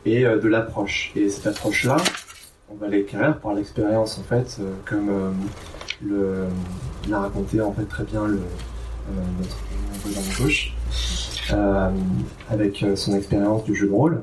[0.04, 1.12] et de l'approche.
[1.16, 1.96] Et cette approche-là,
[2.70, 5.34] on va l'acquérir par l'expérience en fait, comme
[7.08, 8.40] l'a raconté en fait très bien le,
[9.38, 9.56] notre
[10.02, 10.72] voisin de gauche,
[12.50, 14.22] avec euh, son expérience du jeu de rôle.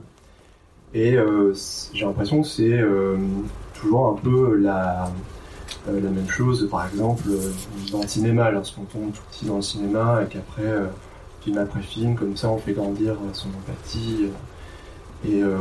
[0.94, 1.54] Et euh,
[1.94, 3.18] j'ai l'impression que c'est euh,
[3.74, 5.12] toujours un peu la,
[5.90, 7.52] euh, la même chose, par exemple, euh,
[7.91, 10.86] dans le cinéma, lorsqu'on tombe tout petit dans le cinéma et qu'après, euh,
[11.41, 14.24] film après film, comme ça, on fait grandir euh, son empathie.
[14.24, 14.28] euh,
[15.26, 15.58] et euh,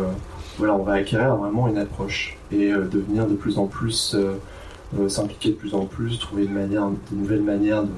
[0.58, 4.34] voilà, on va acquérir vraiment une approche et euh, devenir de plus en plus, euh,
[4.98, 7.88] euh, s'impliquer de plus en plus, trouver une manière, de nouvelles manières de,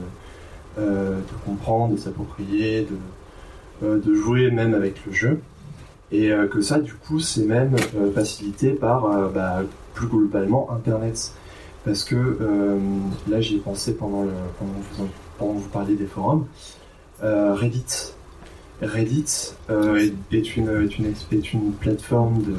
[0.79, 2.97] euh, de comprendre, de s'approprier, de, euh,
[3.83, 5.41] de jouer même avec le jeu.
[6.11, 9.63] Et euh, que ça, du coup, c'est même euh, facilité par, euh, bah,
[9.95, 11.33] plus globalement, Internet.
[11.85, 12.79] Parce que euh,
[13.29, 16.47] là, j'y ai pensé pendant, le, pendant, vous, en- pendant que vous parliez des forums.
[17.23, 18.13] Euh, Reddit.
[18.81, 22.55] Reddit euh, est, est une, est, une, est une plateforme de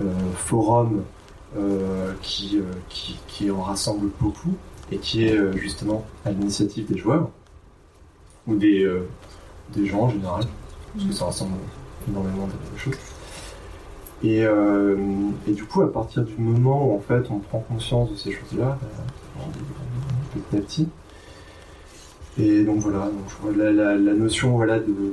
[0.00, 1.02] euh, forum
[1.58, 4.54] euh, qui, euh, qui, qui en rassemble beaucoup
[4.90, 7.30] et qui est euh, justement à l'initiative des joueurs
[8.46, 9.06] ou des, euh,
[9.74, 10.44] des gens en général,
[10.94, 11.52] parce que ça rassemble
[12.08, 12.94] énormément de choses.
[14.24, 14.96] Et, euh,
[15.48, 18.32] et du coup, à partir du moment où en fait on prend conscience de ces
[18.32, 19.44] choses-là, bah,
[20.34, 20.88] petit à petit,
[22.38, 25.12] et donc voilà, donc la, la, la notion voilà de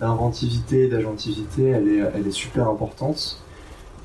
[0.00, 3.42] d'inventivité, d'agentivité, elle est, elle est super importante.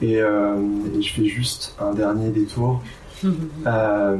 [0.02, 0.56] Et, euh,
[0.98, 2.82] et je fais juste un dernier détour
[3.26, 4.18] euh,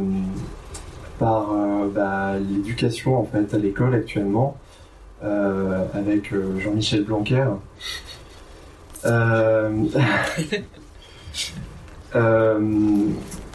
[1.20, 4.63] par euh, bah, l'éducation en fait à l'école actuellement euh,
[5.24, 7.46] avec euh, Jean-Michel Blanquer.
[9.06, 9.70] Euh,
[12.16, 12.60] euh,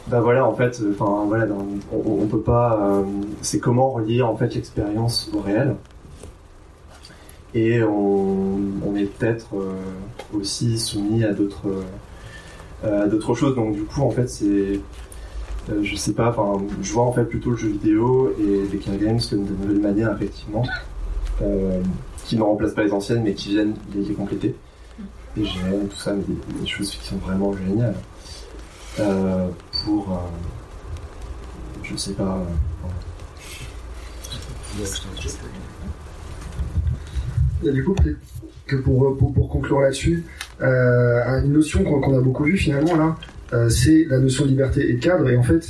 [0.09, 1.47] bah voilà en fait enfin voilà
[1.93, 3.03] on, on peut pas euh,
[3.43, 5.77] c'est comment relier en fait l'expérience au réel.
[7.55, 9.73] Et on, est peut-être euh,
[10.35, 11.67] aussi soumis à d'autres
[12.85, 13.55] euh, à d'autres choses.
[13.55, 14.81] Donc du coup en fait c'est
[15.71, 18.79] euh, je sais pas enfin je vois en fait plutôt le jeu vidéo et les
[18.79, 20.63] car games comme de nouvelles manières effectivement.
[20.65, 20.98] euh,
[22.25, 24.55] qui ne remplacent pas les anciennes, mais qui viennent les, compléter.
[25.37, 26.25] Et tout ça, mais
[26.61, 27.95] des, choses qui sont vraiment géniales.
[29.01, 29.49] Euh,
[29.85, 30.13] pour.
[30.13, 30.17] euh,
[31.85, 32.45] je sais pas.
[34.79, 34.85] euh,
[37.65, 37.95] Et du coup,
[38.67, 40.25] que pour, pour, pour conclure là-dessus,
[40.61, 43.17] euh, une notion qu'on a beaucoup vue finalement là,
[43.53, 45.29] euh, c'est la notion de liberté et de cadre.
[45.31, 45.69] Et en fait,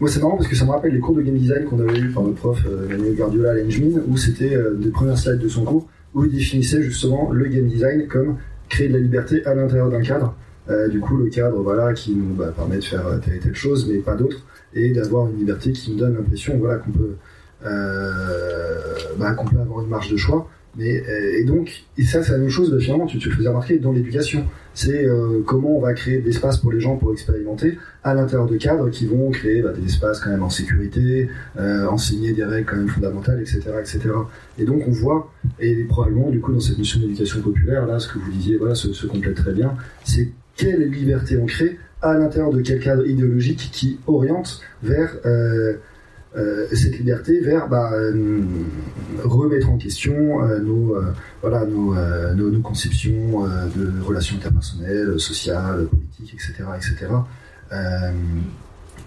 [0.00, 1.98] moi c'est marrant parce que ça me rappelle les cours de game design qu'on avait
[1.98, 5.38] eu par notre prof euh, Emmanuel Guardiola à l'Engmin, où c'était euh, des premières slides
[5.38, 8.36] de son cours, où il définissait justement le game design comme
[8.68, 10.34] créer de la liberté à l'intérieur d'un cadre.
[10.70, 13.54] Euh, du coup, le cadre, voilà, qui nous bah, permet de faire telle et telle
[13.54, 14.38] chose, mais pas d'autre,
[14.74, 17.16] et d'avoir une liberté qui nous donne l'impression, voilà, qu'on peut,
[17.66, 20.48] euh, bah, qu'on peut avoir une marge de choix.
[20.76, 22.70] Mais euh, et donc, et ça, c'est la même chose.
[22.70, 24.46] bah, finalement, tu, le faisais remarquer dans l'éducation.
[24.74, 28.48] C'est euh, comment on va créer de l'espace pour les gens pour expérimenter à l'intérieur
[28.48, 31.28] de cadres qui vont créer bah, des espaces quand même en sécurité,
[31.58, 34.00] euh, enseigner des règles quand même fondamentales, etc., etc.
[34.58, 35.30] Et donc, on voit
[35.60, 38.74] et probablement du coup dans cette notion d'éducation populaire, là, ce que vous disiez, voilà,
[38.74, 39.74] se, se complète très bien.
[40.04, 45.74] C'est quelle liberté on crée à l'intérieur de quel cadre idéologique qui oriente vers euh,
[46.36, 48.42] euh, cette liberté vers bah, euh,
[49.22, 50.96] remettre en question euh, nos,
[51.42, 51.94] voilà, nos,
[52.34, 53.44] nos, conceptions
[53.76, 56.64] de relations interpersonnelles, sociales, politiques, etc.
[56.76, 57.12] etc.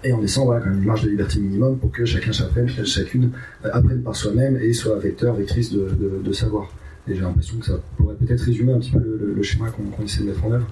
[0.04, 2.68] Et en laissant voilà, quand même une marge de liberté minimum pour que chacun, chacune,
[2.68, 3.30] chacune
[3.64, 6.70] apprenne par soi-même et soit vecteur, vectrice de, savoir.
[7.08, 10.04] Et j'ai l'impression que ça pourrait peut-être résumer un petit peu le, schéma qu'on qu'on
[10.04, 10.66] essaie de mettre en œuvre.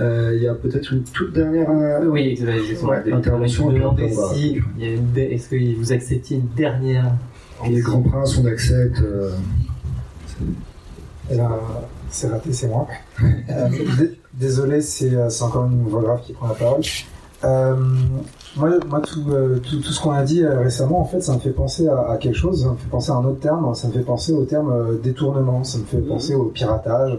[0.00, 2.90] Euh, Il y a peut-être une toute dernière euh, Oui, exactement.
[2.90, 3.70] ouais, intervention.
[3.70, 4.60] Je me si
[5.16, 7.12] est-ce que vous acceptiez une dernière
[7.68, 9.00] Les grands princes, on accepte.
[9.02, 9.30] euh,
[12.10, 12.86] c'est raté, c'est moi.
[13.50, 16.80] Euh, dé- désolé, c'est c'est encore une voix grave qui prend la parole.
[17.44, 17.74] Euh,
[18.56, 21.34] moi, moi tout, euh, tout, tout ce qu'on a dit euh, récemment, en fait, ça
[21.34, 23.74] me fait penser à, à quelque chose, ça me fait penser à un autre terme,
[23.74, 27.16] ça me fait penser au terme euh, détournement, ça me fait penser au piratage, euh,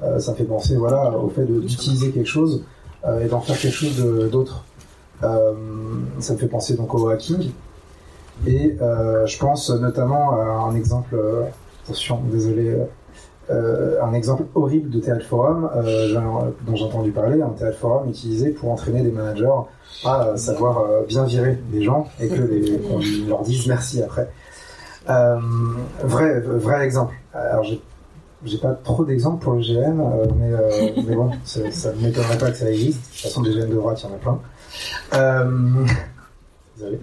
[0.00, 2.64] ça me fait penser voilà, au fait d'utiliser quelque chose
[3.06, 3.96] euh, et d'en faire quelque chose
[4.30, 4.64] d'autre.
[5.22, 5.54] Euh,
[6.18, 7.50] ça me fait penser donc au hacking.
[8.46, 11.44] Et euh, je pense notamment à un exemple, euh,
[11.84, 12.84] attention, désolé, euh,
[13.48, 18.08] euh, un exemple horrible de théâtre forum euh, dont j'ai entendu parler, un théâtre forum
[18.08, 19.48] utilisé pour entraîner des managers
[20.04, 24.02] à euh, savoir euh, bien virer des gens et que les, qu'on leur dise merci
[24.02, 24.28] après.
[25.08, 25.38] Euh,
[26.02, 27.14] vrai, vrai exemple.
[27.32, 27.80] Alors j'ai
[28.44, 31.60] j'ai pas trop d'exemples pour le GN, euh, mais, euh, mais bon, ça
[31.92, 33.00] ne m'étonnerait pas que ça existe.
[33.00, 34.40] De toute façon, des GN de droite, il y en a plein.
[35.14, 35.84] Euh,
[36.76, 37.00] désolé.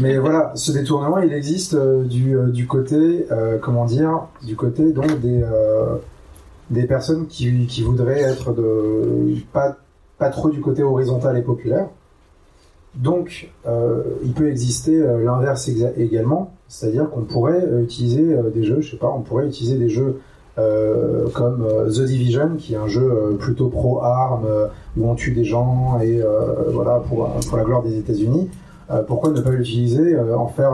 [0.00, 4.54] Mais voilà, ce détournement, il existe euh, du, euh, du côté, euh, comment dire, du
[4.54, 5.42] côté donc des,
[6.70, 9.76] des personnes qui, qui voudraient être de pas,
[10.18, 11.88] pas trop du côté horizontal et populaire.
[12.98, 18.64] Donc, euh, il peut exister euh, l'inverse également, c'est-à-dire qu'on pourrait euh, utiliser euh, des
[18.64, 20.18] jeux, je sais pas, on pourrait utiliser des jeux
[20.58, 24.66] euh, comme The Division, qui est un jeu plutôt pro-armes, euh,
[24.96, 28.50] où on tue des gens et euh, voilà pour, la gloire des États-Unis.
[29.06, 30.72] Pourquoi ne pas l'utiliser, en faire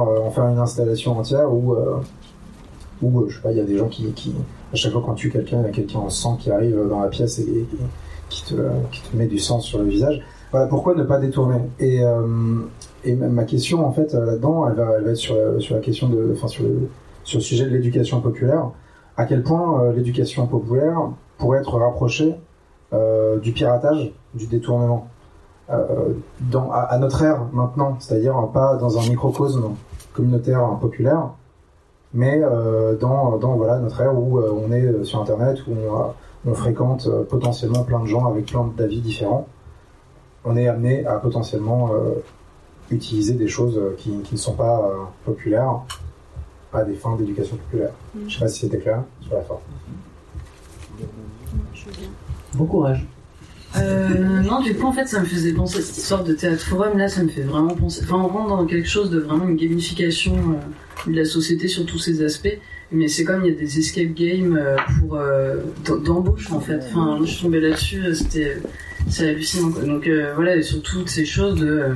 [0.48, 1.74] une installation entière où
[3.02, 4.06] où je sais pas, il y a des gens qui,
[4.72, 6.78] à chaque fois quand tu tues quelqu'un, il y a quelqu'un en sang qui arrive
[6.88, 7.66] dans la pièce et,
[8.28, 8.54] qui
[8.92, 10.22] qui te met du sang sur le visage.
[10.68, 11.60] Pourquoi ne pas détourner?
[11.78, 12.26] Et euh,
[13.06, 16.32] ma- question en fait euh, là-dedans, elle va, être sur la, sur la question de,
[16.32, 16.88] enfin sur le
[17.24, 18.70] sur le sujet de l'éducation populaire.
[19.16, 20.98] À quel point euh, l'éducation populaire
[21.38, 22.34] pourrait être rapprochée
[22.92, 25.08] euh, du piratage, du détournement?
[25.70, 29.70] Euh, dans, à, notre ère maintenant, c'est-à-dire pas dans un microcosme
[30.12, 31.30] communautaire populaire,
[32.12, 37.06] mais euh, dans, notre ère où euh, on est sur Internet, où on, euh, fréquente
[37.06, 39.46] euh, potentiellement plein de gens avec plein d'avis différents,
[40.44, 42.22] on est amené à potentiellement euh,
[42.90, 45.80] utiliser des choses euh, qui, qui ne sont pas euh, populaires
[46.72, 47.92] à des fins d'éducation populaire.
[48.26, 49.54] Je sais pas si c'était clair sur la fin.
[52.54, 53.06] Bon courage.
[53.76, 56.96] Euh, non, du coup, en fait, ça me faisait penser cette histoire de théâtre forum.
[56.96, 58.02] Là, ça me fait vraiment penser.
[58.04, 61.84] Enfin, on rentre dans quelque chose de vraiment une gamification euh, de la société sur
[61.84, 62.58] tous ses aspects.
[62.92, 65.56] Mais c'est comme il y a des escape games euh, pour euh,
[66.04, 66.78] d'embauche en fait.
[66.78, 68.58] Enfin, je suis tombée là-dessus, euh, c'était
[69.08, 69.70] c'est hallucinant.
[69.70, 69.82] Quoi.
[69.82, 71.66] Donc euh, voilà, sur toutes ces choses de.
[71.68, 71.94] euh,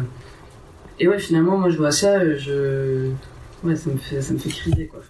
[1.01, 3.11] Et ouais, finalement, moi, je vois ça, euh, je.
[3.67, 5.01] Ouais, ça me fait, ça me fait crier quoi.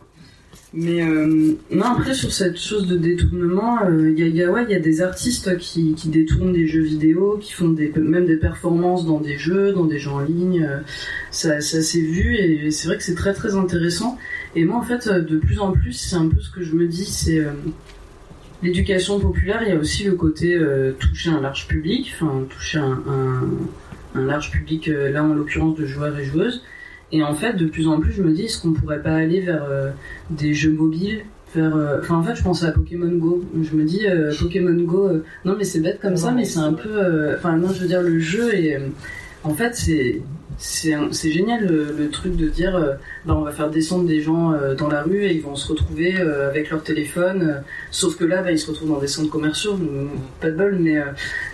[0.74, 4.78] Mais euh, non, après sur cette chose de détournement, il y, y ouais, y a
[4.80, 9.18] des artistes qui, qui détournent des jeux vidéo, qui font des, même des performances dans
[9.18, 10.68] des jeux, dans des jeux en ligne.
[11.30, 14.18] ça, ça s'est vu et c'est vrai que c'est très très intéressant.
[14.56, 16.86] Et moi en fait, de plus en plus, c'est un peu ce que je me
[16.86, 17.42] dis, c'est
[18.62, 19.62] l'éducation populaire.
[19.62, 23.48] Il y a aussi le côté euh, toucher un large public, enfin toucher un, un,
[24.14, 26.62] un large public, euh, là en l'occurrence de joueurs et joueuses.
[27.10, 29.40] Et en fait, de plus en plus, je me dis, est-ce qu'on pourrait pas aller
[29.40, 29.90] vers euh,
[30.30, 31.20] des jeux mobiles
[31.56, 33.42] euh, Enfin, en fait, je pense à Pokémon Go.
[33.62, 34.04] Je me dis,
[34.38, 35.10] Pokémon Go.
[35.44, 37.34] non, mais c'est bête comme ça, mais c'est un peu.
[37.34, 38.78] Enfin, non, je veux dire, le jeu est.
[39.42, 40.20] en fait, c'est.
[40.60, 42.94] C'est génial le, le truc de dire euh,
[43.24, 45.68] bah, on va faire descendre des gens euh, dans la rue et ils vont se
[45.68, 47.62] retrouver euh, avec leur téléphone
[47.92, 50.10] sauf que là bah, ils se retrouvent dans des centres commerciaux donc,
[50.40, 51.00] pas de bol mais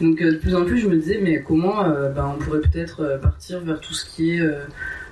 [0.00, 1.82] donc de plus en plus je me disais mais comment
[2.16, 4.40] bah, on pourrait peut-être partir vers tout ce qui est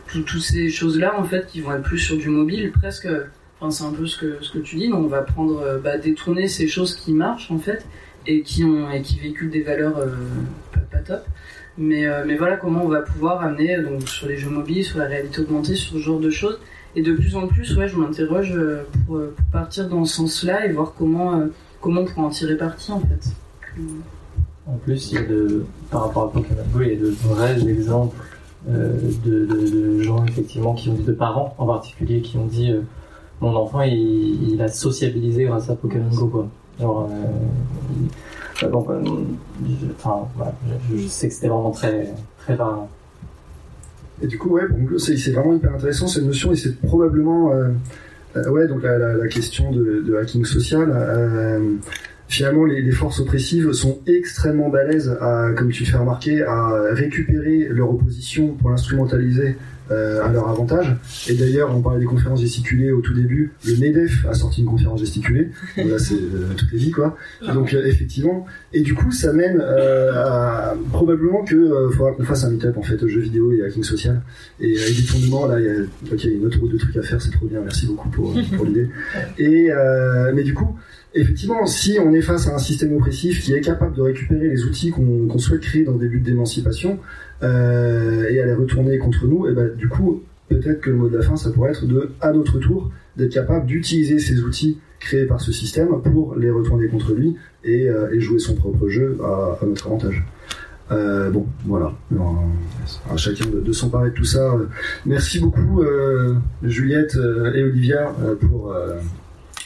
[0.09, 3.09] tout- toutes ces choses là en fait qui vont être plus sur du mobile presque
[3.61, 5.99] enfin c'est un peu ce que ce que tu dis donc on va prendre bah,
[5.99, 7.85] détourner ces choses qui marchent en fait
[8.27, 9.97] et qui ont et qui véhiculent des valeurs
[10.73, 11.25] pas, pas top
[11.79, 14.85] mais euh, mais voilà comment on va pouvoir amener euh, donc sur les jeux mobiles
[14.85, 16.59] sur la réalité augmentée sur ce genre de choses
[16.97, 19.19] et de plus en plus ouais je m'interroge euh, pour,
[19.51, 21.45] partir dans ce sens là et voir comment
[21.81, 23.31] comment on pourra en tirer parti en fait
[24.67, 27.11] En plus, il y a de, par rapport à Pokémon Go, il y a de
[27.11, 28.17] vrais exemples
[28.69, 32.73] de, gens effectivement qui ont dit, de parents en particulier, qui ont dit
[33.41, 36.27] mon enfant il, a sociabilisé grâce à Pokémon Go
[36.79, 37.09] quoi.
[38.63, 39.03] Euh, donc, euh,
[39.67, 40.29] je, enfin,
[40.91, 42.09] je, sais que c'était vraiment très
[42.39, 42.87] très rare.
[44.23, 44.63] Et du coup, ouais,
[44.99, 50.17] c'est vraiment hyper intéressant cette notion et c'est probablement, euh, ouais, donc la, question de,
[50.21, 50.93] hacking social.
[52.29, 55.19] finalement, les, forces oppressives sont extrêmement balèzes,
[55.57, 59.57] comme tu fais remarquer, à récupérer leur opposition pour l'instrumentaliser
[59.93, 60.97] à leur avantage.
[61.29, 63.53] Et d'ailleurs, on parlait des conférences gesticulées au tout début.
[63.67, 65.51] Le Medef a sorti une conférence gesticulée.
[65.77, 67.17] Là, c'est euh, toutes les vies, quoi.
[67.53, 72.25] Donc euh, effectivement, et du coup, ça mène euh, à probablement que euh, faudra qu'on
[72.25, 74.23] fasse un meet-up en fait, jeux vidéo et hacking social.
[74.61, 77.21] Et avec des tournements, là, il y a, une autre route de trucs à faire,
[77.21, 77.61] c'est trop bien.
[77.61, 78.89] Merci beaucoup pour, l'idée.
[79.39, 80.77] Et euh, mais du coup,
[81.15, 84.65] effectivement, si on est face à un système oppressif qui est capable de récupérer les
[84.65, 86.99] outils qu'on qu'on souhaite créer dans des buts d'émancipation
[87.43, 91.09] euh, et à les retourner contre nous, et ben du coup, peut-être que le mot
[91.09, 94.79] de la fin, ça pourrait être de, à notre tour, d'être capable d'utiliser ces outils
[95.01, 99.19] créés par ce système pour les retourner contre lui et, euh, jouer son propre jeu
[99.23, 100.25] à, notre avantage.
[100.93, 101.93] Euh, bon, voilà.
[103.11, 104.55] À chacun de, s'emparer de tout ça.
[105.07, 105.83] Merci beaucoup,
[106.63, 107.17] Juliette
[107.55, 108.75] et Olivia, euh, pour,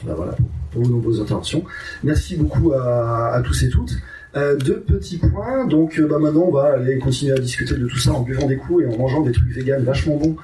[0.06, 0.36] bah
[0.74, 1.64] vos nombreuses interventions.
[2.04, 3.96] Merci beaucoup à tous et toutes.
[4.36, 5.64] Euh, deux petits points.
[5.66, 8.46] Donc, euh, bah, maintenant, on va aller continuer à discuter de tout ça en buvant
[8.46, 10.36] des coups et en mangeant des trucs véganes vachement bons.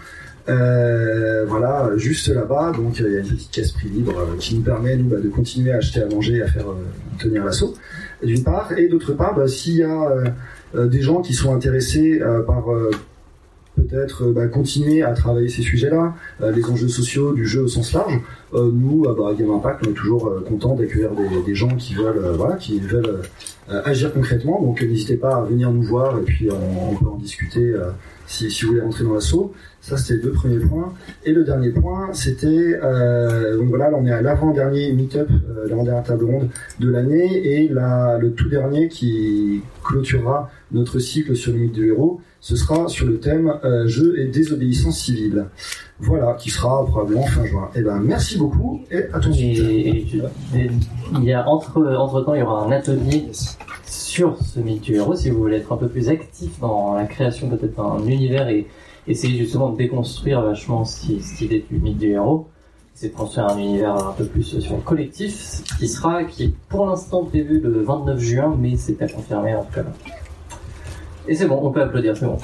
[0.48, 2.72] Euh, voilà, juste là-bas.
[2.74, 5.28] Donc, il y a une petite caisse prix libre qui nous permet nous, bah, de
[5.28, 6.66] continuer à acheter à manger à faire
[7.18, 7.74] tenir l'assaut,
[8.22, 8.72] d'une part.
[8.78, 10.24] Et d'autre part, bah, s'il y a
[10.74, 12.64] des gens qui sont intéressés par
[13.76, 17.68] peut-être euh, bah, continuer à travailler ces sujets-là, euh, les enjeux sociaux du jeu au
[17.68, 18.20] sens large.
[18.54, 22.34] Euh, nous, à Game Impact, on est toujours content d'accueillir des, des gens qui veulent,
[22.36, 23.22] voilà, qui veulent
[23.68, 24.60] agir concrètement.
[24.60, 27.74] Donc, n'hésitez pas à venir nous voir et puis on, peut en discuter
[28.26, 29.52] si, si vous voulez rentrer dans l'assaut.
[29.82, 30.94] Ça, c'était les deux premiers points.
[31.24, 35.68] Et le dernier point, c'était euh, donc voilà, là, on est à l'avant-dernier meet-up, euh,
[35.68, 41.52] l'avant-dernière table ronde de l'année et la, le tout dernier qui clôturera notre cycle sur
[41.52, 42.20] le mythe du héros.
[42.44, 45.46] Ce sera sur le thème euh, jeu et désobéissance civile.
[46.00, 47.70] Voilà, qui sera probablement fin juin.
[47.76, 49.58] Et ben, merci beaucoup et à tout de suite.
[49.60, 50.18] Et, tu-
[50.58, 50.68] et
[51.18, 53.28] il y a entre entre temps, il y aura un atelier
[53.86, 54.58] sur ce
[54.92, 58.48] héros si vous voulez être un peu plus actif dans la création peut-être d'un univers
[58.48, 58.66] et
[59.06, 62.48] essayer justement de déconstruire vachement cette idée du mythe du héros.
[62.94, 66.54] C'est de construire un univers un peu plus sur le collectif, qui sera, qui est
[66.68, 69.84] pour l'instant prévu le 29 juin, mais c'est à confirmer en tout cas.
[71.28, 72.36] Et c'est bon, on peut applaudir, c'est bon.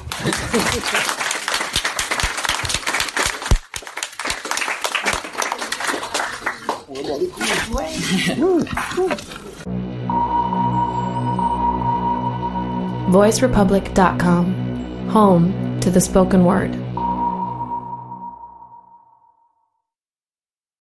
[13.10, 16.87] VoiceRepublic.com, home to the spoken word.